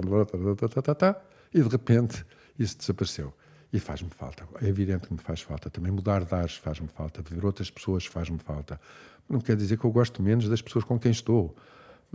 e 1.54 1.62
de 1.62 1.70
repente 1.70 2.26
isso 2.60 2.78
desapareceu. 2.78 3.34
E 3.72 3.80
faz-me 3.80 4.10
falta. 4.10 4.48
É 4.62 4.68
evidente 4.68 5.08
que 5.08 5.14
me 5.14 5.20
faz 5.20 5.42
falta. 5.42 5.70
Também 5.70 5.92
mudar 5.92 6.24
de 6.24 6.34
ares 6.34 6.56
faz-me 6.56 6.88
falta. 6.88 7.22
Ver 7.22 7.44
outras 7.46 7.70
pessoas 7.70 8.06
faz-me 8.06 8.38
falta. 8.38 8.80
Não 9.28 9.40
quer 9.40 9.56
dizer 9.56 9.78
que 9.78 9.86
eu 9.86 9.92
gosto 9.92 10.22
menos 10.22 10.48
das 10.48 10.62
pessoas 10.62 10.86
com 10.86 11.00
quem 11.00 11.12
estou. 11.12 11.56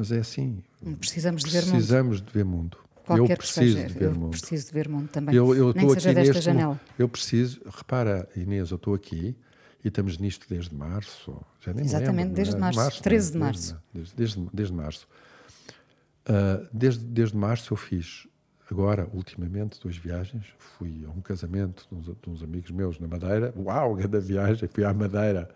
Mas 0.00 0.10
é 0.12 0.20
assim. 0.20 0.62
Precisamos 0.98 1.44
de 1.44 1.50
ver 1.50 1.60
mundo. 1.60 1.72
Precisamos 1.72 2.22
de 2.22 2.32
ver 2.32 2.44
mundo. 2.46 2.78
Qualquer 3.04 3.34
eu 3.34 3.36
preciso 3.36 3.76
seja, 3.76 3.86
de 3.86 3.92
ver 3.92 4.04
eu 4.06 4.14
mundo. 4.14 4.30
preciso 4.30 4.66
de 4.66 4.72
ver 4.72 4.88
mundo 4.88 5.08
também. 5.08 5.34
Eu, 5.34 5.54
eu 5.54 5.74
seja 5.74 6.14
desta 6.14 6.32
neste, 6.32 6.40
janela. 6.40 6.80
Eu 6.98 7.06
preciso, 7.06 7.60
repara, 7.66 8.26
Inês, 8.34 8.70
eu 8.70 8.76
estou 8.76 8.94
aqui 8.94 9.36
e 9.84 9.88
estamos 9.88 10.16
nisto 10.16 10.46
desde 10.48 10.74
março. 10.74 11.38
Já 11.60 11.74
nem 11.74 11.84
Exatamente, 11.84 12.16
lembro, 12.16 12.34
desde 12.34 12.56
é? 12.56 12.58
março, 12.58 12.78
março 12.78 13.02
13 13.02 13.32
de 13.32 13.38
março. 13.38 13.76
Desde, 13.92 14.14
desde, 14.16 14.48
desde 14.54 14.74
março. 14.74 15.08
Uh, 16.26 16.66
desde, 16.72 17.04
desde 17.04 17.36
março 17.36 17.74
eu 17.74 17.76
fiz, 17.76 18.26
agora, 18.70 19.06
ultimamente, 19.12 19.78
duas 19.82 19.98
viagens. 19.98 20.46
Fui 20.56 21.04
a 21.06 21.10
um 21.10 21.20
casamento 21.20 21.86
de 21.92 21.94
uns, 21.94 22.06
de 22.06 22.30
uns 22.30 22.42
amigos 22.42 22.70
meus 22.70 22.98
na 22.98 23.06
Madeira. 23.06 23.52
Uau, 23.54 23.96
grande 23.96 24.18
viagem! 24.20 24.66
Fui 24.66 24.82
à 24.82 24.94
Madeira 24.94 25.46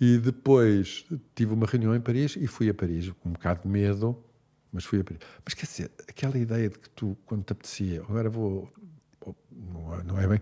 e 0.00 0.16
depois 0.16 1.04
tive 1.34 1.52
uma 1.52 1.66
reunião 1.66 1.94
em 1.94 2.00
Paris 2.00 2.34
e 2.36 2.46
fui 2.46 2.70
a 2.70 2.74
Paris 2.74 3.10
com 3.20 3.28
um 3.28 3.32
bocado 3.32 3.62
de 3.62 3.68
medo, 3.68 4.16
mas 4.72 4.84
fui 4.84 5.00
a 5.00 5.04
Paris. 5.04 5.20
Mas 5.44 5.52
quer 5.52 5.66
dizer, 5.66 5.90
aquela 6.08 6.38
ideia 6.38 6.70
de 6.70 6.78
que 6.78 6.88
tu, 6.90 7.16
quando 7.26 7.44
te 7.44 7.52
apetecia, 7.52 8.00
agora 8.08 8.30
vou. 8.30 8.72
Não 9.52 9.94
é, 9.94 10.02
não 10.02 10.18
é 10.18 10.26
bem. 10.26 10.40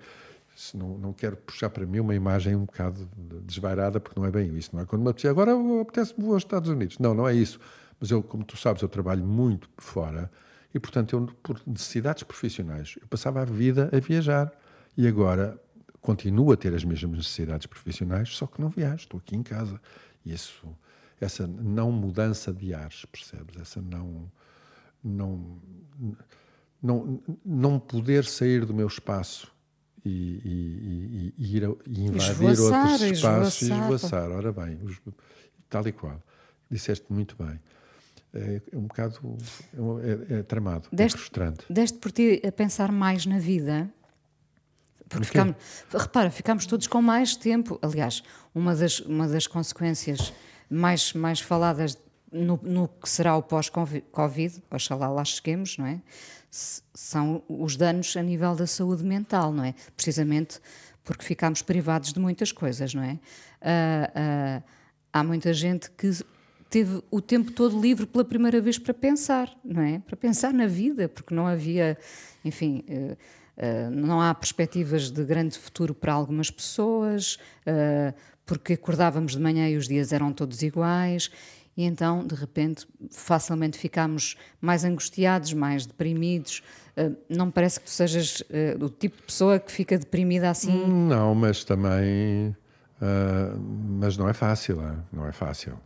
Não, 0.74 0.98
não 0.98 1.12
quero 1.12 1.36
puxar 1.36 1.70
para 1.70 1.86
mim 1.86 2.00
uma 2.00 2.14
imagem 2.14 2.54
um 2.54 2.64
bocado 2.64 3.08
desvairada, 3.44 4.00
porque 4.00 4.18
não 4.18 4.26
é 4.26 4.30
bem 4.30 4.56
isso. 4.56 4.70
Não 4.72 4.82
é 4.82 4.86
quando 4.86 5.02
me 5.02 5.08
apetecia, 5.08 5.30
agora 5.30 5.52
apetece-me 5.80 6.24
vou 6.24 6.34
aos 6.34 6.42
Estados 6.42 6.68
Unidos. 6.68 6.98
Não, 6.98 7.14
não 7.14 7.28
é 7.28 7.34
isso. 7.34 7.58
Mas 8.00 8.10
eu, 8.10 8.22
como 8.22 8.44
tu 8.44 8.56
sabes, 8.56 8.82
eu 8.82 8.88
trabalho 8.88 9.24
muito 9.24 9.68
fora 9.76 10.30
e, 10.72 10.78
portanto, 10.78 11.16
eu, 11.16 11.26
por 11.42 11.60
necessidades 11.66 12.22
profissionais, 12.22 12.96
eu 13.00 13.08
passava 13.08 13.42
a 13.42 13.44
vida 13.44 13.90
a 13.92 13.98
viajar. 13.98 14.52
E 14.96 15.06
agora 15.06 15.60
continuo 16.08 16.52
a 16.52 16.56
ter 16.56 16.74
as 16.74 16.84
mesmas 16.84 17.18
necessidades 17.18 17.66
profissionais, 17.66 18.30
só 18.34 18.46
que 18.46 18.58
não 18.58 18.70
viajo, 18.70 19.02
estou 19.02 19.20
aqui 19.20 19.36
em 19.36 19.42
casa. 19.42 19.78
E 20.24 20.32
isso, 20.32 20.66
essa 21.20 21.46
não 21.46 21.92
mudança 21.92 22.50
de 22.50 22.72
ares, 22.72 23.04
percebes? 23.04 23.60
Essa 23.60 23.82
não, 23.82 24.32
não, 25.04 25.58
não, 26.82 27.22
não 27.44 27.78
poder 27.78 28.24
sair 28.24 28.64
do 28.64 28.72
meu 28.72 28.86
espaço 28.86 29.52
e, 30.02 30.40
e, 30.42 31.34
e, 31.36 31.56
ir 31.56 31.66
a, 31.66 31.74
e 31.86 32.04
invadir 32.06 32.30
esvoaçar, 32.30 32.90
outros 32.92 33.10
espaços 33.10 33.68
e 33.68 33.72
esvoaçar. 33.72 34.30
Ora 34.30 34.50
bem, 34.50 34.80
os, 34.82 34.98
tal 35.68 35.86
e 35.86 35.92
qual. 35.92 36.22
Disseste 36.70 37.04
muito 37.12 37.36
bem. 37.36 37.60
É, 38.32 38.62
é 38.72 38.76
um 38.78 38.86
bocado 38.86 39.36
é, 39.74 40.36
é, 40.36 40.38
é 40.38 40.42
tramado, 40.42 40.88
é 40.90 40.96
deste, 40.96 41.16
é 41.16 41.18
frustrante. 41.18 41.66
Deste 41.68 41.98
por 41.98 42.10
ti 42.12 42.40
a 42.46 42.50
pensar 42.50 42.90
mais 42.90 43.26
na 43.26 43.38
vida 43.38 43.92
porque 45.08 45.26
ficamos, 45.26 45.56
repara, 45.90 46.30
ficamos 46.30 46.66
todos 46.66 46.86
com 46.86 47.00
mais 47.00 47.34
tempo. 47.34 47.78
Aliás, 47.82 48.22
uma 48.54 48.74
das, 48.74 49.00
uma 49.00 49.26
das 49.26 49.46
consequências 49.46 50.32
mais, 50.68 51.12
mais 51.12 51.40
faladas 51.40 51.96
no, 52.30 52.58
no 52.62 52.88
que 52.88 53.08
será 53.08 53.36
o 53.36 53.42
pós-Covid, 53.42 54.62
oxalá 54.70 55.08
lá 55.08 55.24
cheguemos, 55.24 55.78
não 55.78 55.86
é? 55.86 56.00
são 56.50 57.42
os 57.48 57.76
danos 57.76 58.16
a 58.16 58.22
nível 58.22 58.54
da 58.54 58.66
saúde 58.66 59.04
mental, 59.04 59.52
não 59.52 59.64
é? 59.64 59.74
Precisamente 59.94 60.60
porque 61.04 61.24
ficámos 61.24 61.62
privados 61.62 62.12
de 62.12 62.20
muitas 62.20 62.52
coisas, 62.52 62.94
não 62.94 63.02
é? 63.02 63.12
Uh, 63.12 64.60
uh, 64.60 64.62
há 65.12 65.24
muita 65.24 65.52
gente 65.52 65.90
que 65.90 66.10
teve 66.70 67.02
o 67.10 67.20
tempo 67.20 67.50
todo 67.52 67.80
livre 67.80 68.06
pela 68.06 68.24
primeira 68.24 68.60
vez 68.60 68.78
para 68.78 68.92
pensar, 68.92 69.54
não 69.64 69.82
é? 69.82 69.98
Para 70.00 70.16
pensar 70.16 70.52
na 70.52 70.66
vida, 70.66 71.08
porque 71.08 71.34
não 71.34 71.46
havia, 71.46 71.98
enfim. 72.44 72.84
Uh, 72.88 73.16
Uh, 73.58 73.90
não 73.90 74.20
há 74.20 74.32
perspectivas 74.32 75.10
de 75.10 75.24
grande 75.24 75.58
futuro 75.58 75.92
para 75.92 76.12
algumas 76.12 76.48
pessoas, 76.48 77.38
uh, 77.66 78.14
porque 78.46 78.74
acordávamos 78.74 79.32
de 79.32 79.40
manhã 79.40 79.68
e 79.68 79.76
os 79.76 79.88
dias 79.88 80.12
eram 80.12 80.32
todos 80.32 80.62
iguais, 80.62 81.28
e 81.76 81.82
então, 81.82 82.24
de 82.24 82.36
repente, 82.36 82.86
facilmente 83.10 83.76
ficámos 83.76 84.36
mais 84.60 84.84
angustiados, 84.84 85.52
mais 85.52 85.86
deprimidos. 85.86 86.62
Uh, 86.96 87.16
não 87.28 87.46
me 87.46 87.52
parece 87.52 87.80
que 87.80 87.86
tu 87.86 87.90
sejas 87.90 88.44
o 88.80 88.88
tipo 88.88 89.16
de 89.16 89.22
pessoa 89.24 89.58
que 89.58 89.72
fica 89.72 89.98
deprimida 89.98 90.50
assim? 90.50 90.86
Não, 90.86 91.34
mas 91.34 91.64
também. 91.64 92.56
mas 94.00 94.16
não 94.16 94.28
é 94.28 94.32
fácil, 94.32 94.80
não 95.12 95.26
é 95.26 95.32
fácil. 95.32 95.78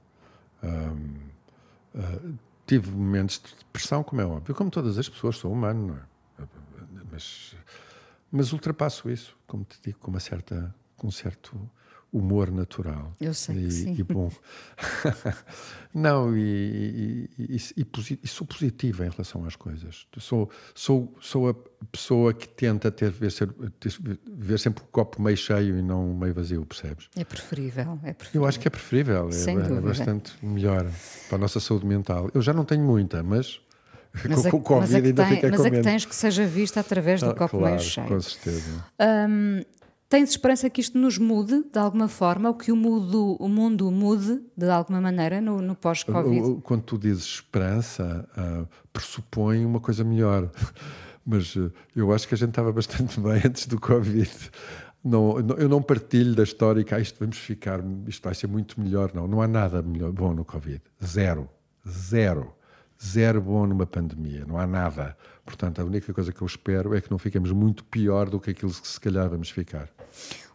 Tive 2.66 2.90
momentos 2.90 3.38
de 3.38 3.54
depressão, 3.58 4.02
como 4.02 4.20
é 4.20 4.26
óbvio, 4.26 4.54
como 4.54 4.70
todas 4.70 4.96
as 4.98 5.08
pessoas, 5.08 5.36
sou 5.36 5.52
humano, 5.52 5.88
não 5.88 5.94
é? 5.96 6.11
Mas, 7.12 7.54
mas 8.30 8.52
ultrapasso 8.52 9.10
isso, 9.10 9.36
como 9.46 9.64
te 9.64 9.78
digo, 9.84 9.98
com 9.98 10.10
uma 10.10 10.20
certa, 10.20 10.74
com 10.96 11.08
um 11.08 11.10
certo 11.10 11.70
humor 12.12 12.50
natural. 12.50 13.14
Eu 13.18 13.32
sei 13.32 13.56
e, 13.56 13.64
que 13.64 13.70
sim. 13.70 13.96
E 13.98 14.02
bom. 14.02 14.30
Não, 15.94 16.36
e, 16.36 17.28
e, 17.38 17.56
e, 17.56 18.18
e, 18.22 18.28
sou 18.28 18.46
positiva 18.46 19.06
em 19.06 19.10
relação 19.10 19.44
às 19.46 19.56
coisas. 19.56 20.06
Sou, 20.18 20.50
sou, 20.74 21.16
sou 21.20 21.48
a 21.50 21.54
pessoa 21.90 22.34
que 22.34 22.46
tenta 22.46 22.90
ter, 22.90 23.10
ver, 23.10 23.30
ser, 23.32 23.48
ver 24.26 24.58
sempre 24.58 24.84
o 24.84 24.86
copo 24.88 25.20
meio 25.22 25.36
cheio 25.36 25.78
e 25.78 25.82
não 25.82 26.14
meio 26.14 26.34
vazio, 26.34 26.64
percebes? 26.66 27.08
É 27.16 27.24
preferível, 27.24 27.98
é 28.02 28.12
preferível. 28.12 28.42
Eu 28.42 28.46
acho 28.46 28.60
que 28.60 28.68
é 28.68 28.70
preferível, 28.70 29.32
Sem 29.32 29.58
é, 29.58 29.62
é 29.62 29.80
bastante 29.80 30.34
melhor 30.44 30.86
para 31.28 31.36
a 31.36 31.40
nossa 31.40 31.60
saúde 31.60 31.86
mental. 31.86 32.30
Eu 32.34 32.42
já 32.42 32.52
não 32.52 32.64
tenho 32.64 32.84
muita, 32.84 33.22
mas 33.22 33.60
mas 34.28 34.46
com 34.46 34.56
o 34.56 34.60
Covid 34.60 34.92
mas 34.92 34.94
é 34.94 35.06
ainda 35.06 35.24
tem, 35.24 35.34
fiquei 35.34 35.50
mas 35.50 35.60
com 35.60 35.66
é 35.66 35.70
que 35.70 35.80
tens 35.80 36.04
que 36.04 36.14
seja 36.14 36.46
vista 36.46 36.80
através 36.80 37.20
do 37.20 37.30
Ah, 37.30 37.34
copo 37.34 37.58
claro, 37.58 37.74
meio 37.76 37.80
cheio. 37.80 38.06
Com 38.08 38.20
certeza. 38.20 38.84
Hum, 39.28 39.62
tens 40.08 40.30
esperança 40.30 40.68
que 40.68 40.80
isto 40.80 40.98
nos 40.98 41.16
mude 41.18 41.64
de 41.72 41.78
alguma 41.78 42.08
forma, 42.08 42.48
ou 42.50 42.54
que 42.54 42.70
o 42.70 42.76
mundo, 42.76 43.36
o 43.40 43.48
mundo 43.48 43.90
mude 43.90 44.40
de 44.56 44.68
alguma 44.68 45.00
maneira 45.00 45.40
no, 45.40 45.62
no 45.62 45.74
pós-Covid? 45.74 46.60
Quando 46.62 46.82
tu 46.82 46.98
dizes 46.98 47.24
esperança, 47.24 48.28
ah, 48.36 48.64
pressupõe 48.92 49.64
uma 49.64 49.80
coisa 49.80 50.04
melhor. 50.04 50.50
Mas 51.24 51.54
ah, 51.56 51.70
eu 51.96 52.12
acho 52.12 52.26
que 52.28 52.34
a 52.34 52.36
gente 52.36 52.50
estava 52.50 52.72
bastante 52.72 53.18
bem 53.20 53.40
antes 53.44 53.66
do 53.66 53.80
Covid. 53.80 54.30
Não, 55.04 55.38
não- 55.40 55.56
eu 55.56 55.68
não 55.68 55.80
partilho 55.82 56.34
da 56.34 56.42
história 56.42 56.84
que 56.84 56.94
ah, 56.94 57.00
isto 57.00 57.18
vamos 57.18 57.38
ficar, 57.38 57.80
isto 58.06 58.22
vai 58.22 58.34
ser 58.34 58.46
muito 58.46 58.78
melhor. 58.80 59.12
Não, 59.14 59.26
não 59.26 59.40
há 59.40 59.48
nada 59.48 59.80
melhor, 59.82 60.12
bom 60.12 60.34
no 60.34 60.44
Covid. 60.44 60.82
Zero. 61.02 61.48
Zero. 61.88 62.52
Zero 63.04 63.40
bom 63.40 63.66
numa 63.66 63.86
pandemia. 63.86 64.44
Não 64.46 64.58
há 64.58 64.66
nada. 64.66 65.16
Portanto, 65.44 65.80
a 65.80 65.84
única 65.84 66.12
coisa 66.14 66.32
que 66.32 66.40
eu 66.40 66.46
espero 66.46 66.94
é 66.94 67.00
que 67.00 67.10
não 67.10 67.18
fiquemos 67.18 67.50
muito 67.50 67.84
pior 67.84 68.30
do 68.30 68.38
que 68.38 68.50
aquilo 68.50 68.70
que 68.72 68.86
se 68.86 69.00
calhar 69.00 69.28
vamos 69.28 69.50
ficar. 69.50 69.88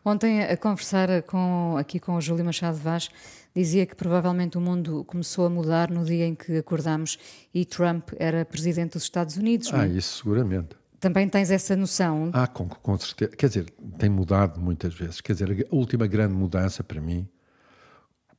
Ontem, 0.05 0.43
a 0.43 0.55
conversar 0.55 1.21
com, 1.23 1.75
aqui 1.77 1.99
com 1.99 2.15
o 2.15 2.21
Júlio 2.21 2.45
Machado 2.45 2.77
Vaz, 2.77 3.09
dizia 3.53 3.85
que 3.85 3.95
provavelmente 3.95 4.57
o 4.57 4.61
mundo 4.61 5.03
começou 5.03 5.45
a 5.45 5.49
mudar 5.49 5.89
no 5.91 6.05
dia 6.05 6.25
em 6.25 6.33
que 6.35 6.57
acordámos 6.57 7.17
e 7.53 7.65
Trump 7.65 8.11
era 8.17 8.45
presidente 8.45 8.93
dos 8.93 9.03
Estados 9.03 9.35
Unidos. 9.35 9.69
não 9.71 9.79
Ah, 9.81 9.85
é? 9.87 9.89
isso 9.89 10.19
seguramente. 10.19 10.69
Também 11.01 11.27
tens 11.27 11.51
essa 11.51 11.75
noção? 11.75 12.29
Ah, 12.33 12.47
com, 12.47 12.67
com 12.69 12.97
certeza. 12.97 13.31
Quer 13.35 13.47
dizer, 13.49 13.69
tem 13.99 14.09
mudado 14.09 14.59
muitas 14.61 14.93
vezes. 14.93 15.19
Quer 15.19 15.33
dizer, 15.33 15.67
a 15.69 15.75
última 15.75 16.07
grande 16.07 16.33
mudança 16.33 16.83
para 16.83 17.01
mim, 17.01 17.27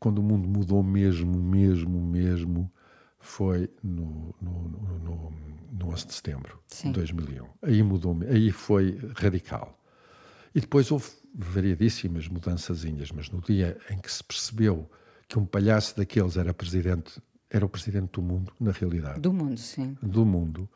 quando 0.00 0.18
o 0.18 0.22
mundo 0.22 0.48
mudou 0.48 0.82
mesmo, 0.82 1.38
mesmo, 1.38 2.00
mesmo, 2.00 2.70
foi 3.28 3.70
no, 3.82 4.34
no, 4.40 4.68
no, 4.68 4.98
no, 4.98 5.32
no 5.72 5.88
11 5.92 6.06
de 6.06 6.14
setembro 6.14 6.58
Sim. 6.66 6.88
de 6.88 6.94
2001. 6.94 7.46
Aí 7.62 7.82
mudou, 7.82 8.18
aí 8.28 8.50
foi 8.50 8.98
radical. 9.16 9.78
E 10.54 10.60
depois 10.60 10.90
houve 10.90 11.06
variadíssimas 11.34 12.26
mudançazinhas, 12.26 13.12
mas 13.12 13.30
no 13.30 13.40
dia 13.42 13.76
em 13.90 13.98
que 13.98 14.10
se 14.10 14.24
percebeu 14.24 14.90
que 15.28 15.38
um 15.38 15.44
palhaço 15.44 15.94
daqueles 15.96 16.38
era 16.38 16.54
presidente, 16.54 17.22
era 17.50 17.66
o 17.66 17.68
presidente 17.68 18.12
do 18.12 18.22
mundo, 18.22 18.52
na 18.58 18.72
realidade 18.72 19.20
Do 19.20 19.32
mundo, 19.32 19.58
sim. 19.58 19.96
do 20.02 20.24
mundo. 20.24 20.68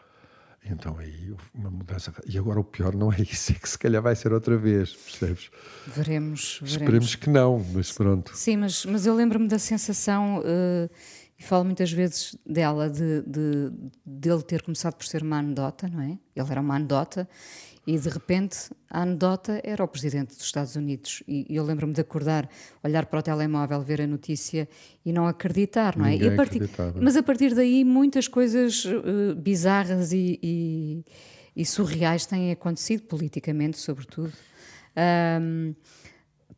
Então 0.65 0.97
aí 0.99 1.31
houve 1.33 1.45
uma 1.55 1.71
mudança. 1.71 2.12
E 2.27 2.38
agora 2.38 2.61
o 2.61 2.65
pior 2.65 2.95
não 2.95 3.12
é 3.12 3.21
isso, 3.23 3.51
é 3.51 3.55
que 3.55 3.69
se 3.69 3.79
calhar 3.79 4.01
vai 4.03 4.15
ser 4.15 4.33
outra 4.33 4.57
vez, 4.57 4.95
percebes? 4.95 5.51
Veremos, 5.87 6.61
veremos. 6.61 6.71
Esperemos 6.71 7.15
que 7.17 7.31
não, 7.31 7.65
mas 7.73 7.91
pronto. 7.91 8.37
Sim, 8.37 8.59
mas, 8.59 8.85
mas 8.85 9.07
eu 9.07 9.15
lembro-me 9.15 9.49
da 9.49 9.59
sensação, 9.59 10.43
eh, 10.45 10.88
e 11.43 11.45
falo 11.45 11.65
muitas 11.65 11.91
vezes 11.91 12.37
dela, 12.47 12.89
de, 12.89 13.21
de, 13.23 13.73
dele 14.07 14.43
ter 14.43 14.63
começado 14.63 14.95
por 14.95 15.05
ser 15.05 15.23
uma 15.25 15.39
anedota, 15.41 15.89
não 15.89 16.01
é? 16.01 16.17
Ele 16.37 16.49
era 16.51 16.61
uma 16.61 16.77
anedota 16.77 17.29
e 17.85 17.99
de 17.99 18.09
repente 18.09 18.71
a 18.89 19.03
anedota 19.03 19.61
era 19.65 19.83
o 19.83 19.89
presidente 19.89 20.37
dos 20.37 20.45
Estados 20.45 20.77
Unidos. 20.77 21.21
E, 21.27 21.45
eu 21.51 21.65
lembro-me 21.65 21.93
de 21.93 22.01
acordar, 22.01 22.49
olhar 22.85 23.07
para 23.07 23.19
o 23.19 23.23
telemóvel, 23.23 23.81
ver 23.83 24.01
a 24.03 24.07
notícia 24.07 24.69
e 25.05 25.13
não 25.13 25.27
acreditar, 25.27 25.97
não 25.97 26.05
é? 26.07 26.15
A 26.29 26.37
partir- 26.37 26.59
mas 27.03 27.17
a 27.17 27.23
partir 27.25 27.55
daí 27.57 27.85
muitas 27.85 28.29
coisas 28.29 28.85
eh, 28.87 29.35
bizarras 29.35 30.13
e, 30.13 30.39
e- 30.41 31.05
e 31.57 31.67
surreais 31.67 32.25
têm 32.25 32.53
acontecido, 32.53 33.03
politicamente, 33.03 33.79
sobretudo. 33.81 34.33
Ahm, 34.95 35.75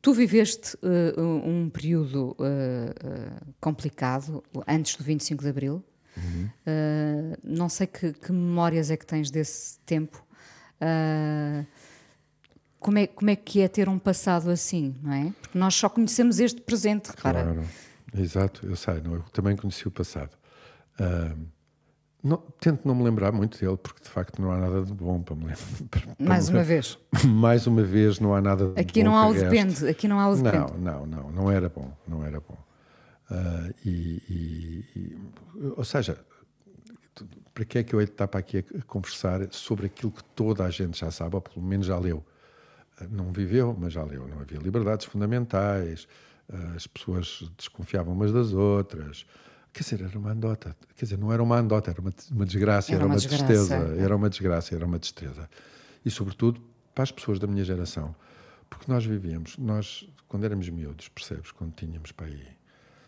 Tu 0.04 0.12
viveste 0.12 0.76
eh, 0.82 1.18
um 1.18 1.70
período 1.70 2.36
eh, 2.38 3.40
complicado 3.58 4.44
antes 4.68 4.96
do 4.96 5.02
25 5.02 5.42
de 5.42 5.48
Abril. 5.48 5.82
Eh, 6.66 7.38
não 7.42 7.70
sei 7.70 7.86
que, 7.86 8.12
que 8.12 8.30
memórias 8.30 8.90
é 8.90 8.98
que 8.98 9.06
tens 9.06 9.30
desse 9.30 9.78
tempo. 9.86 10.22
Como, 12.78 12.98
é, 12.98 13.06
como 13.06 13.30
é 13.30 13.36
que 13.36 13.62
é 13.62 13.66
ter 13.66 13.88
um 13.88 13.98
passado 13.98 14.50
assim, 14.50 14.94
não 15.02 15.10
é? 15.10 15.32
Porque 15.40 15.58
nós 15.58 15.74
só 15.74 15.88
conhecemos 15.88 16.38
este 16.38 16.60
presente. 16.60 17.10
Claro, 17.14 17.64
exato, 18.14 18.66
eu 18.66 18.76
sei, 18.76 19.00
não, 19.00 19.14
eu 19.14 19.22
também 19.32 19.56
conheci 19.56 19.88
o 19.88 19.90
passado. 19.90 20.36
Não- 22.24 22.42
tento 22.58 22.87
não 22.88 22.94
me 22.94 23.04
lembrar 23.04 23.30
muito 23.30 23.58
dele, 23.58 23.76
porque 23.76 24.02
de 24.02 24.08
facto 24.08 24.40
não 24.40 24.50
há 24.50 24.58
nada 24.58 24.82
de 24.82 24.92
bom 24.92 25.20
para 25.22 25.37
me 25.37 25.42
lembrar. 25.44 26.16
Mais 26.18 26.48
uma 26.48 26.62
vez. 26.64 26.98
Mais 27.26 27.66
uma 27.66 27.82
vez, 27.82 28.18
não 28.18 28.34
há 28.34 28.40
nada 28.40 28.68
de 28.72 28.80
Aqui 28.80 29.00
bom 29.04 29.10
não 29.10 29.16
há 29.16 29.28
o 29.28 29.34
depende, 29.34 29.87
aqui 29.88 30.08
não 30.08 30.18
há 30.18 30.28
o 30.30 30.37
depende. 30.37 30.72
Não, 30.78 31.04
não, 31.04 31.06
não, 31.06 31.30
não 31.30 31.50
era 31.50 31.68
bom, 31.68 31.92
não 32.08 32.24
era 32.24 32.40
bom. 32.40 32.56
Ah, 33.30 33.70
e, 33.84 33.90
e- 34.28 34.98
e- 34.98 35.18
ou 35.76 35.84
seja, 35.84 36.18
para 37.54 37.64
que 37.64 37.78
é 37.78 37.82
que 37.84 37.94
eu 37.94 38.00
hei 38.00 38.06
de 38.06 38.12
estar 38.12 38.26
para 38.26 38.40
aqui 38.40 38.58
a, 38.58 38.78
a 38.78 38.82
conversar 38.82 39.40
sobre 39.52 39.87
aquilo 39.87 40.10
que 40.10 40.24
toda 40.34 40.64
a 40.64 40.70
gente 40.70 40.98
já 40.98 41.10
sabe, 41.10 41.37
ou 41.37 41.40
pelo 41.40 41.64
menos 41.64 41.87
já 41.87 41.98
leu? 41.98 42.24
Ah, 43.00 43.06
Não 43.10 43.32
viveu, 43.32 43.76
mas 43.78 43.92
já 43.92 44.02
leu. 44.02 44.26
Não 44.26 44.40
havia 44.40 44.58
liberdades 44.58 45.06
fundamentais, 45.06 46.08
ah, 46.52 46.72
as 46.74 46.87
pessoas 46.87 47.48
desconfiavam 47.56 48.12
umas 48.12 48.32
das 48.32 48.52
outras. 48.52 49.24
Quer 49.74 49.82
dizer, 49.82 50.02
era 50.02 50.16
uma 50.18 50.30
andota. 50.30 50.76
Quer 50.94 51.04
dizer, 51.04 51.18
não 51.18 51.32
era 51.32 51.42
uma 51.42 51.58
andota, 51.58 51.90
era 51.90 52.00
uma, 52.00 52.12
uma 52.30 52.46
desgraça, 52.46 52.92
Era 52.92 52.98
era, 53.00 53.06
uma 53.06 53.14
uma, 53.14 53.20
desgraça, 53.20 53.44
tristeza. 53.44 53.74
é. 53.74 54.02
Era 54.02 54.16
uma 54.16 54.30
desgraça, 54.30 54.74
era 54.74 54.87
uma 54.87 54.98
tristeza. 55.00 55.50
E, 56.04 56.10
sobretudo, 56.12 56.60
para 56.94 57.02
as 57.02 57.10
pessoas 57.10 57.40
da 57.40 57.48
minha 57.48 57.64
geração. 57.64 58.14
Porque 58.70 58.90
nós 58.90 59.04
vivíamos, 59.04 59.58
nós, 59.58 60.08
quando 60.28 60.44
éramos 60.44 60.68
miúdos, 60.68 61.08
percebes? 61.08 61.50
Quando 61.50 61.72
tínhamos 61.74 62.12
para 62.12 62.26
aí, 62.26 62.46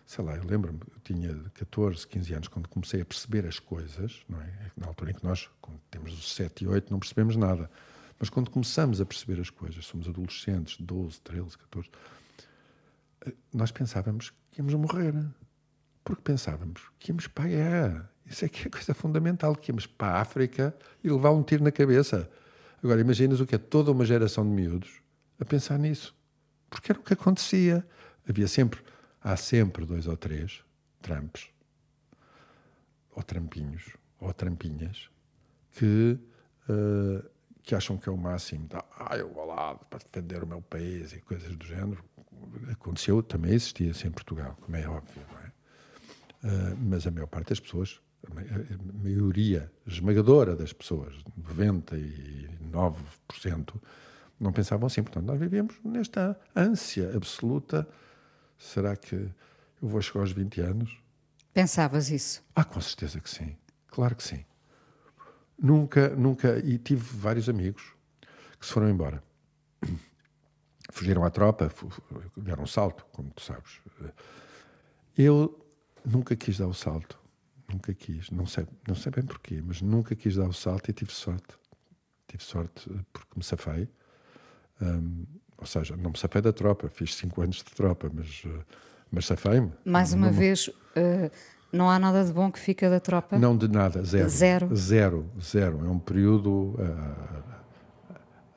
sei 0.05 0.25
lá, 0.25 0.35
eu 0.35 0.45
lembro-me, 0.45 0.81
eu 0.93 1.01
tinha 1.05 1.35
14, 1.55 2.05
15 2.09 2.35
anos, 2.35 2.49
quando 2.49 2.69
comecei 2.69 3.01
a 3.01 3.05
perceber 3.05 3.47
as 3.47 3.61
coisas, 3.61 4.25
não 4.29 4.41
é? 4.41 4.53
Na 4.77 4.89
altura 4.89 5.13
em 5.13 5.15
que 5.15 5.25
nós, 5.25 5.49
quando 5.61 5.79
temos 5.89 6.13
os 6.13 6.35
7 6.35 6.65
e 6.65 6.67
8, 6.67 6.91
não 6.93 6.99
percebemos 6.99 7.37
nada. 7.37 7.71
Mas 8.19 8.29
quando 8.29 8.51
começamos 8.51 9.01
a 9.01 9.07
perceber 9.07 9.41
as 9.41 9.51
coisas, 9.51 9.87
somos 9.87 10.09
adolescentes, 10.09 10.77
12, 10.81 11.21
13, 11.21 11.59
14, 11.59 11.89
eh, 13.25 13.33
nós 13.55 13.71
pensávamos 13.71 14.31
que 14.51 14.61
íamos 14.61 14.75
morrer. 14.75 15.15
Porque 16.07 16.23
pensávamos 16.23 16.83
que 17.01 17.11
íamos 17.11 17.27
para 17.27 17.47
a 17.47 17.49
guerra. 17.49 18.11
Isso 18.25 18.45
é 18.45 18.49
que 18.49 18.63
é 18.63 18.67
a 18.69 18.71
coisa 18.71 18.95
fundamental, 18.95 19.57
que 19.57 19.73
íamos 19.73 19.87
para 19.89 20.19
a 20.19 20.21
África 20.21 20.73
e 21.03 21.11
levar 21.11 21.33
um 21.33 21.43
tiro 21.43 21.65
na 21.65 21.73
cabeça. 21.73 22.31
Agora, 22.81 23.01
imaginas 23.01 23.41
o 23.41 23.47
que 23.47 23.57
é 23.57 23.59
toda 23.59 23.91
uma 23.91 24.05
geração 24.05 24.45
de 24.45 24.51
miúdos 24.51 25.01
a 25.41 25.45
pensar 25.45 25.77
nisso. 25.81 26.15
Porque 26.71 26.93
era 26.93 27.01
o 27.01 27.03
que 27.03 27.13
acontecia. 27.13 27.85
Havia 28.29 28.47
sempre, 28.47 28.81
há 29.21 29.37
sempre 29.37 29.85
dois 29.85 30.07
ou 30.07 30.17
três 30.17 30.63
Trumps, 31.03 31.49
ou 33.11 33.23
trampinhos, 33.25 33.97
ou 34.21 34.33
trampinhas, 34.33 35.11
que, 35.73 36.17
eh, 36.69 37.25
que 37.65 37.75
acham 37.75 37.97
que 37.99 38.09
é 38.09 38.13
o 38.13 38.17
máximo. 38.17 38.69
Tá, 38.69 38.85
Ah, 38.97 39.17
eu 39.17 39.29
vou 39.33 39.45
lá 39.45 39.75
para 39.75 39.99
defender 39.99 40.45
o 40.45 40.47
meu 40.47 40.63
país 40.63 41.13
e 41.13 41.21
coisas 41.21 41.57
do 41.57 41.67
género. 41.67 42.05
Aconteceu, 42.71 43.23
também 43.25 43.53
existia 43.55 43.91
isso 43.91 44.07
em 44.07 44.11
Portugal, 44.13 44.57
como 44.61 44.77
é 44.77 44.87
óbvio? 44.89 45.23
Uh, 46.45 46.77
mas 46.79 47.07
a 47.07 47.11
maior 47.11 47.27
parte 47.27 47.49
das 47.49 47.61
pessoas, 47.61 48.01
a 48.31 48.35
ma- 48.35 48.43
a 48.43 49.03
maioria 49.03 49.73
esmagadora 49.87 50.55
das 50.55 50.73
pessoas, 50.73 51.15
99%, 51.39 53.81
não 54.39 54.53
pensavam 54.53 54.87
assim. 54.87 55.03
Portanto, 55.03 55.25
nós 55.27 55.41
vivíamos 55.41 55.75
nesta 55.85 56.39
ânsia 56.55 57.13
absoluta. 57.17 57.89
Será 58.59 58.97
que 58.97 59.15
eu 59.15 59.89
vou 59.89 60.01
chegar 60.01 60.21
aos 60.21 60.33
20 60.33 60.61
anos? 60.61 60.97
Pensavas 61.53 62.11
isso? 62.11 62.45
Ah, 62.55 62.65
com 62.65 62.81
certeza 62.81 63.21
que 63.21 63.31
sim. 63.31 63.57
Claro 63.89 64.15
que 64.15 64.23
sim. 64.23 64.45
Nunca, 65.59 66.11
nunca. 66.11 66.59
E 66.59 66.79
tive 66.79 67.03
vários 67.03 67.49
amigos 67.49 67.95
que 68.61 68.67
se 68.67 68.73
foram 68.73 68.91
embora. 68.91 69.23
Fugiram 70.93 71.25
à 71.25 71.31
tropa, 71.31 71.71
deram 72.37 72.63
um 72.63 72.67
salto, 72.67 73.05
como 73.13 73.31
tu 73.31 73.43
sabes. 73.43 73.81
Eu 75.17 75.66
nunca 76.07 76.37
quis 76.37 76.59
dar 76.59 76.69
o 76.69 76.75
salto. 76.75 77.19
Nunca 77.71 77.93
quis. 77.93 78.31
Não 78.31 78.47
sei, 78.47 78.67
não 78.87 78.95
sei 78.95 79.11
bem 79.13 79.25
porquê, 79.25 79.61
mas 79.65 79.83
nunca 79.83 80.15
quis 80.15 80.37
dar 80.37 80.49
o 80.49 80.53
salto 80.53 80.89
e 80.89 80.93
tive 80.93 81.13
sorte. 81.13 81.57
Tive 82.29 82.43
sorte 82.43 82.89
eh, 82.91 83.01
porque 83.13 83.31
me 83.37 83.43
safei. 83.43 83.89
Hum, 84.81 85.25
ou 85.59 85.67
seja, 85.67 85.97
não 85.97 86.11
me 86.11 86.19
safei 86.19 86.41
da 86.41 86.53
tropa. 86.53 86.89
Fiz 86.89 87.15
cinco 87.15 87.43
anos 87.43 87.57
de 87.57 87.65
tropa, 87.65 88.11
mas, 88.13 88.43
eh, 88.47 88.65
mas 89.11 89.27
safei-me. 89.27 89.73
Mais 89.85 90.13
uma 90.13 90.27
Não 90.27 90.33
vez, 90.33 90.71
Uh, 90.97 91.31
não 91.71 91.91
há 91.91 91.99
nada 91.99 92.25
de 92.25 92.33
bom 92.33 92.51
que 92.51 92.59
fica 92.59 92.89
da 92.89 92.99
tropa? 92.99 93.39
Não 93.39 93.55
de 93.55 93.69
nada, 93.69 94.03
zero. 94.03 94.29
Zero? 94.31 94.75
Zero, 94.75 95.31
zero. 95.39 95.85
É 95.85 95.91
um 95.91 95.99
período 95.99 96.75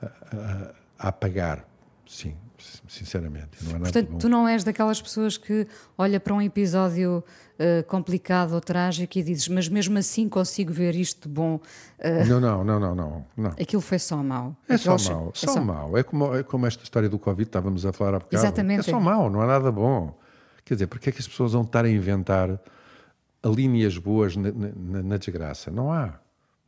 a, 0.01 0.05
a, 0.05 0.73
a 0.97 1.07
apagar, 1.09 1.67
sim, 2.07 2.37
sinceramente. 2.87 3.63
Não 3.63 3.73
nada 3.73 3.83
Portanto, 3.83 4.17
tu 4.19 4.29
não 4.29 4.47
és 4.47 4.63
daquelas 4.63 5.01
pessoas 5.01 5.37
que 5.37 5.67
olha 5.97 6.19
para 6.19 6.33
um 6.33 6.41
episódio 6.41 7.23
uh, 7.59 7.83
complicado 7.87 8.53
ou 8.53 8.61
trágico 8.61 9.17
e 9.17 9.23
dizes, 9.23 9.47
mas 9.47 9.67
mesmo 9.67 9.97
assim 9.97 10.29
consigo 10.29 10.71
ver 10.71 10.95
isto 10.95 11.27
de 11.27 11.33
bom. 11.33 11.55
Uh, 11.99 12.25
não, 12.27 12.39
não, 12.39 12.63
não, 12.63 12.79
não, 12.79 12.95
não, 12.95 13.25
não. 13.35 13.49
Aquilo 13.51 13.81
foi 13.81 13.99
só 13.99 14.17
mau. 14.17 14.55
É 14.67 14.77
só 14.77 14.91
mau, 14.91 15.31
é 15.33 15.37
só, 15.37 15.53
só 15.53 15.61
mau. 15.61 15.97
É 15.97 16.03
como, 16.03 16.35
é 16.35 16.43
como 16.43 16.65
esta 16.65 16.83
história 16.83 17.09
do 17.09 17.19
Covid, 17.19 17.47
estávamos 17.47 17.85
a 17.85 17.93
falar 17.93 18.15
há 18.15 18.19
bocado. 18.19 18.35
Exatamente. 18.35 18.81
É 18.81 18.91
só 18.91 18.99
mau, 18.99 19.29
não 19.29 19.41
há 19.41 19.47
nada 19.47 19.71
bom. 19.71 20.17
Quer 20.63 20.75
dizer, 20.75 20.87
porque 20.87 21.09
é 21.09 21.11
que 21.11 21.19
as 21.19 21.27
pessoas 21.27 21.53
vão 21.53 21.63
estar 21.63 21.83
a 21.83 21.89
inventar 21.89 22.59
linhas 23.43 23.97
boas 23.97 24.35
na, 24.35 24.51
na, 24.51 25.03
na 25.03 25.17
desgraça? 25.17 25.71
Não 25.71 25.91
há. 25.91 26.19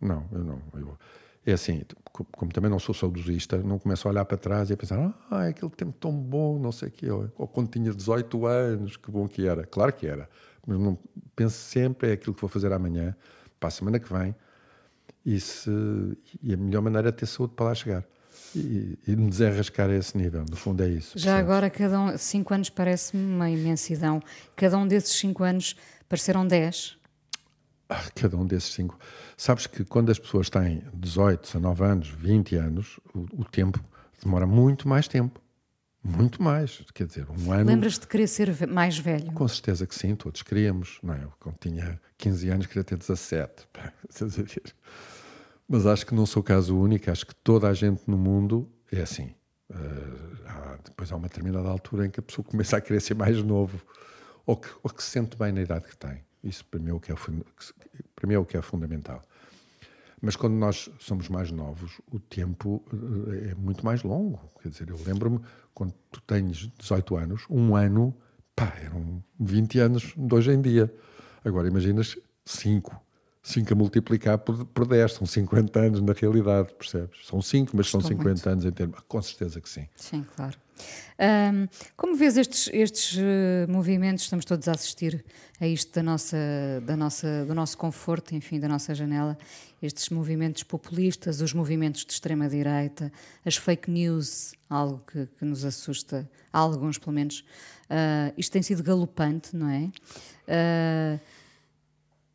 Não, 0.01 0.25
eu 0.32 0.43
não. 0.43 0.62
Eu, 0.73 0.97
é 1.45 1.54
assim, 1.54 1.82
como 2.12 2.51
também 2.51 2.69
não 2.69 2.80
sou 2.80 2.93
saudosista, 2.93 3.58
não 3.58 3.80
começo 3.80 4.08
a 4.08 4.12
olhar 4.12 4.25
para 4.25 4.38
trás 4.38 4.69
e 4.69 4.73
a 4.73 4.77
pensar, 4.77 5.13
ah, 5.30 5.47
aquele 5.47 5.71
tempo 5.71 5.93
tão 5.99 6.12
bom, 6.12 6.60
não 6.60 6.71
sei 6.71 6.89
o 6.89 6.91
quê, 6.91 7.10
ou, 7.10 7.32
ou 7.38 7.47
quando 7.47 7.69
tinha 7.69 7.91
18 7.91 8.45
anos, 8.45 8.97
que 8.97 9.10
bom 9.10 9.27
que 9.27 9.47
era. 9.47 9.65
Claro 9.65 9.91
que 9.93 10.06
era, 10.06 10.30
mas 10.65 10.80
não 10.80 10.97
penso 11.36 11.56
sempre 11.56 12.10
é 12.10 12.13
aquilo 12.13 12.36
que 12.36 12.41
vou 12.41 12.49
fazer 12.49 12.71
amanhã, 12.71 13.15
para 13.60 13.69
a 13.69 13.71
semana 13.71 13.99
que 13.99 14.12
vem, 14.12 14.36
e, 15.25 15.39
se, 15.39 15.69
e 16.41 16.54
a 16.54 16.58
melhor 16.58 16.82
maneira 16.82 17.10
é 17.10 17.12
ter 17.12 17.25
saúde 17.25 17.54
para 17.56 17.67
lá 17.67 17.75
chegar. 17.75 18.06
E, 18.56 18.99
e 19.08 19.15
me 19.15 19.30
desenrascar 19.30 19.89
a 19.89 19.95
esse 19.95 20.17
nível, 20.17 20.43
no 20.49 20.58
fundo 20.58 20.84
é 20.84 20.89
isso. 20.89 21.17
Já 21.17 21.38
agora, 21.38 21.69
cada 21.69 21.99
um, 21.99 22.17
cinco 22.17 22.54
anos 22.54 22.69
parece-me 22.69 23.23
uma 23.23 23.49
imensidão. 23.49 24.21
Cada 24.56 24.77
um 24.77 24.86
desses 24.86 25.17
cinco 25.17 25.43
anos 25.43 25.75
pareceram 26.10 26.45
dez. 26.45 26.97
Ah, 27.93 28.10
cada 28.15 28.38
um 28.38 28.45
desses 28.45 28.71
cinco. 28.73 28.97
Sabes 29.36 29.67
que 29.67 29.84
quando 29.84 30.10
as 30.12 30.17
pessoas 30.17 30.49
têm 30.49 30.82
18, 30.93 31.41
19 31.41 31.84
anos, 31.84 32.08
20 32.08 32.56
anos, 32.56 33.01
o, 33.13 33.41
o 33.41 33.43
tempo 33.43 33.84
demora 34.23 34.47
muito 34.47 34.88
mais 34.88 35.10
tempo. 35.10 35.41
Muito 36.01 36.41
mais. 36.41 36.86
Quer 36.93 37.06
dizer, 37.06 37.27
um 37.30 37.51
ano. 37.51 37.65
Lembras 37.65 37.99
de 37.99 38.08
querer 38.08 38.27
ser 38.27 38.65
mais 38.65 38.97
velho? 38.97 39.34
Com 39.34 39.45
certeza 39.45 39.86
que 39.86 39.93
sim, 39.93 40.15
todos 40.15 40.41
queríamos. 40.41 40.99
Não 41.04 41.13
é? 41.13 41.21
Eu, 41.21 41.34
quando 41.38 41.58
tinha 41.60 41.99
15 42.17 42.49
anos, 42.49 42.65
queria 42.65 42.86
ter 42.86 42.97
17. 42.97 43.67
Mas 45.67 45.86
acho 45.86 46.06
que 46.06 46.15
não 46.15 46.25
sou 46.25 46.39
o 46.39 46.43
caso 46.43 46.80
único. 46.80 47.12
Acho 47.12 47.27
que 47.27 47.36
toda 47.36 47.67
a 47.67 47.73
gente 47.73 48.04
no 48.08 48.17
mundo 48.17 48.71
é 48.89 49.01
assim. 49.01 49.36
Uh, 49.69 50.38
há, 50.45 50.77
depois 50.86 51.12
há 51.12 51.17
uma 51.17 51.27
determinada 51.27 51.67
altura 51.67 52.06
em 52.06 52.10
que 52.10 52.21
a 52.21 52.23
pessoa 52.23 52.45
começa 52.45 52.77
a 52.77 52.82
querer 52.82 53.01
ser 53.01 53.15
mais 53.15 53.43
novo 53.43 53.86
ou 54.45 54.56
que, 54.56 54.69
ou 54.82 54.89
que 54.89 55.04
se 55.04 55.10
sente 55.10 55.36
bem 55.36 55.51
na 55.51 55.62
idade 55.62 55.89
que 55.89 55.97
tem. 55.97 56.23
Isso 56.43 56.65
para 56.65 56.80
mim, 56.80 56.89
é 56.89 56.93
o 56.93 56.99
que 56.99 57.12
é, 57.12 57.15
para 58.15 58.27
mim 58.27 58.34
é 58.34 58.39
o 58.39 58.45
que 58.45 58.58
é 58.58 58.62
fundamental. 58.62 59.21
Mas 60.21 60.36
quando 60.36 60.54
nós 60.54 60.89
somos 60.99 61.30
mais 61.30 61.51
novos, 61.51 61.99
o 62.12 62.19
tempo 62.19 62.84
eh, 63.32 63.51
é 63.51 63.56
muito 63.56 63.84
mais 63.84 64.04
longo. 64.04 64.39
Quer 64.62 64.69
dizer, 64.69 64.89
eu 64.89 64.99
lembro-me, 65.04 65.39
quando 65.73 65.93
tu 66.12 66.21
tens 66.21 66.69
18 66.77 67.15
anos, 67.15 67.45
um 67.49 67.75
ano, 67.75 68.15
pá, 68.56 68.71
eram 68.84 69.23
20 69.39 69.80
anos 69.80 70.13
de 70.15 70.36
hoje 70.36 70.51
em 70.51 70.62
dia. 70.62 70.93
Agora 71.43 71.67
imaginas 71.67 72.15
5. 72.45 73.11
5 73.43 73.73
a 73.73 73.75
multiplicar 73.75 74.38
por, 74.38 74.65
por 74.65 74.88
10, 74.88 75.13
são 75.13 75.25
50 75.25 75.80
anos 75.80 76.01
na 76.01 76.13
realidade, 76.13 76.73
percebes? 76.75 77.25
São 77.25 77.41
5, 77.41 77.75
mas 77.75 77.88
Estou 77.88 78.01
são 78.01 78.10
50 78.10 78.30
muito. 78.30 78.49
anos 78.49 78.65
em 78.65 78.71
termos. 78.71 78.99
Com 79.08 79.21
certeza 79.21 79.60
que 79.60 79.69
sim. 79.69 79.88
Sim, 79.95 80.25
claro. 80.36 80.58
Um, 81.19 81.67
como 81.95 82.15
vês 82.15 82.38
estes, 82.38 82.69
estes 82.73 83.17
uh, 83.17 83.71
movimentos, 83.71 84.23
estamos 84.23 84.45
todos 84.45 84.67
a 84.67 84.71
assistir 84.71 85.23
a 85.60 85.67
isto 85.67 85.93
da 85.93 86.01
nossa, 86.01 86.38
da 86.84 86.95
nossa, 86.97 87.45
do 87.45 87.54
nosso 87.54 87.77
conforto, 87.77 88.34
enfim, 88.34 88.60
da 88.60 88.67
nossa 88.67 88.95
janela, 88.95 89.38
estes 89.82 90.10
movimentos 90.10 90.63
populistas, 90.63 91.41
os 91.41 91.54
movimentos 91.54 92.06
de 92.06 92.13
extrema-direita, 92.13 93.12
as 93.45 93.58
fake 93.58 93.89
news, 93.89 94.54
algo 94.69 95.04
que, 95.12 95.27
que, 95.38 95.45
nos 95.45 95.63
assusta, 95.63 96.30
alguns 96.51 96.97
pelo 96.97 97.13
menos. 97.13 97.41
Uh, 97.89 98.34
isto 98.38 98.51
tem 98.51 98.62
sido 98.62 98.82
galopante, 98.82 99.56
não 99.56 99.69
é? 99.69 99.91
Uh, 100.47 101.19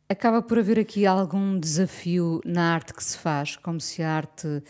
acaba 0.09 0.41
por 0.41 0.59
haver 0.59 0.79
aqui 0.79 1.05
algum 1.05 1.59
desafio 1.59 2.41
na 2.45 2.73
arte 2.73 2.93
que 2.93 3.03
se 3.03 3.17
faz, 3.17 3.55
como 3.57 3.79
se 3.79 4.01
a 4.01 4.11
arte 4.11 4.63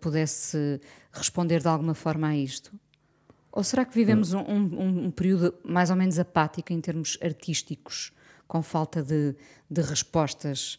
pudesse 0.00 0.80
responder 1.12 1.60
de 1.60 1.68
alguma 1.68 1.94
forma 1.94 2.28
a 2.28 2.36
isto? 2.36 2.72
Ou 3.52 3.62
será 3.62 3.84
que 3.84 3.94
vivemos 3.94 4.32
um, 4.32 4.40
um, 4.40 5.04
um, 5.06 5.10
período 5.10 5.54
mais 5.62 5.90
ou 5.90 5.96
menos 5.96 6.18
apático 6.18 6.72
em 6.72 6.80
termos 6.80 7.18
artísticos, 7.22 8.10
com 8.48 8.62
falta 8.62 9.02
de, 9.02 9.36
de 9.70 9.82
respostas? 9.82 10.78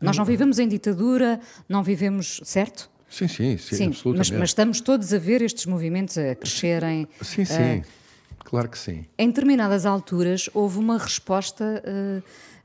Nós 0.00 0.16
não 0.16 0.24
vivemos 0.24 0.58
em 0.58 0.66
ditadura, 0.66 1.40
não 1.68 1.82
vivemos, 1.82 2.40
certo? 2.44 2.90
Sim, 3.08 3.28
sim, 3.28 3.56
sim, 3.56 3.76
sim 3.76 3.86
absolutamente. 3.86 4.32
Mas, 4.32 4.40
mas, 4.40 4.50
estamos 4.50 4.80
todos 4.80 5.14
a 5.14 5.18
ver 5.18 5.42
estes 5.42 5.64
movimentos 5.66 6.18
a 6.18 6.34
crescerem. 6.34 7.08
Sim, 7.22 7.44
sim, 7.44 7.78
uh, 7.78 7.84
claro 8.40 8.68
que 8.68 8.78
sim. 8.78 9.06
Em 9.16 9.28
determinadas 9.28 9.86
alturas 9.86 10.50
houve 10.52 10.78
uma 10.78 10.98
resposta 10.98 11.82
uh, 11.86 12.22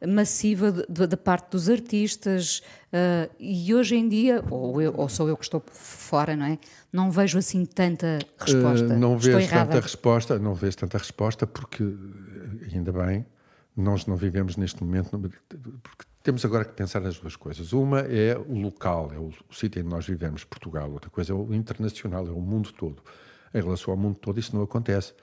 massiva 0.08 0.72
da 0.72 1.18
parte 1.18 1.52
dos 1.52 1.70
artistas 1.70 2.60
uh, 2.92 3.34
e 3.39 3.74
hoje 3.74 3.96
em 3.96 4.08
dia, 4.08 4.44
ou, 4.50 4.82
eu, 4.82 4.94
ou 4.96 5.08
sou 5.10 5.30
eu 5.30 5.38
que 5.38 5.44
estou 5.44 5.63
fora, 5.72 6.36
não 6.36 6.46
é? 6.46 6.58
não 6.94 7.10
vejo 7.10 7.39
assim 7.39 7.66
tanta 7.66 8.20
resposta. 8.38 8.94
Uh, 8.94 9.00
não 9.00 9.18
vês 9.18 9.50
tanta 9.50 9.80
resposta, 9.80 10.39
não 10.39 10.54
vês 10.54 10.76
tanta 10.76 10.98
resposta 11.00 11.48
porque, 11.48 11.84
ainda 12.72 12.92
bem, 12.92 13.26
nós 13.76 14.06
não 14.06 14.16
vivemos 14.16 14.56
neste 14.56 14.84
momento, 14.84 15.10
porque 15.82 16.06
temos 16.22 16.46
agora 16.46 16.63
que 16.63 16.74
pensar 16.74 17.04
as 17.06 17.18
duas 17.18 17.36
coisas. 17.36 17.74
Uma 17.74 18.02
é 18.02 18.38
o 18.38 18.54
local, 18.54 19.12
é 19.12 19.18
o, 19.18 19.32
o 19.50 19.54
sítio 19.54 19.82
em 19.82 19.84
que 19.84 19.89
nós 19.89 20.06
vivemos, 20.06 20.44
Portugal. 20.44 20.92
Outra 20.92 21.10
coisa 21.10 21.34
é 21.34 21.36
o 21.36 21.52
internacional, 21.52 22.28
é 22.28 22.32
o 22.32 22.39
mundo 22.39 22.72
todo. 22.72 23.02
Em 23.52 23.62
relação 23.62 23.92
ao 23.92 23.98
mundo 23.98 24.16
todo, 24.16 24.39
isso 24.39 24.56
não 24.56 24.63
acontece, 24.63 25.13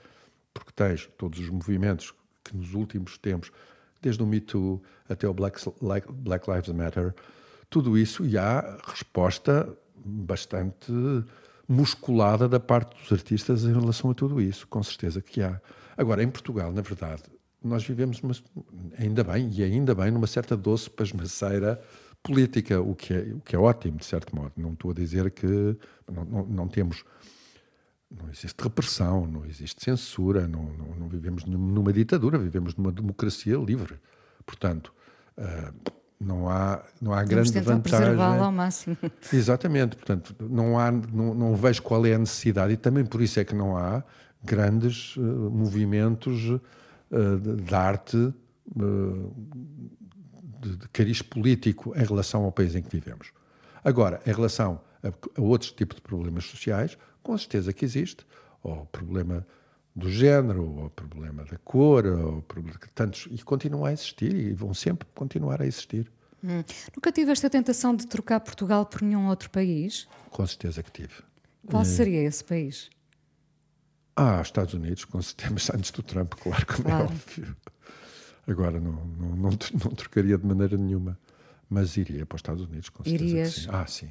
porque 0.53 0.71
tens 0.75 1.09
todos 1.17 1.39
os 1.39 1.49
movimentos 1.49 2.13
que 2.43 2.55
nos 2.55 2.73
últimos 2.73 3.17
tempos, 3.17 3.49
desde 4.01 4.21
o 4.21 4.25
Me 4.25 4.39
Too 4.39 4.81
até 5.07 5.27
o 5.27 5.33
Black, 5.33 5.59
Black 6.09 6.49
Lives 6.49 6.69
Matter, 6.69 7.13
tudo 7.69 7.97
isso 7.97 8.25
e 8.25 8.37
há 8.37 8.77
resposta 8.85 9.67
bastante 10.03 10.91
musculada 11.67 12.49
da 12.49 12.59
parte 12.59 12.99
dos 13.01 13.11
artistas 13.11 13.63
em 13.63 13.73
relação 13.73 14.11
a 14.11 14.13
tudo 14.13 14.41
isso, 14.41 14.67
com 14.67 14.83
certeza 14.83 15.21
que 15.21 15.41
há. 15.41 15.61
Agora, 15.95 16.23
em 16.23 16.29
Portugal, 16.29 16.71
na 16.71 16.81
verdade, 16.81 17.23
nós 17.63 17.83
vivemos, 17.85 18.21
uma, 18.21 18.33
ainda 18.97 19.23
bem, 19.23 19.49
e 19.53 19.63
ainda 19.63 19.93
bem, 19.93 20.11
numa 20.11 20.27
certa 20.27 20.57
doce 20.57 20.89
pasmaceira 20.89 21.79
política, 22.23 22.81
o 22.81 22.95
que, 22.95 23.13
é, 23.13 23.19
o 23.19 23.39
que 23.39 23.55
é 23.55 23.59
ótimo, 23.59 23.97
de 23.97 24.05
certo 24.05 24.35
modo. 24.35 24.51
Não 24.57 24.73
estou 24.73 24.91
a 24.91 24.93
dizer 24.93 25.31
que 25.31 25.47
não, 26.11 26.25
não, 26.25 26.45
não 26.45 26.67
temos. 26.67 27.03
Não 28.11 28.29
existe 28.29 28.61
repressão, 28.61 29.25
não 29.25 29.45
existe 29.45 29.83
censura, 29.83 30.47
não, 30.47 30.63
não, 30.63 30.95
não, 30.99 31.07
vivemos 31.07 31.45
numa 31.45 31.93
ditadura, 31.93 32.37
vivemos 32.37 32.75
numa 32.75 32.91
democracia 32.91 33.55
livre. 33.57 33.99
Portanto, 34.45 34.93
uh, 35.37 35.91
não 36.19 36.49
há, 36.49 36.83
não 37.01 37.13
há 37.13 37.23
grande 37.23 37.51
vantagem. 37.51 37.81
preservá-la 37.81 38.45
ao 38.45 38.51
máximo. 38.51 38.97
Exatamente, 39.31 39.95
portanto, 39.95 40.35
não, 40.39 40.77
há, 40.77 40.91
não, 40.91 41.33
não 41.33 41.55
vejo 41.55 41.81
qual 41.81 42.05
é 42.05 42.13
a 42.13 42.17
necessidade, 42.17 42.73
e 42.73 42.77
também 42.77 43.05
por 43.05 43.21
isso 43.21 43.39
é 43.39 43.45
que 43.45 43.55
não 43.55 43.77
há 43.77 44.03
grandes 44.43 45.15
uh, 45.15 45.21
movimentos 45.21 46.49
uh, 46.49 46.59
de, 47.39 47.63
de, 47.63 47.75
arte 47.75 48.33
de, 48.75 50.77
de 50.77 50.89
cariz 50.89 51.21
político 51.21 51.93
em 51.95 52.03
relação 52.03 52.43
ao 52.43 52.51
país 52.51 52.75
em 52.75 52.81
que 52.81 52.91
vivemos. 52.91 53.31
Agora, 53.83 54.21
em 54.25 54.33
relação 54.33 54.81
a, 55.03 55.41
outros 55.41 55.71
tipos 55.71 55.95
de 55.95 56.01
problemas 56.01 56.45
sociais, 56.45 56.97
com 57.23 57.37
certeza 57.37 57.73
que 57.73 57.85
existe, 57.85 58.25
ou 58.63 58.81
o 58.81 58.85
problema 58.85 59.45
do 59.95 60.09
género, 60.09 60.63
ou 60.63 60.85
o 60.85 60.89
problema 60.89 61.43
da 61.45 61.57
cor, 61.57 62.05
ou 62.05 62.41
problema, 62.43 62.79
tantos, 62.95 63.27
e 63.29 63.41
continuam 63.43 63.85
a 63.85 63.93
existir 63.93 64.33
e 64.33 64.53
vão 64.53 64.73
sempre 64.73 65.07
continuar 65.13 65.61
a 65.61 65.65
existir. 65.65 66.11
Hum. 66.43 66.63
Nunca 66.95 67.11
tive 67.11 67.31
esta 67.31 67.49
tentação 67.49 67.95
de 67.95 68.07
trocar 68.07 68.39
Portugal 68.39 68.85
por 68.85 69.01
nenhum 69.01 69.27
outro 69.27 69.49
país? 69.49 70.07
Com 70.29 70.45
certeza 70.47 70.81
que 70.81 70.91
tive. 70.91 71.13
Qual 71.67 71.85
seria 71.85 72.23
esse 72.23 72.43
país? 72.43 72.89
Ah, 74.15 74.41
Estados 74.41 74.73
Unidos, 74.73 75.05
com 75.05 75.21
certeza, 75.21 75.73
antes 75.77 75.91
do 75.91 76.01
Trump, 76.01 76.33
claro, 76.33 76.65
como 76.65 76.79
é 76.79 76.91
claro. 76.91 77.03
é 77.03 77.07
óbvio. 77.07 77.57
Agora 78.47 78.79
não, 78.79 79.05
não, 79.05 79.29
não, 79.35 79.49
não, 79.49 79.91
trocaria 79.95 80.37
de 80.37 80.45
maneira 80.45 80.75
nenhuma, 80.75 81.17
mas 81.69 81.95
iria 81.95 82.25
para 82.25 82.35
os 82.35 82.39
Estados 82.39 82.63
Unidos, 82.63 82.89
com 82.89 83.03
certeza. 83.03 83.23
Irias? 83.23 83.53
Sim. 83.53 83.67
Ah, 83.69 83.85
sim 83.85 84.09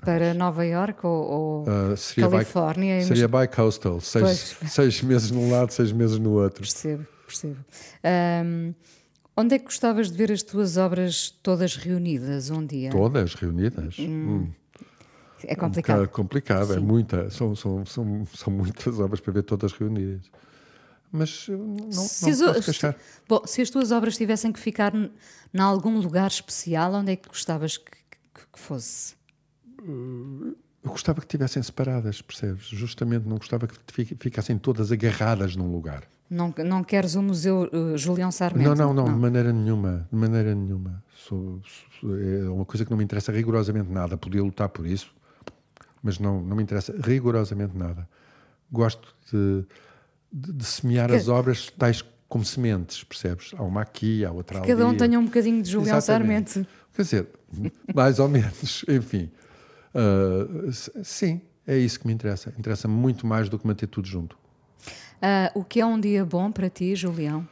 para 0.00 0.34
Nova 0.34 0.64
York 0.66 1.04
ou, 1.06 1.12
ou 1.12 1.62
uh, 1.92 1.96
seria 1.96 2.28
Califórnia? 2.28 2.98
By, 2.98 3.04
seria 3.04 3.28
bi-coastal, 3.28 4.00
seis, 4.00 4.56
seis 4.68 5.02
meses 5.02 5.30
num 5.30 5.50
lado, 5.50 5.70
seis 5.72 5.92
meses 5.92 6.18
no 6.18 6.30
outro. 6.32 6.60
Percebo, 6.62 7.06
percebo. 7.26 7.58
Um, 8.44 8.74
onde 9.36 9.54
é 9.54 9.58
que 9.58 9.64
gostavas 9.66 10.10
de 10.10 10.16
ver 10.16 10.32
as 10.32 10.42
tuas 10.42 10.76
obras 10.76 11.30
todas 11.42 11.76
reunidas 11.76 12.50
um 12.50 12.64
dia? 12.66 12.90
Todas 12.90 13.34
reunidas? 13.34 13.96
Hum. 13.98 14.04
Hum. 14.48 14.52
É 15.44 15.56
complicado. 15.56 16.04
É 16.04 16.06
complicado, 16.06 16.72
é 16.72 16.74
Sim. 16.74 16.76
é 16.76 16.80
muita, 16.80 17.30
são, 17.30 17.54
são, 17.56 17.84
são, 17.84 18.24
são 18.32 18.52
muitas 18.52 18.98
obras 19.00 19.20
para 19.20 19.32
ver 19.32 19.42
todas 19.42 19.72
reunidas. 19.72 20.22
mas 21.10 21.48
uh, 21.48 21.52
não, 21.52 21.86
não 21.86 21.92
Se 21.92 22.30
as, 22.30 22.40
posso 22.40 22.62
queixar. 22.62 22.96
bom, 23.28 23.42
se 23.44 23.60
as 23.60 23.68
tuas 23.70 23.90
obras 23.90 24.16
tivessem 24.16 24.52
que 24.52 24.60
ficar 24.60 24.94
em 24.94 25.10
algum 25.58 25.98
lugar 25.98 26.28
especial, 26.28 26.92
onde 26.94 27.12
é 27.12 27.16
que 27.16 27.28
gostavas 27.28 27.76
que, 27.76 27.90
que- 27.90 28.46
que 28.52 28.58
fosse? 28.58 29.14
Eu 29.86 30.90
gostava 30.90 31.20
que 31.20 31.26
estivessem 31.26 31.62
separadas, 31.62 32.20
percebes? 32.22 32.66
Justamente 32.66 33.26
não 33.26 33.36
gostava 33.36 33.66
que 33.66 33.74
fi- 33.92 34.16
ficassem 34.18 34.58
todas 34.58 34.90
agarradas 34.90 35.54
num 35.56 35.70
lugar. 35.72 36.02
Não, 36.28 36.52
não 36.64 36.82
queres 36.82 37.14
o 37.14 37.22
Museu 37.22 37.68
uh, 37.72 37.96
Julião 37.96 38.32
Sarmento? 38.32 38.74
Não, 38.74 38.74
não, 38.74 38.94
não, 38.94 39.12
de 39.14 39.20
maneira 39.20 39.52
nenhuma, 39.52 40.08
de 40.10 40.16
maneira 40.18 40.54
nenhuma. 40.54 41.02
Sou- 41.14 41.60
sou- 42.00 42.18
é 42.18 42.48
uma 42.48 42.64
coisa 42.64 42.84
que 42.84 42.90
não 42.90 42.98
me 42.98 43.04
interessa 43.04 43.30
rigorosamente 43.30 43.90
nada. 43.90 44.16
Podia 44.16 44.42
lutar 44.42 44.68
por 44.70 44.86
isso, 44.86 45.14
mas 46.02 46.18
não, 46.18 46.40
não 46.42 46.56
me 46.56 46.62
interessa 46.62 46.94
rigorosamente 47.00 47.76
nada. 47.76 48.08
Gosto 48.70 49.14
de, 49.30 49.64
de- 50.32 50.52
de 50.52 50.64
semear 50.64 51.10
Que- 51.10 51.16
as 51.16 51.28
obras 51.28 51.70
tais 51.78 52.02
como 52.28 52.44
sementes, 52.46 53.04
percebes? 53.04 53.52
Há 53.56 53.62
uma 53.62 53.82
aqui, 53.82 54.24
há 54.24 54.32
outra 54.32 54.58
ali. 54.58 54.66
Cada 54.66 54.86
um 54.86 54.96
tenha 54.96 55.18
um 55.20 55.26
bocadinho 55.26 55.62
de 55.62 55.70
Julião 55.70 55.96
Exatamente. 55.98 56.50
Sarmento. 56.52 56.70
Quer 56.94 57.02
dizer, 57.02 57.28
mais 57.94 58.18
ou 58.18 58.28
menos, 58.28 58.84
enfim. 58.88 59.30
S- 60.68 60.90
sim, 61.02 61.40
é 61.66 61.76
isso 61.76 62.00
que 62.00 62.06
me 62.06 62.12
interessa. 62.12 62.52
Interessa-me 62.58 62.94
muito 62.94 63.26
mais 63.26 63.48
do 63.48 63.58
que 63.58 63.66
manter 63.66 63.86
tudo 63.86 64.06
junto. 64.08 64.36
Ah, 65.20 65.52
o 65.54 65.62
que 65.62 65.80
é 65.80 65.86
um 65.86 66.00
dia 66.00 66.24
bom 66.24 66.50
para 66.50 66.68
ti, 66.68 66.94
Julião? 66.96 67.46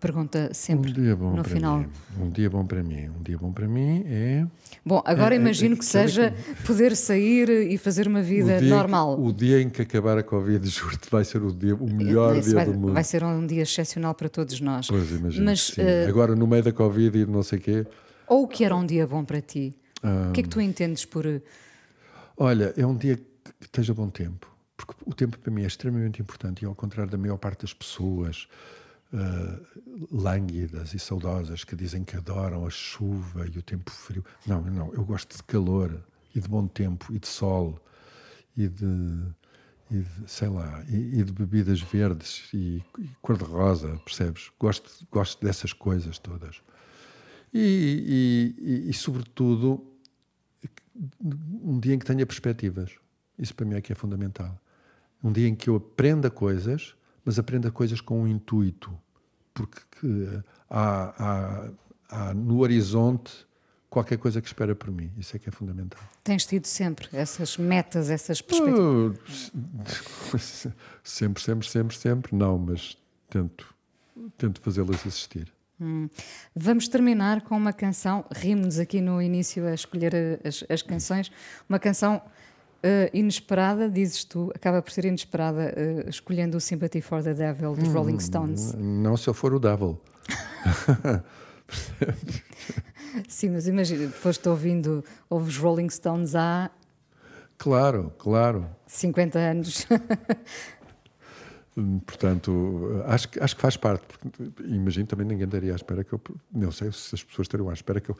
Pergunta 0.00 0.54
sempre 0.54 0.90
um 0.90 0.94
dia 0.94 1.16
bom 1.16 1.32
no 1.34 1.42
para 1.42 1.52
final. 1.52 1.78
mim. 1.80 1.86
Um 2.16 2.30
dia 2.30 2.48
bom 2.48 2.64
para 2.64 2.82
mim. 2.84 3.08
Um 3.08 3.20
dia 3.22 3.36
bom 3.36 3.50
para 3.52 3.66
mim 3.66 4.04
é 4.06 4.46
Bom, 4.86 5.02
agora 5.04 5.34
É, 5.34 5.38
é, 5.38 5.40
imagino 5.40 5.74
é, 5.74 5.78
que 5.78 5.84
seja 5.84 6.32
poder 6.64 6.94
sair 6.94 7.48
e 7.50 7.76
fazer 7.76 8.06
uma 8.06 8.22
vida 8.22 8.58
o 8.58 8.62
normal. 8.62 9.20
O 9.20 9.32
dia 9.32 9.60
em 9.60 9.68
que 9.68 9.82
acabar 9.82 10.16
a 10.16 10.22
Covid, 10.22 10.64
juro-te, 10.70 11.10
vai 11.10 11.24
ser 11.24 11.42
o, 11.42 11.52
dia, 11.52 11.74
o 11.74 11.92
melhor 11.92 12.40
dia 12.40 12.54
vai, 12.54 12.64
do 12.64 12.74
mundo. 12.74 12.92
vai 12.92 13.02
ser 13.02 13.24
um 13.24 13.44
dia 13.44 13.62
excepcional 13.62 14.14
para 14.14 14.28
todos 14.28 14.60
nós. 14.60 14.86
Pois 14.86 15.10
imagino. 15.10 15.44
Mas, 15.46 15.72
que 15.72 15.80
eh, 15.80 16.06
Agora, 16.08 16.36
no 16.36 16.46
meio 16.46 16.62
da 16.62 16.72
Covid 16.72 17.18
e 17.18 17.26
não 17.26 17.42
sei 17.42 17.58
o 17.58 17.62
quê, 17.62 17.86
ou 18.28 18.44
o 18.44 18.48
que 18.48 18.64
era 18.64 18.76
um 18.76 18.86
dia 18.86 19.04
bom 19.04 19.24
para 19.24 19.40
ti? 19.40 19.74
O 20.02 20.32
que 20.32 20.40
é 20.40 20.42
que 20.42 20.48
tu 20.48 20.60
entendes 20.60 21.04
por. 21.04 21.24
Olha, 22.36 22.72
é 22.76 22.86
um 22.86 22.96
dia 22.96 23.16
que 23.16 23.66
esteja 23.66 23.92
bom 23.92 24.08
tempo. 24.08 24.50
Porque 24.76 24.94
o 25.04 25.12
tempo 25.12 25.38
para 25.38 25.50
mim 25.50 25.62
é 25.64 25.66
extremamente 25.66 26.22
importante 26.22 26.62
e, 26.62 26.66
ao 26.66 26.74
contrário 26.74 27.10
da 27.10 27.18
maior 27.18 27.36
parte 27.36 27.62
das 27.62 27.74
pessoas 27.74 28.46
ah, 29.12 29.58
lânguidas 30.12 30.92
e 30.92 30.98
saudosas 30.98 31.64
que 31.64 31.74
dizem 31.74 32.04
que 32.04 32.14
adoram 32.14 32.66
a 32.66 32.70
chuva 32.70 33.46
e 33.46 33.58
o 33.58 33.62
tempo 33.62 33.90
frio. 33.90 34.24
Não, 34.46 34.60
não. 34.60 34.92
Eu 34.92 35.02
gosto 35.04 35.34
de 35.34 35.42
calor 35.44 36.04
e 36.34 36.40
de 36.40 36.48
bom 36.48 36.66
tempo 36.66 37.12
e 37.12 37.18
de 37.18 37.26
sol 37.26 37.80
e 38.54 38.68
de. 38.68 38.86
e 39.90 40.00
de, 40.00 40.30
sei 40.30 40.48
lá, 40.48 40.84
e, 40.88 41.20
e 41.20 41.24
de 41.24 41.32
bebidas 41.32 41.80
verdes 41.80 42.50
e, 42.52 42.84
e 42.98 43.08
cor-de-rosa, 43.22 43.98
percebes? 44.04 44.50
Gosto, 44.60 44.90
gosto 45.10 45.42
dessas 45.44 45.72
coisas 45.72 46.18
todas. 46.18 46.60
E, 47.52 48.54
e- 48.58 48.90
e- 48.90 48.92
sobretudo, 48.92 49.84
um 51.62 51.78
dia 51.80 51.94
em 51.94 51.98
que 51.98 52.04
tenha 52.06 52.26
perspectivas. 52.26 52.92
Isso 53.38 53.54
para 53.54 53.64
mim 53.66 53.74
é 53.76 53.80
que 53.80 53.92
é 53.92 53.94
fundamental. 53.94 54.58
Um 55.22 55.32
dia 55.32 55.48
em 55.48 55.54
que 55.54 55.68
eu 55.70 55.76
aprenda 55.76 56.30
coisas, 56.30 56.94
mas 57.24 57.38
aprenda 57.38 57.70
coisas 57.70 58.00
com 58.00 58.22
um 58.22 58.28
intuito. 58.28 58.92
Porque 59.54 59.80
que 60.00 60.42
há, 60.70 61.14
há- 61.18 61.70
há 62.08 62.34
no 62.34 62.58
horizonte 62.60 63.32
qualquer 63.90 64.18
coisa 64.18 64.40
que 64.40 64.46
espera 64.46 64.74
por 64.74 64.90
mim. 64.90 65.10
Isso 65.16 65.34
é 65.34 65.38
que 65.38 65.48
é 65.48 65.52
fundamental. 65.52 66.00
Tens 66.22 66.44
tido 66.46 66.66
sempre 66.66 67.08
essas 67.12 67.56
metas, 67.56 68.10
essas 68.10 68.40
perspectivas? 68.42 69.50
Sempre, 71.02 71.42
sempre, 71.42 71.66
sempre, 71.68 71.96
sempre. 71.96 72.36
Não, 72.36 72.58
mas 72.58 72.96
tento, 73.30 73.74
tento 74.36 74.60
fazê-las 74.60 75.04
existir. 75.06 75.50
Vamos 76.54 76.88
terminar 76.88 77.42
com 77.42 77.56
uma 77.56 77.72
canção. 77.72 78.24
Rimos 78.34 78.78
aqui 78.78 79.00
no 79.00 79.20
início 79.22 79.66
a 79.66 79.74
escolher 79.74 80.14
a- 80.14 80.48
as, 80.48 80.64
as 80.68 80.82
canções. 80.82 81.30
Uma 81.68 81.78
canção 81.78 82.20
eh, 82.82 83.10
inesperada, 83.14 83.88
dizes 83.88 84.24
tu, 84.24 84.50
acaba 84.54 84.80
por 84.82 84.90
ser 84.92 85.04
inesperada, 85.04 85.72
eh, 85.76 86.04
escolhendo 86.08 86.56
o 86.56 86.60
Sympathy 86.60 87.00
for 87.00 87.22
the 87.22 87.34
Devil 87.34 87.74
dos 87.74 87.88
Rolling 87.88 88.18
Stones. 88.20 88.74
Não 88.74 89.16
se 89.16 89.28
eu 89.28 89.34
for 89.34 89.52
o 89.54 89.58
Devil. 89.60 90.00
Sim, 93.28 93.50
mas 93.50 93.66
imagina, 93.66 94.08
foste 94.10 94.48
ouvindo, 94.48 95.04
ouves 95.30 95.56
Rolling 95.56 95.88
Stones 95.90 96.34
há 96.34 96.70
Claro, 97.56 98.12
claro. 98.18 98.66
50 98.86 99.38
anos. 99.38 99.86
Portanto, 102.06 103.02
acho, 103.06 103.28
que- 103.28 103.40
acho 103.40 103.54
que 103.56 103.62
faz 103.62 103.76
parte. 103.76 104.04
porque 104.06 104.28
Imagino 104.64 105.06
também 105.06 105.26
ninguém 105.26 105.44
estaria 105.46 105.72
à 105.72 105.76
espera 105.76 106.02
que 106.04 106.12
eu. 106.12 106.20
Não 106.52 106.72
sei 106.72 106.90
se 106.92 107.14
as 107.14 107.22
pessoas 107.22 107.46
estariam 107.46 107.68
à 107.70 107.72
espera 107.72 108.00
que 108.00 108.10
eu. 108.10 108.16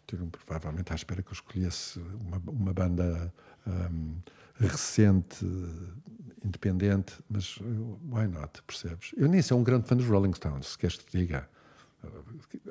Estariam 0.00 0.28
provavelmente 0.28 0.92
à 0.92 0.94
espera 0.94 1.22
que 1.22 1.28
eu 1.28 1.32
escolhesse 1.34 1.98
uma, 1.98 2.40
uma 2.46 2.72
banda 2.72 3.32
hum, 3.66 4.16
recente, 4.58 5.44
independente, 6.44 7.14
mas 7.28 7.58
why 8.10 8.26
not, 8.28 8.62
percebes? 8.66 9.12
Eu 9.16 9.28
nem 9.28 9.42
sou 9.42 9.58
um 9.58 9.64
grande 9.64 9.86
fã 9.88 9.96
dos 9.96 10.06
Rolling 10.06 10.32
Stones, 10.34 10.68
se 10.68 10.78
queres 10.78 10.96
que 10.96 11.04
te 11.06 11.18
diga. 11.18 11.48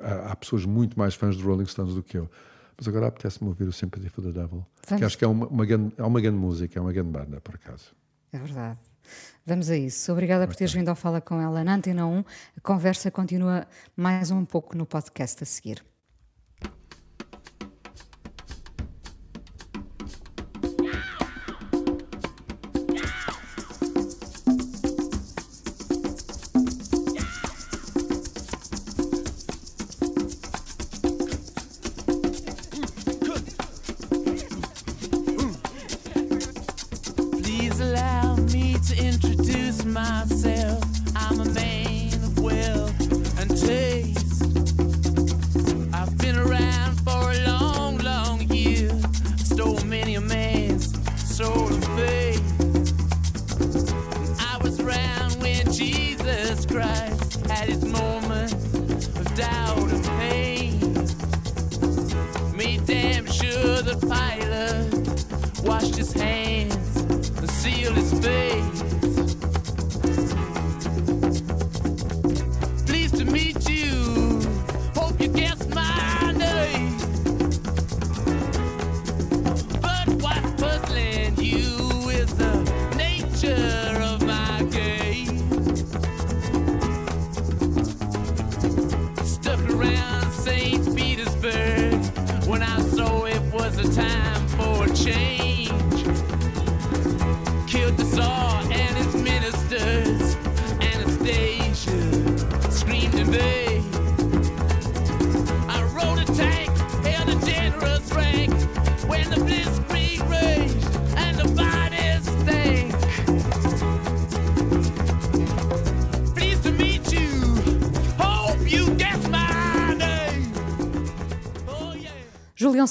Há, 0.00 0.32
há 0.32 0.36
pessoas 0.36 0.64
muito 0.64 0.98
mais 0.98 1.14
fãs 1.14 1.36
dos 1.36 1.44
Rolling 1.44 1.66
Stones 1.66 1.94
do 1.94 2.02
que 2.02 2.16
eu. 2.16 2.30
Mas 2.78 2.88
agora 2.88 3.06
apetece-me 3.06 3.48
ouvir 3.48 3.64
o 3.68 3.72
Sympathy 3.72 4.08
for 4.10 4.22
the 4.22 4.32
Devil, 4.32 4.64
que 4.82 4.88
Vamos. 4.90 5.02
acho 5.06 5.18
que 5.18 5.24
é 5.24 5.28
uma, 5.28 5.46
uma, 5.46 5.64
grande, 5.64 5.94
é 5.96 6.02
uma 6.02 6.20
grande 6.20 6.36
música, 6.38 6.78
é 6.78 6.82
uma 6.82 6.92
grande 6.92 7.10
banda, 7.10 7.40
por 7.40 7.54
acaso. 7.54 7.92
É 8.32 8.38
verdade. 8.38 8.78
Vamos 9.44 9.70
a 9.70 9.76
isso. 9.76 10.10
Obrigada 10.12 10.46
por 10.46 10.56
teres 10.56 10.72
vindo 10.72 10.88
ao 10.88 10.96
Fala 10.96 11.20
com 11.20 11.40
ela 11.40 11.62
na 11.62 11.74
Antena 11.74 12.06
1. 12.06 12.24
A 12.56 12.60
conversa 12.60 13.10
continua 13.10 13.66
mais 13.96 14.30
um 14.30 14.44
pouco 14.44 14.76
no 14.76 14.84
podcast 14.84 15.42
a 15.42 15.46
seguir. 15.46 15.84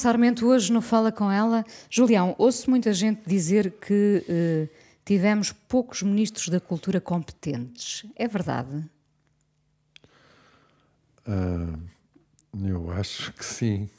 Sarmento 0.06 0.46
hoje 0.46 0.72
no 0.72 0.84
Fala 0.84 1.12
com 1.12 1.32
ela. 1.32 1.66
Julião, 1.90 2.36
ouço 2.38 2.70
muita 2.70 2.94
gente 2.94 3.28
dizer 3.28 3.72
que, 3.72 4.24
eh, 4.30 4.68
tivemos 5.04 5.52
poucos 5.52 6.04
ministros 6.04 6.50
da 6.50 6.60
cultura 6.60 7.02
competentes. 7.02 8.06
É 8.16 8.28
verdade? 8.28 8.88
Ah, 11.26 11.74
eu 12.64 12.92
acho 12.92 13.34
que 13.34 13.44
sim. 13.44 13.90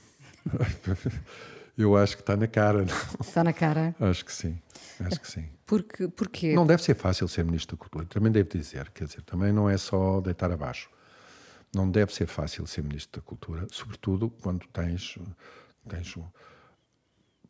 eu 1.76 1.96
acho 1.96 2.14
que 2.14 2.22
está 2.22 2.36
na 2.36 2.46
cara. 2.46 2.84
Não? 2.84 2.94
Está 3.20 3.42
na 3.42 3.52
cara? 3.52 3.92
Acho 3.98 4.24
que 4.24 4.32
sim. 4.32 4.56
Acho 5.00 5.20
que 5.20 5.28
sim. 5.28 5.48
Porque, 5.66 6.06
porquê? 6.06 6.54
Não 6.54 6.64
deve 6.64 6.84
ser 6.84 6.94
fácil 6.94 7.26
ser 7.26 7.44
ministro 7.44 7.76
da 7.76 7.80
cultura. 7.80 8.06
Também 8.06 8.30
devo 8.30 8.48
dizer. 8.48 8.90
Quer 8.90 9.06
dizer, 9.06 9.22
também 9.22 9.52
não 9.52 9.68
é 9.68 9.76
só 9.76 10.20
deitar 10.20 10.52
abaixo. 10.52 10.88
Não 11.74 11.90
deve 11.90 12.14
ser 12.14 12.28
fácil 12.28 12.64
ser 12.64 12.84
ministro 12.84 13.20
da 13.20 13.26
cultura, 13.26 13.66
sobretudo 13.72 14.30
quando 14.40 14.68
tens, 14.68 15.18
tens 15.88 16.14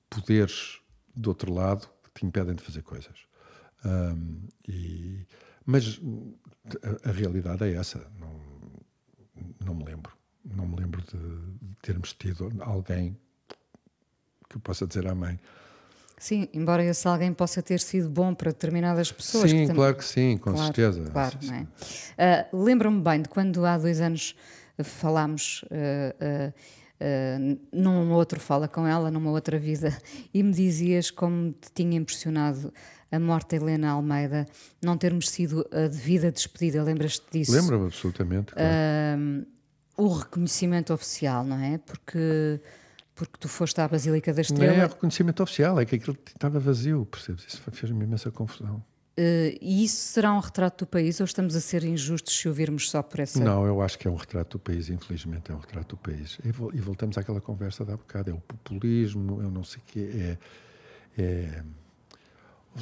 poderes 0.08 0.80
do 1.14 1.28
outro 1.28 1.52
lado 1.52 1.88
que 2.02 2.20
te 2.20 2.26
impedem 2.26 2.54
de 2.54 2.62
fazer 2.62 2.82
coisas. 2.82 3.26
Um, 3.84 4.48
e, 4.68 5.26
mas 5.64 6.00
a, 7.04 7.10
a, 7.10 7.12
realidade 7.12 7.64
é 7.64 7.74
essa. 7.74 8.06
Não, 8.18 8.40
não 9.64 9.74
me 9.74 9.84
lembro. 9.84 10.12
Não 10.44 10.66
me 10.66 10.76
lembro 10.76 11.02
de, 11.02 11.66
de 11.66 11.76
termos 11.82 12.12
tido 12.12 12.52
alguém 12.60 13.16
que 14.48 14.58
possa 14.58 14.86
dizer 14.86 15.06
à 15.06 15.14
mãe. 15.14 15.38
Sim, 16.18 16.48
embora 16.54 16.82
esse 16.82 17.06
alguém 17.06 17.32
possa 17.32 17.62
ter 17.62 17.78
sido 17.78 18.08
bom 18.08 18.34
para 18.34 18.50
determinadas 18.50 19.12
pessoas. 19.12 19.50
Sim, 19.50 19.66
que 19.66 19.74
claro 19.74 19.96
que 19.96 20.04
sim, 20.04 20.38
com 20.38 20.52
claro, 20.52 20.64
certeza. 20.66 21.10
Claro, 21.10 21.38
é? 22.18 22.46
Uh, 22.52 22.64
Lembro-me 22.64 23.02
bem 23.02 23.22
de 23.22 23.28
quando 23.28 23.64
há 23.66 23.76
dois 23.76 24.00
anos 24.00 24.34
falámos 24.82 25.62
uh, 25.64 26.48
uh, 26.48 26.54
num 27.72 28.12
outro 28.12 28.40
Fala 28.40 28.68
com 28.68 28.86
ela, 28.86 29.10
numa 29.10 29.30
outra 29.30 29.58
vida, 29.58 29.96
e 30.32 30.42
me 30.42 30.52
dizias 30.52 31.10
como 31.10 31.52
te 31.52 31.70
tinha 31.74 31.96
impressionado 31.98 32.72
a 33.10 33.18
morte 33.18 33.50
de 33.50 33.56
Helena 33.56 33.90
Almeida, 33.90 34.46
não 34.82 34.96
termos 34.96 35.28
sido 35.28 35.66
a 35.70 35.88
devida 35.88 36.30
despedida, 36.30 36.82
lembras-te 36.82 37.24
disso? 37.30 37.52
Lembro-me 37.52 37.86
absolutamente. 37.86 38.52
Claro. 38.52 39.46
o 39.96 40.08
reconhecimento 40.08 40.92
oficial, 40.92 41.44
não 41.44 41.58
é? 41.58 41.78
Porque 41.78 42.60
porque 43.14 43.38
tu 43.40 43.48
foste 43.48 43.80
à 43.80 43.88
Basílica 43.88 44.32
da 44.34 44.42
Estrela. 44.42 44.76
Não 44.76 44.82
é 44.82 44.86
reconhecimento 44.86 45.42
oficial, 45.42 45.80
é 45.80 45.86
que 45.86 45.96
aquilo 45.96 46.16
estava 46.26 46.60
vazio, 46.60 47.06
percebes? 47.06 47.46
Isso 47.48 47.62
fez-me 47.72 48.04
imensa 48.04 48.30
confusão. 48.30 48.84
Uh, 49.18 49.56
e 49.62 49.82
isso 49.82 49.96
será 49.96 50.34
um 50.34 50.40
retrato 50.40 50.84
do 50.84 50.88
país 50.88 51.20
ou 51.20 51.24
estamos 51.24 51.56
a 51.56 51.60
ser 51.60 51.82
injustos 51.84 52.36
se 52.36 52.46
ouvirmos 52.46 52.90
só 52.90 53.02
por 53.02 53.20
essa. 53.20 53.42
Não, 53.42 53.64
eu 53.64 53.80
acho 53.80 53.98
que 53.98 54.06
é 54.06 54.10
um 54.10 54.16
retrato 54.16 54.58
do 54.58 54.60
país, 54.60 54.90
infelizmente 54.90 55.50
é 55.50 55.54
um 55.54 55.58
retrato 55.58 55.96
do 55.96 56.02
país. 56.02 56.38
E, 56.44 56.48
e 56.48 56.80
voltamos 56.80 57.16
àquela 57.16 57.40
conversa 57.40 57.82
da 57.82 57.96
bocado: 57.96 58.30
é 58.30 58.34
o 58.34 58.40
populismo, 58.40 59.40
eu 59.40 59.50
não 59.50 59.64
sei 59.64 59.80
o 59.80 59.84
quê, 59.86 60.10
é. 60.14 60.38
é 61.16 61.64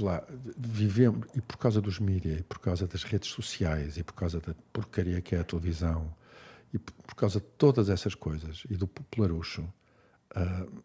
lá, 0.00 0.24
vivemos, 0.56 1.28
e 1.34 1.40
por 1.40 1.56
causa 1.56 1.80
dos 1.80 1.98
mídias, 1.98 2.40
e 2.40 2.42
por 2.42 2.58
causa 2.58 2.86
das 2.86 3.04
redes 3.04 3.30
sociais, 3.30 3.96
e 3.96 4.02
por 4.02 4.14
causa 4.14 4.40
da 4.40 4.54
porcaria 4.72 5.20
que 5.20 5.34
é 5.34 5.40
a 5.40 5.44
televisão, 5.44 6.12
e 6.72 6.78
por, 6.78 6.92
por 6.94 7.14
causa 7.14 7.40
de 7.40 7.46
todas 7.58 7.88
essas 7.88 8.14
coisas, 8.14 8.64
e 8.68 8.76
do 8.76 8.86
popularucho, 8.86 9.62
uh, 10.36 10.82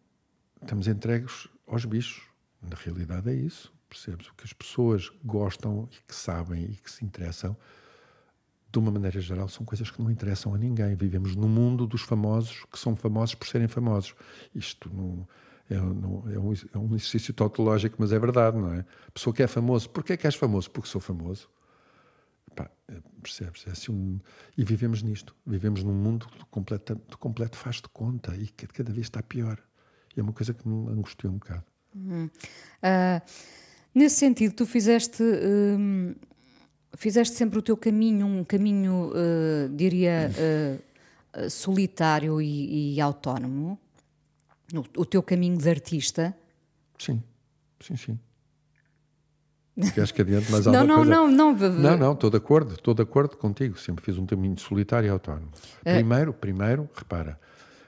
estamos 0.62 0.86
entregues 0.86 1.48
aos 1.66 1.84
bichos. 1.84 2.22
Na 2.62 2.76
realidade 2.76 3.30
é 3.30 3.34
isso, 3.34 3.72
percebes? 3.90 4.28
O 4.28 4.34
que 4.34 4.44
as 4.44 4.52
pessoas 4.52 5.10
gostam 5.24 5.88
e 5.92 5.96
que 6.06 6.14
sabem 6.14 6.62
e 6.62 6.76
que 6.76 6.90
se 6.90 7.04
interessam, 7.04 7.56
de 8.72 8.78
uma 8.78 8.90
maneira 8.90 9.20
geral, 9.20 9.48
são 9.48 9.66
coisas 9.66 9.90
que 9.90 10.00
não 10.00 10.10
interessam 10.10 10.54
a 10.54 10.58
ninguém. 10.58 10.94
Vivemos 10.94 11.34
no 11.34 11.48
mundo 11.48 11.86
dos 11.86 12.02
famosos 12.02 12.64
que 12.70 12.78
são 12.78 12.94
famosos 12.94 13.34
por 13.34 13.48
serem 13.48 13.66
famosos. 13.66 14.14
Isto 14.54 14.88
não, 14.94 15.26
é, 15.68 15.74
não, 15.74 16.24
é, 16.32 16.38
um, 16.38 16.52
é 16.52 16.78
um 16.78 16.94
exercício 16.94 17.34
tautológico, 17.34 17.96
mas 17.98 18.12
é 18.12 18.18
verdade, 18.18 18.56
não 18.56 18.72
é? 18.72 18.80
A 19.08 19.10
pessoa 19.10 19.34
que 19.34 19.42
é 19.42 19.48
famoso, 19.48 19.90
porquê 19.90 20.12
é 20.12 20.16
que 20.16 20.26
és 20.26 20.36
famoso? 20.36 20.70
Porque 20.70 20.88
sou 20.88 21.00
famoso. 21.00 21.48
Pá, 22.54 22.70
é, 22.88 22.94
percebes? 23.20 23.66
É 23.66 23.72
assim 23.72 23.90
um, 23.90 24.20
e 24.56 24.64
vivemos 24.64 25.02
nisto. 25.02 25.34
Vivemos 25.44 25.82
num 25.82 25.94
mundo 25.94 26.28
de 26.38 26.44
completo, 26.46 26.96
completo 27.18 27.56
faz 27.56 27.76
de 27.76 27.88
conta 27.88 28.36
e 28.36 28.46
que 28.46 28.68
cada 28.68 28.92
vez 28.92 29.06
está 29.06 29.20
pior. 29.20 29.60
E 30.16 30.20
é 30.20 30.22
uma 30.22 30.32
coisa 30.32 30.54
que 30.54 30.66
me 30.68 30.90
angustiou 30.92 31.32
um 31.32 31.38
bocado. 31.38 31.64
Uhum. 31.94 32.26
Uh, 32.26 33.20
nesse 33.94 34.16
sentido, 34.16 34.54
tu 34.54 34.66
fizeste, 34.66 35.22
uh, 35.22 36.16
fizeste 36.96 37.36
sempre 37.36 37.58
o 37.58 37.62
teu 37.62 37.76
caminho, 37.76 38.26
um 38.26 38.44
caminho, 38.44 39.10
uh, 39.10 39.68
diria, 39.74 40.30
solitário 41.48 42.40
e, 42.40 42.94
e 42.94 43.00
autónomo, 43.00 43.78
o, 44.74 45.00
o 45.00 45.04
teu 45.04 45.22
caminho 45.22 45.56
de 45.56 45.68
artista. 45.68 46.36
Sim, 46.98 47.22
sim, 47.80 47.96
sim. 47.96 48.18
Queres 49.94 50.12
que 50.12 50.20
adiante 50.20 50.50
mais 50.50 50.66
alguma 50.66 50.84
não, 50.84 50.96
coisa? 50.96 51.10
Não, 51.10 51.28
não, 51.28 51.52
não. 51.54 51.70
Não, 51.70 51.96
não, 51.96 52.12
estou 52.12 52.30
de 52.30 52.36
acordo, 52.36 52.74
estou 52.74 52.94
de 52.94 53.02
acordo 53.02 53.36
contigo. 53.36 53.78
Sempre 53.78 54.04
fiz 54.04 54.18
um 54.18 54.26
caminho 54.26 54.58
solitário 54.58 55.06
e 55.06 55.10
autónomo. 55.10 55.50
É. 55.84 55.94
Primeiro, 55.94 56.32
primeiro, 56.32 56.88
repara, 56.94 57.40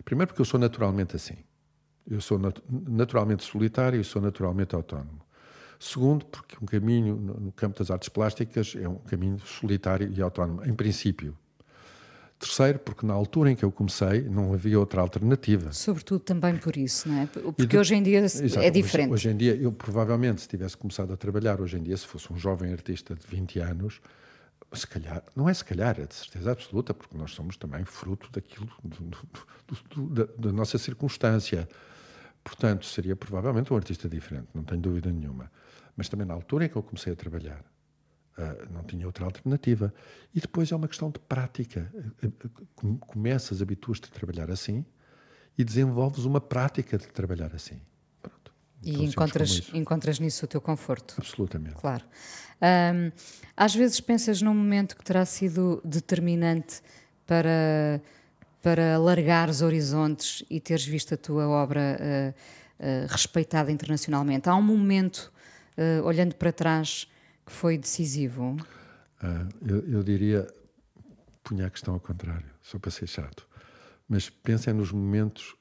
primeiro 0.05 0.28
porque 0.28 0.40
eu 0.40 0.46
sou 0.46 0.59
naturalmente 0.59 1.16
assim. 1.16 1.36
Eu 2.09 2.20
sou 2.20 2.38
nat 2.38 2.59
naturalmente 2.68 3.44
solitário 3.44 4.00
e 4.00 4.05
sou 4.05 4.20
naturalmente 4.20 4.74
autónomo. 4.74 5.22
Segundo, 5.83 6.24
porque 6.26 6.57
um 6.62 6.64
caminho 6.64 7.16
no 7.16 7.51
campo 7.51 7.76
das 7.76 7.91
artes 7.91 8.09
plásticas 8.09 8.76
é 8.80 8.89
um 8.89 8.99
caminho 8.99 9.41
solitário 9.41 10.12
e 10.16 10.22
autónomo, 10.22 10.64
em 10.64 10.72
princípio. 10.72 11.37
Terceiro, 12.39 12.78
porque 12.78 13.05
na 13.05 13.12
altura 13.12 13.51
em 13.51 13.57
que 13.57 13.64
eu 13.64 13.72
comecei 13.72 14.22
não 14.22 14.55
havia 14.55 14.78
outra 14.78 15.01
alternativa. 15.01 15.72
Sobretudo 15.72 16.20
também 16.20 16.57
por 16.57 16.76
isso, 16.76 17.09
não 17.09 17.22
é? 17.22 17.26
Porque 17.26 17.66
de... 17.66 17.76
hoje 17.76 17.97
em 17.97 18.03
dia 18.03 18.20
Exato, 18.20 18.61
é 18.61 18.70
diferente. 18.70 19.11
Hoje, 19.12 19.26
hoje, 19.26 19.35
em 19.35 19.37
dia, 19.37 19.57
eu 19.57 19.72
provavelmente, 19.72 20.43
se 20.43 20.49
tivesse 20.49 20.76
começado 20.76 21.12
a 21.12 21.16
trabalhar 21.16 21.61
hoje 21.61 21.76
em 21.76 21.83
dia, 21.83 21.97
se 21.97 22.07
fosse 22.07 22.33
um 22.33 22.37
jovem 22.37 22.72
artista 22.72 23.16
de 23.16 23.26
20 23.26 23.59
anos, 23.59 24.01
se 24.72 24.87
calhar, 24.87 25.24
não 25.35 25.49
é 25.49 25.55
se 25.55 25.64
calhar, 25.64 25.99
é 25.99 26.07
de 26.07 26.14
certeza 26.14 26.53
absoluta, 26.53 26.95
porque 26.95 27.18
nós 27.18 27.33
somos 27.33 27.57
também 27.57 27.85
fruto 27.85 28.30
daquilo, 28.30 28.70
do, 28.85 29.03
do, 29.03 29.18
do, 29.97 30.09
da, 30.14 30.33
da 30.39 30.53
nossa 30.53 30.78
circunstância. 30.78 31.68
Portanto, 32.45 32.87
seria 32.87 33.16
provavelmente 33.16 33.72
um 33.72 33.76
artista 33.76 34.09
diferente, 34.09 34.47
não 34.55 34.62
tenho 34.62 34.80
dúvida 34.80 35.11
nenhuma. 35.11 35.51
Mas 35.97 36.09
também 36.09 36.26
na 36.26 36.34
altura 36.34 36.66
em 36.66 36.68
que 36.68 36.76
eu 36.76 36.82
comecei 36.82 37.12
a 37.12 37.16
trabalhar, 37.16 37.64
Uh, 38.32 38.72
não 38.72 38.82
tinha 38.82 39.05
outra 39.05 39.26
alternativa. 39.26 39.93
E 40.34 40.40
depois 40.40 40.72
é 40.72 40.74
uma 40.74 40.88
questão 40.88 41.11
de 41.11 41.18
prática. 41.18 41.93
Começas, 43.01 43.61
habituas-te 43.61 44.07
a 44.07 44.09
trabalhar 44.09 44.51
assim 44.51 44.86
e 45.57 45.62
desenvolves 45.62 46.24
uma 46.24 46.40
prática 46.40 46.97
de 46.97 47.09
trabalhar 47.09 47.55
assim. 47.55 47.80
Pronto. 48.22 48.53
E 48.82 48.93
então, 48.93 49.05
encontras, 49.05 49.70
encontras 49.74 50.18
nisso 50.18 50.45
o 50.45 50.49
teu 50.49 50.61
conforto. 50.61 51.14
Absolutamente. 51.18 51.76
Claro. 51.76 52.05
Um, 52.62 53.12
às 53.57 53.74
vezes 53.74 54.01
pensas 54.01 54.40
num 54.40 54.55
momento 54.55 54.97
que 54.97 55.05
terá 55.05 55.24
sido 55.24 55.80
determinante 55.84 56.80
para, 57.26 58.01
para 58.62 58.99
os 59.51 59.62
horizontes 59.62 60.45
e 60.49 60.61
teres 60.61 60.84
visto 60.84 61.14
a 61.14 61.16
tua 61.16 61.49
obra 61.49 61.99
uh, 62.01 62.30
uh, 62.30 63.07
respeitada 63.09 63.70
internacionalmente. 63.70 64.49
Há 64.49 64.55
um 64.55 64.62
momento, 64.62 65.32
olhando 66.05 66.35
para 66.35 66.53
trás, 66.53 67.07
que 67.47 67.53
foi 67.53 67.77
decisivo? 67.79 68.57
Uh, 69.23 69.49
eu, 69.66 69.89
eu, 69.89 70.03
diria, 70.03 70.47
punha 71.43 71.66
a 71.66 71.70
questão 71.70 71.95
ao 71.95 72.01
contrário, 72.01 72.49
só 72.61 72.79
para 72.79 72.91
ser 72.91 73.07
chato. 73.07 73.47
Mas 74.09 74.29
pensem 74.29 74.75
nos 74.75 74.91
momentos 74.91 75.55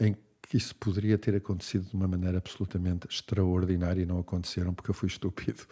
em 0.00 0.16
que 0.42 0.56
isso 0.56 0.74
poderia 0.76 1.16
ter 1.18 1.34
acontecido 1.34 1.88
de 1.88 1.94
uma 1.94 2.06
maneira 2.06 2.38
absolutamente 2.38 3.06
extraordinária 3.08 4.02
e 4.02 4.06
não 4.06 4.18
aconteceram 4.18 4.74
porque 4.74 4.90
eu 4.90 4.94
fui 4.94 5.08
estúpido. 5.08 5.66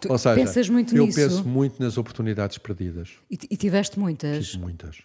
Tu 0.00 0.10
Ou 0.10 0.18
seja, 0.18 0.34
pensas 0.34 0.68
muito 0.68 0.96
eu 0.96 1.06
nisso? 1.06 1.20
penso 1.20 1.44
muito 1.46 1.82
nas 1.82 1.96
oportunidades 1.96 2.58
perdidas. 2.58 3.14
E, 3.30 3.38
e 3.50 3.56
tiveste 3.56 3.98
muitas? 3.98 4.46
Tive 4.46 4.62
muitas. 4.62 5.02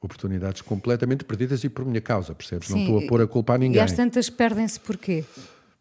Oportunidades 0.00 0.62
completamente 0.62 1.24
perdidas 1.24 1.62
e 1.64 1.68
por 1.68 1.84
minha 1.84 2.00
causa, 2.00 2.34
percebes? 2.34 2.68
Sim, 2.68 2.74
não 2.74 2.80
estou 2.80 2.98
a 2.98 3.08
pôr 3.08 3.20
a 3.22 3.26
culpa 3.26 3.54
a 3.54 3.58
ninguém. 3.58 3.80
E 3.80 3.80
às 3.80 3.92
tantas 3.92 4.28
perdem-se 4.28 4.80
porquê? 4.80 5.24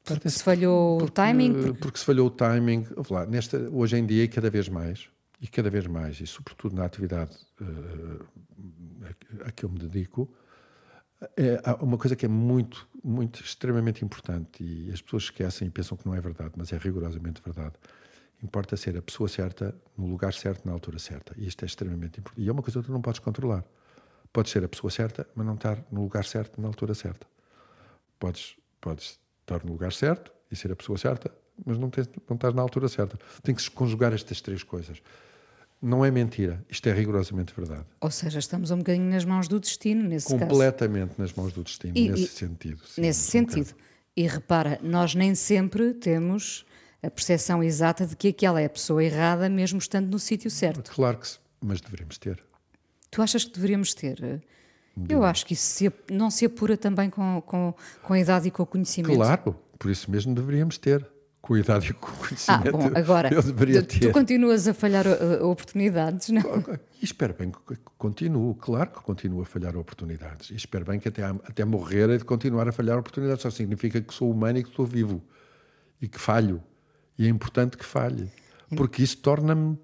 Porque 0.04 0.30
se 0.30 0.44
falhou 0.44 0.98
porque, 0.98 1.12
o 1.12 1.14
timing? 1.14 1.74
Porque... 1.74 2.00
se 2.00 2.06
falhou 2.06 2.28
o 2.28 2.32
timing. 2.32 2.86
Lá, 3.10 3.26
nesta, 3.26 3.58
hoje 3.72 3.98
em 3.98 4.06
dia, 4.06 4.28
cada 4.28 4.50
vez 4.50 4.68
mais, 4.68 5.10
e 5.40 5.48
cada 5.48 5.70
vez 5.70 5.88
mais, 5.88 6.20
e 6.20 6.28
sobretudo 6.28 6.76
na 6.76 6.86
atividade 6.86 7.36
uh, 7.62 8.26
a 9.46 9.52
que 9.52 9.66
eu 9.66 9.70
me 9.70 9.80
dedico, 9.80 10.32
é 11.38 11.60
uma 11.80 11.98
coisa 11.98 12.16
que 12.16 12.26
é 12.26 12.30
muito, 12.30 12.88
muito, 13.04 13.44
extremamente 13.44 14.04
importante 14.04 14.64
e 14.64 14.92
as 14.92 15.02
pessoas 15.02 15.24
esquecem 15.24 15.68
e 15.68 15.72
pensam 15.72 15.96
que 15.96 16.06
não 16.06 16.16
é 16.16 16.22
verdade, 16.22 16.54
mas 16.58 16.74
é 16.74 16.78
rigorosamente 16.78 17.42
verdade. 17.44 17.76
Importa 18.44 18.76
ser 18.76 18.98
a 18.98 19.02
pessoa 19.04 19.30
certa, 19.30 19.76
no 19.96 20.08
lugar 20.08 20.34
certo, 20.34 20.66
na 20.66 20.72
altura 20.72 20.98
certa. 20.98 21.36
E 21.38 21.46
isto 21.46 21.64
é 21.64 21.68
extremamente 21.68 22.20
importante. 22.20 22.44
E 22.44 22.50
é 22.50 22.52
uma 22.52 22.64
coisa 22.64 22.80
que 22.80 22.88
tu 22.88 22.92
não 22.92 23.02
podes 23.02 23.20
controlar. 23.20 23.64
Podes 24.34 24.52
ser 24.52 24.64
a 24.64 24.68
pessoa 24.68 24.90
certa, 24.90 25.28
mas 25.36 25.46
não 25.46 25.54
estar 25.54 25.84
no 25.92 26.02
lugar 26.02 26.26
certo, 26.26 26.60
na 26.60 26.68
altura 26.68 26.96
certa. 26.96 27.28
Podes, 28.18 28.56
podes 28.80 29.20
estar 29.56 29.66
no 29.66 29.72
lugar 29.72 29.94
certo 29.94 30.32
e 30.52 30.56
ser 30.56 30.72
a 30.72 30.76
pessoa 30.76 30.98
certa, 30.98 31.32
mas 31.66 31.78
não, 31.78 31.90
tens, 31.90 32.10
não 32.30 32.36
estás 32.36 32.54
na 32.54 32.62
altura 32.62 32.88
certa. 32.88 33.18
Tem 33.44 33.54
que 33.54 33.62
se 33.62 33.72
conjugar 33.72 34.14
estas 34.14 34.42
três 34.42 34.64
coisas. 34.64 35.02
Não 35.82 36.06
é 36.06 36.12
mentira, 36.12 36.64
isto 36.70 36.88
é 36.88 36.94
rigorosamente 36.94 37.54
verdade. 37.56 37.86
Ou 38.00 38.12
seja, 38.12 38.38
estamos 38.38 38.70
um 38.70 38.78
bocadinho 38.78 39.10
nas 39.10 39.26
mãos 39.26 39.48
do 39.48 39.60
destino, 39.60 40.08
nesse 40.08 40.28
Completamente 40.28 41.10
caso. 41.10 41.22
nas 41.22 41.34
mãos 41.34 41.54
do 41.54 41.64
destino, 41.64 41.94
e, 41.98 42.10
nesse 42.10 42.24
e, 42.24 42.28
sentido. 42.28 42.82
Sim, 42.86 43.02
nesse 43.02 43.32
sentido. 43.32 43.74
E 44.16 44.28
repara, 44.28 44.80
nós 44.84 45.16
nem 45.16 45.34
sempre 45.34 45.94
temos 45.96 46.66
a 47.02 47.10
percepção 47.10 47.64
exata 47.64 48.06
de 48.06 48.16
que 48.16 48.28
aquela 48.28 48.62
é 48.62 48.66
a 48.66 48.70
pessoa 48.70 49.04
errada, 49.04 49.50
mesmo 49.50 49.80
estando 49.80 50.12
no 50.12 50.20
sítio 50.20 50.52
certo. 50.52 50.92
Claro 50.92 51.18
que, 51.18 51.28
mas 51.60 51.82
deveríamos 51.82 52.20
ter. 52.20 52.44
Tu 53.10 53.22
achas 53.22 53.44
que 53.44 53.54
deveríamos 53.54 53.94
ter? 53.96 54.44
Eu 55.10 55.24
acho 55.24 55.46
que 55.46 55.54
isso 55.54 55.64
se, 55.64 55.92
não 56.12 56.30
se 56.30 56.46
apura 56.46 56.76
também 56.76 57.10
com, 57.10 57.42
com, 57.46 57.74
com 58.04 58.14
a 58.14 58.20
idade 58.20 58.50
e 58.50 58.52
com 58.52 58.64
o 58.64 58.66
conhecimento. 58.66 59.16
Claro, 59.16 59.56
por 59.80 59.90
isso 59.90 60.12
mesmo 60.12 60.34
deveríamos 60.36 60.78
ter. 60.78 61.06
Com 61.42 61.56
a 61.56 61.60
idade 61.60 61.90
e 61.90 61.94
com 61.94 62.12
o 62.12 62.18
conhecimento. 62.18 62.68
Ah, 62.68 62.72
bom, 62.72 62.92
agora, 62.94 63.34
eu 63.34 63.42
deveria 63.42 63.82
tu, 63.82 64.00
ter. 64.00 64.08
tu 64.08 64.12
continuas 64.12 64.68
a 64.68 64.76
falhar 64.76 65.08
uh, 65.08 65.44
oportunidades, 65.48 66.30
não? 66.30 66.44
E 67.02 67.04
espero 67.04 67.34
bem 67.34 67.50
que 67.50 67.78
continuo, 67.98 68.54
claro 68.54 68.92
que 68.92 69.02
continuo 69.02 69.42
a 69.42 69.46
falhar 69.46 69.76
oportunidades. 69.76 70.52
E 70.52 70.56
espero 70.56 70.86
bem 70.86 71.00
que 71.00 71.08
até, 71.08 71.24
até 71.24 71.66
morrer 71.66 72.12
é 72.12 72.18
de 72.18 72.24
continuar 72.24 72.68
a 72.68 72.72
falhar 72.72 73.00
oportunidades. 73.00 73.42
Só 73.42 73.50
significa 73.50 74.00
que 74.00 74.14
sou 74.14 74.30
humano 74.30 74.60
e 74.60 74.64
que 74.64 74.70
estou 74.70 74.86
vivo. 74.86 75.20
E 76.00 76.08
que 76.08 76.20
falho. 76.20 76.62
E 77.18 77.26
é 77.26 77.30
importante 77.30 77.76
que 77.76 77.86
falhe. 77.86 78.32
Porque 78.76 79.02
isso 79.02 79.18
torna-me 79.18 79.80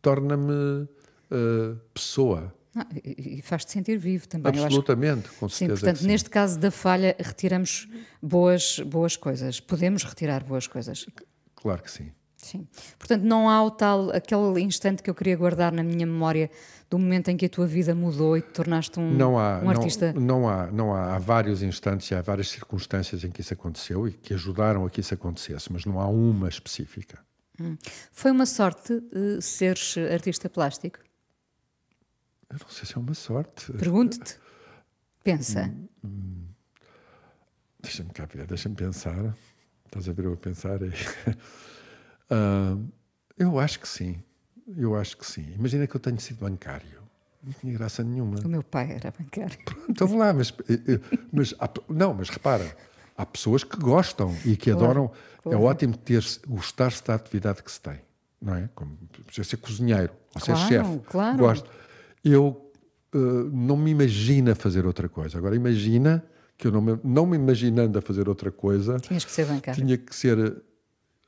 torna-me 0.00 0.88
uh, 1.30 1.76
pessoa. 1.92 2.54
Ah, 2.74 2.86
e 3.04 3.40
faz-te 3.42 3.72
sentir 3.72 3.98
vivo 3.98 4.28
também. 4.28 4.52
Absolutamente, 4.62 5.28
com 5.30 5.48
certeza. 5.48 5.56
Sim, 5.56 5.68
portanto, 5.68 5.98
sim. 5.98 6.06
neste 6.06 6.30
caso 6.30 6.58
da 6.58 6.70
falha, 6.70 7.16
retiramos 7.18 7.88
boas, 8.22 8.78
boas 8.80 9.16
coisas. 9.16 9.60
Podemos 9.60 10.04
retirar 10.04 10.44
boas 10.44 10.66
coisas. 10.66 11.06
Claro 11.54 11.82
que 11.82 11.90
sim. 11.90 12.12
Sim. 12.36 12.68
Portanto, 12.98 13.22
não 13.22 13.48
há 13.48 13.62
o 13.64 13.70
tal, 13.70 14.10
aquele 14.10 14.60
instante 14.60 15.02
que 15.02 15.10
eu 15.10 15.14
queria 15.14 15.36
guardar 15.36 15.72
na 15.72 15.82
minha 15.82 16.06
memória 16.06 16.50
do 16.88 16.98
momento 16.98 17.28
em 17.28 17.36
que 17.36 17.46
a 17.46 17.48
tua 17.48 17.66
vida 17.66 17.94
mudou 17.94 18.36
e 18.36 18.40
te 18.40 18.50
tornaste 18.50 18.98
um, 18.98 19.12
não 19.12 19.38
há, 19.38 19.60
um 19.62 19.68
artista. 19.68 20.12
Não, 20.12 20.22
não, 20.22 20.48
há, 20.48 20.66
não 20.70 20.94
há. 20.94 21.16
Há 21.16 21.18
vários 21.18 21.62
instantes 21.62 22.10
e 22.10 22.14
há 22.14 22.22
várias 22.22 22.48
circunstâncias 22.48 23.24
em 23.24 23.30
que 23.30 23.40
isso 23.40 23.52
aconteceu 23.52 24.06
e 24.06 24.12
que 24.12 24.32
ajudaram 24.32 24.86
a 24.86 24.90
que 24.90 25.00
isso 25.00 25.12
acontecesse, 25.12 25.70
mas 25.72 25.84
não 25.84 26.00
há 26.00 26.06
uma 26.06 26.48
específica. 26.48 27.18
Hum. 27.60 27.76
Foi 28.12 28.30
uma 28.30 28.46
sorte 28.46 28.92
uh, 28.92 29.42
seres 29.42 29.96
artista 30.12 30.48
plástico? 30.48 31.00
Eu 32.50 32.56
não 32.60 32.68
sei 32.68 32.86
se 32.86 32.94
é 32.96 32.98
uma 32.98 33.14
sorte. 33.14 33.72
Pergunto-te. 33.72 34.38
Pensa. 35.22 35.72
Hum, 36.04 36.46
deixa-me 37.80 38.10
cá 38.10 38.24
ver, 38.24 38.46
deixa-me 38.46 38.74
pensar. 38.74 39.34
Estás 39.84 40.08
a 40.08 40.12
ver 40.12 40.24
eu 40.24 40.32
a 40.32 40.36
pensar 40.36 40.82
aí? 40.82 40.90
uh, 42.30 42.88
eu 43.36 43.58
acho 43.58 43.80
que 43.80 43.88
sim. 43.88 44.22
Eu 44.76 44.94
acho 44.96 45.16
que 45.16 45.26
sim. 45.26 45.52
Imagina 45.54 45.86
que 45.86 45.94
eu 45.94 46.00
tenho 46.00 46.18
sido 46.20 46.38
bancário. 46.40 47.02
Não 47.42 47.52
tinha 47.52 47.72
graça 47.72 48.02
nenhuma. 48.02 48.38
O 48.44 48.48
meu 48.48 48.62
pai 48.62 48.92
era 48.92 49.12
bancário. 49.16 49.58
Pronto, 49.64 49.90
então 49.90 50.06
vamos 50.06 50.22
lá, 50.22 50.32
mas, 50.32 50.52
mas 51.32 51.54
há, 51.58 51.70
não, 51.88 52.12
mas 52.14 52.28
repara, 52.28 52.76
há 53.16 53.24
pessoas 53.24 53.62
que 53.64 53.76
gostam 53.78 54.34
e 54.44 54.56
que 54.56 54.70
Claro, 54.72 54.84
adoram. 54.84 55.12
claro. 55.42 55.58
É 55.58 55.62
ótimo 55.62 55.96
ter 55.96 56.22
gostar-se 56.46 57.02
da 57.04 57.14
atividade 57.14 57.62
que 57.62 57.70
se 57.70 57.80
tem, 57.80 58.00
não 58.42 58.54
é? 58.56 58.68
Como 58.74 58.98
ser 59.30 59.56
cozinheiro 59.58 60.12
ou 60.34 60.40
ser 60.40 60.52
Claro, 60.52 60.68
chefe. 60.68 61.00
claro. 61.06 61.38
Gosto. 61.38 61.70
Eu 62.24 62.72
uh, 63.14 63.18
não 63.18 63.76
me 63.76 63.90
imagino 63.90 64.50
a 64.50 64.54
fazer 64.54 64.86
outra 64.86 65.08
coisa. 65.08 65.38
Agora 65.38 65.54
imagina 65.54 66.24
que 66.56 66.66
eu 66.66 66.72
não 66.72 66.80
me, 66.80 66.98
não 67.04 67.26
me 67.26 67.36
imaginando 67.36 67.98
a 67.98 68.02
fazer 68.02 68.28
outra 68.28 68.50
coisa, 68.50 68.98
Tinhas 68.98 69.24
que 69.24 69.30
ser 69.30 69.46
bancário. 69.46 69.80
tinha 69.80 69.96
que 69.96 70.14
ser 70.14 70.38
uh, 70.38 70.62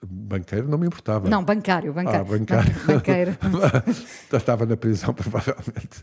banqueiro, 0.06 0.68
não 0.68 0.78
me 0.78 0.86
importava. 0.86 1.28
Não, 1.28 1.44
bancário, 1.44 1.92
bancário. 1.92 2.20
Ah, 2.20 2.24
bancário. 2.24 2.74
Banqueiro. 2.86 3.36
Estava 4.32 4.66
na 4.66 4.76
prisão, 4.76 5.12
provavelmente. 5.14 6.02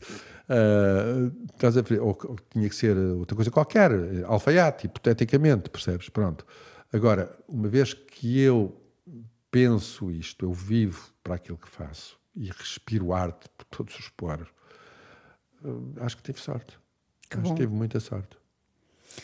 Uh, 0.49 1.45
estás 1.51 1.77
a 1.77 1.81
ver? 1.81 1.99
Ou, 1.99 2.17
ou 2.23 2.37
tinha 2.49 2.69
que 2.69 2.75
ser 2.75 2.95
outra 2.97 3.35
coisa 3.35 3.51
qualquer, 3.51 3.91
alfaiate, 4.25 4.85
hipoteticamente, 4.85 5.69
percebes? 5.69 6.07
Pronto. 6.09 6.45
Agora, 6.93 7.29
uma 7.49 7.67
vez 7.67 7.93
que 7.93 8.39
eu 8.39 8.81
penso 9.51 10.09
isto, 10.09 10.45
eu 10.45 10.53
vivo 10.53 11.09
para 11.23 11.35
aquilo 11.35 11.57
que 11.57 11.67
faço 11.67 12.17
e 12.35 12.49
respiro 12.49 13.13
arte 13.13 13.49
por 13.57 13.65
todos 13.65 13.97
os 13.99 14.09
poros, 14.09 14.47
acho 16.01 16.17
que 16.17 16.23
tive 16.23 16.39
sorte. 16.39 16.77
Que 17.29 17.37
acho 17.37 17.49
bom. 17.49 17.55
que 17.55 17.61
tive 17.61 17.73
muita 17.73 17.99
sorte. 17.99 18.37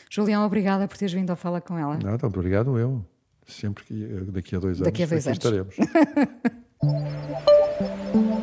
Julião, 0.10 0.46
obrigada 0.46 0.88
por 0.88 0.98
teres 0.98 1.14
vindo 1.14 1.30
ao 1.30 1.36
Fala 1.36 1.62
com 1.62 1.78
ela. 1.78 1.98
Nada, 1.98 2.26
obrigado 2.28 2.78
eu. 2.78 3.06
Sempre 3.46 3.84
que 3.84 4.08
daqui 4.32 4.56
a 4.56 4.60
dois 4.60 4.78
anos 4.78 4.86
Daqui 4.86 5.04
a 5.04 5.08
dois 5.08 5.28
anos. 5.28 5.38
estaremos. 5.38 5.76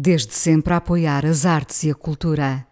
Desde 0.00 0.32
sempre 0.32 0.74
a 0.74 0.76
apoiar 0.76 1.26
as 1.26 1.44
artes 1.44 1.82
e 1.82 1.90
a 1.90 1.94
cultura. 1.94 2.68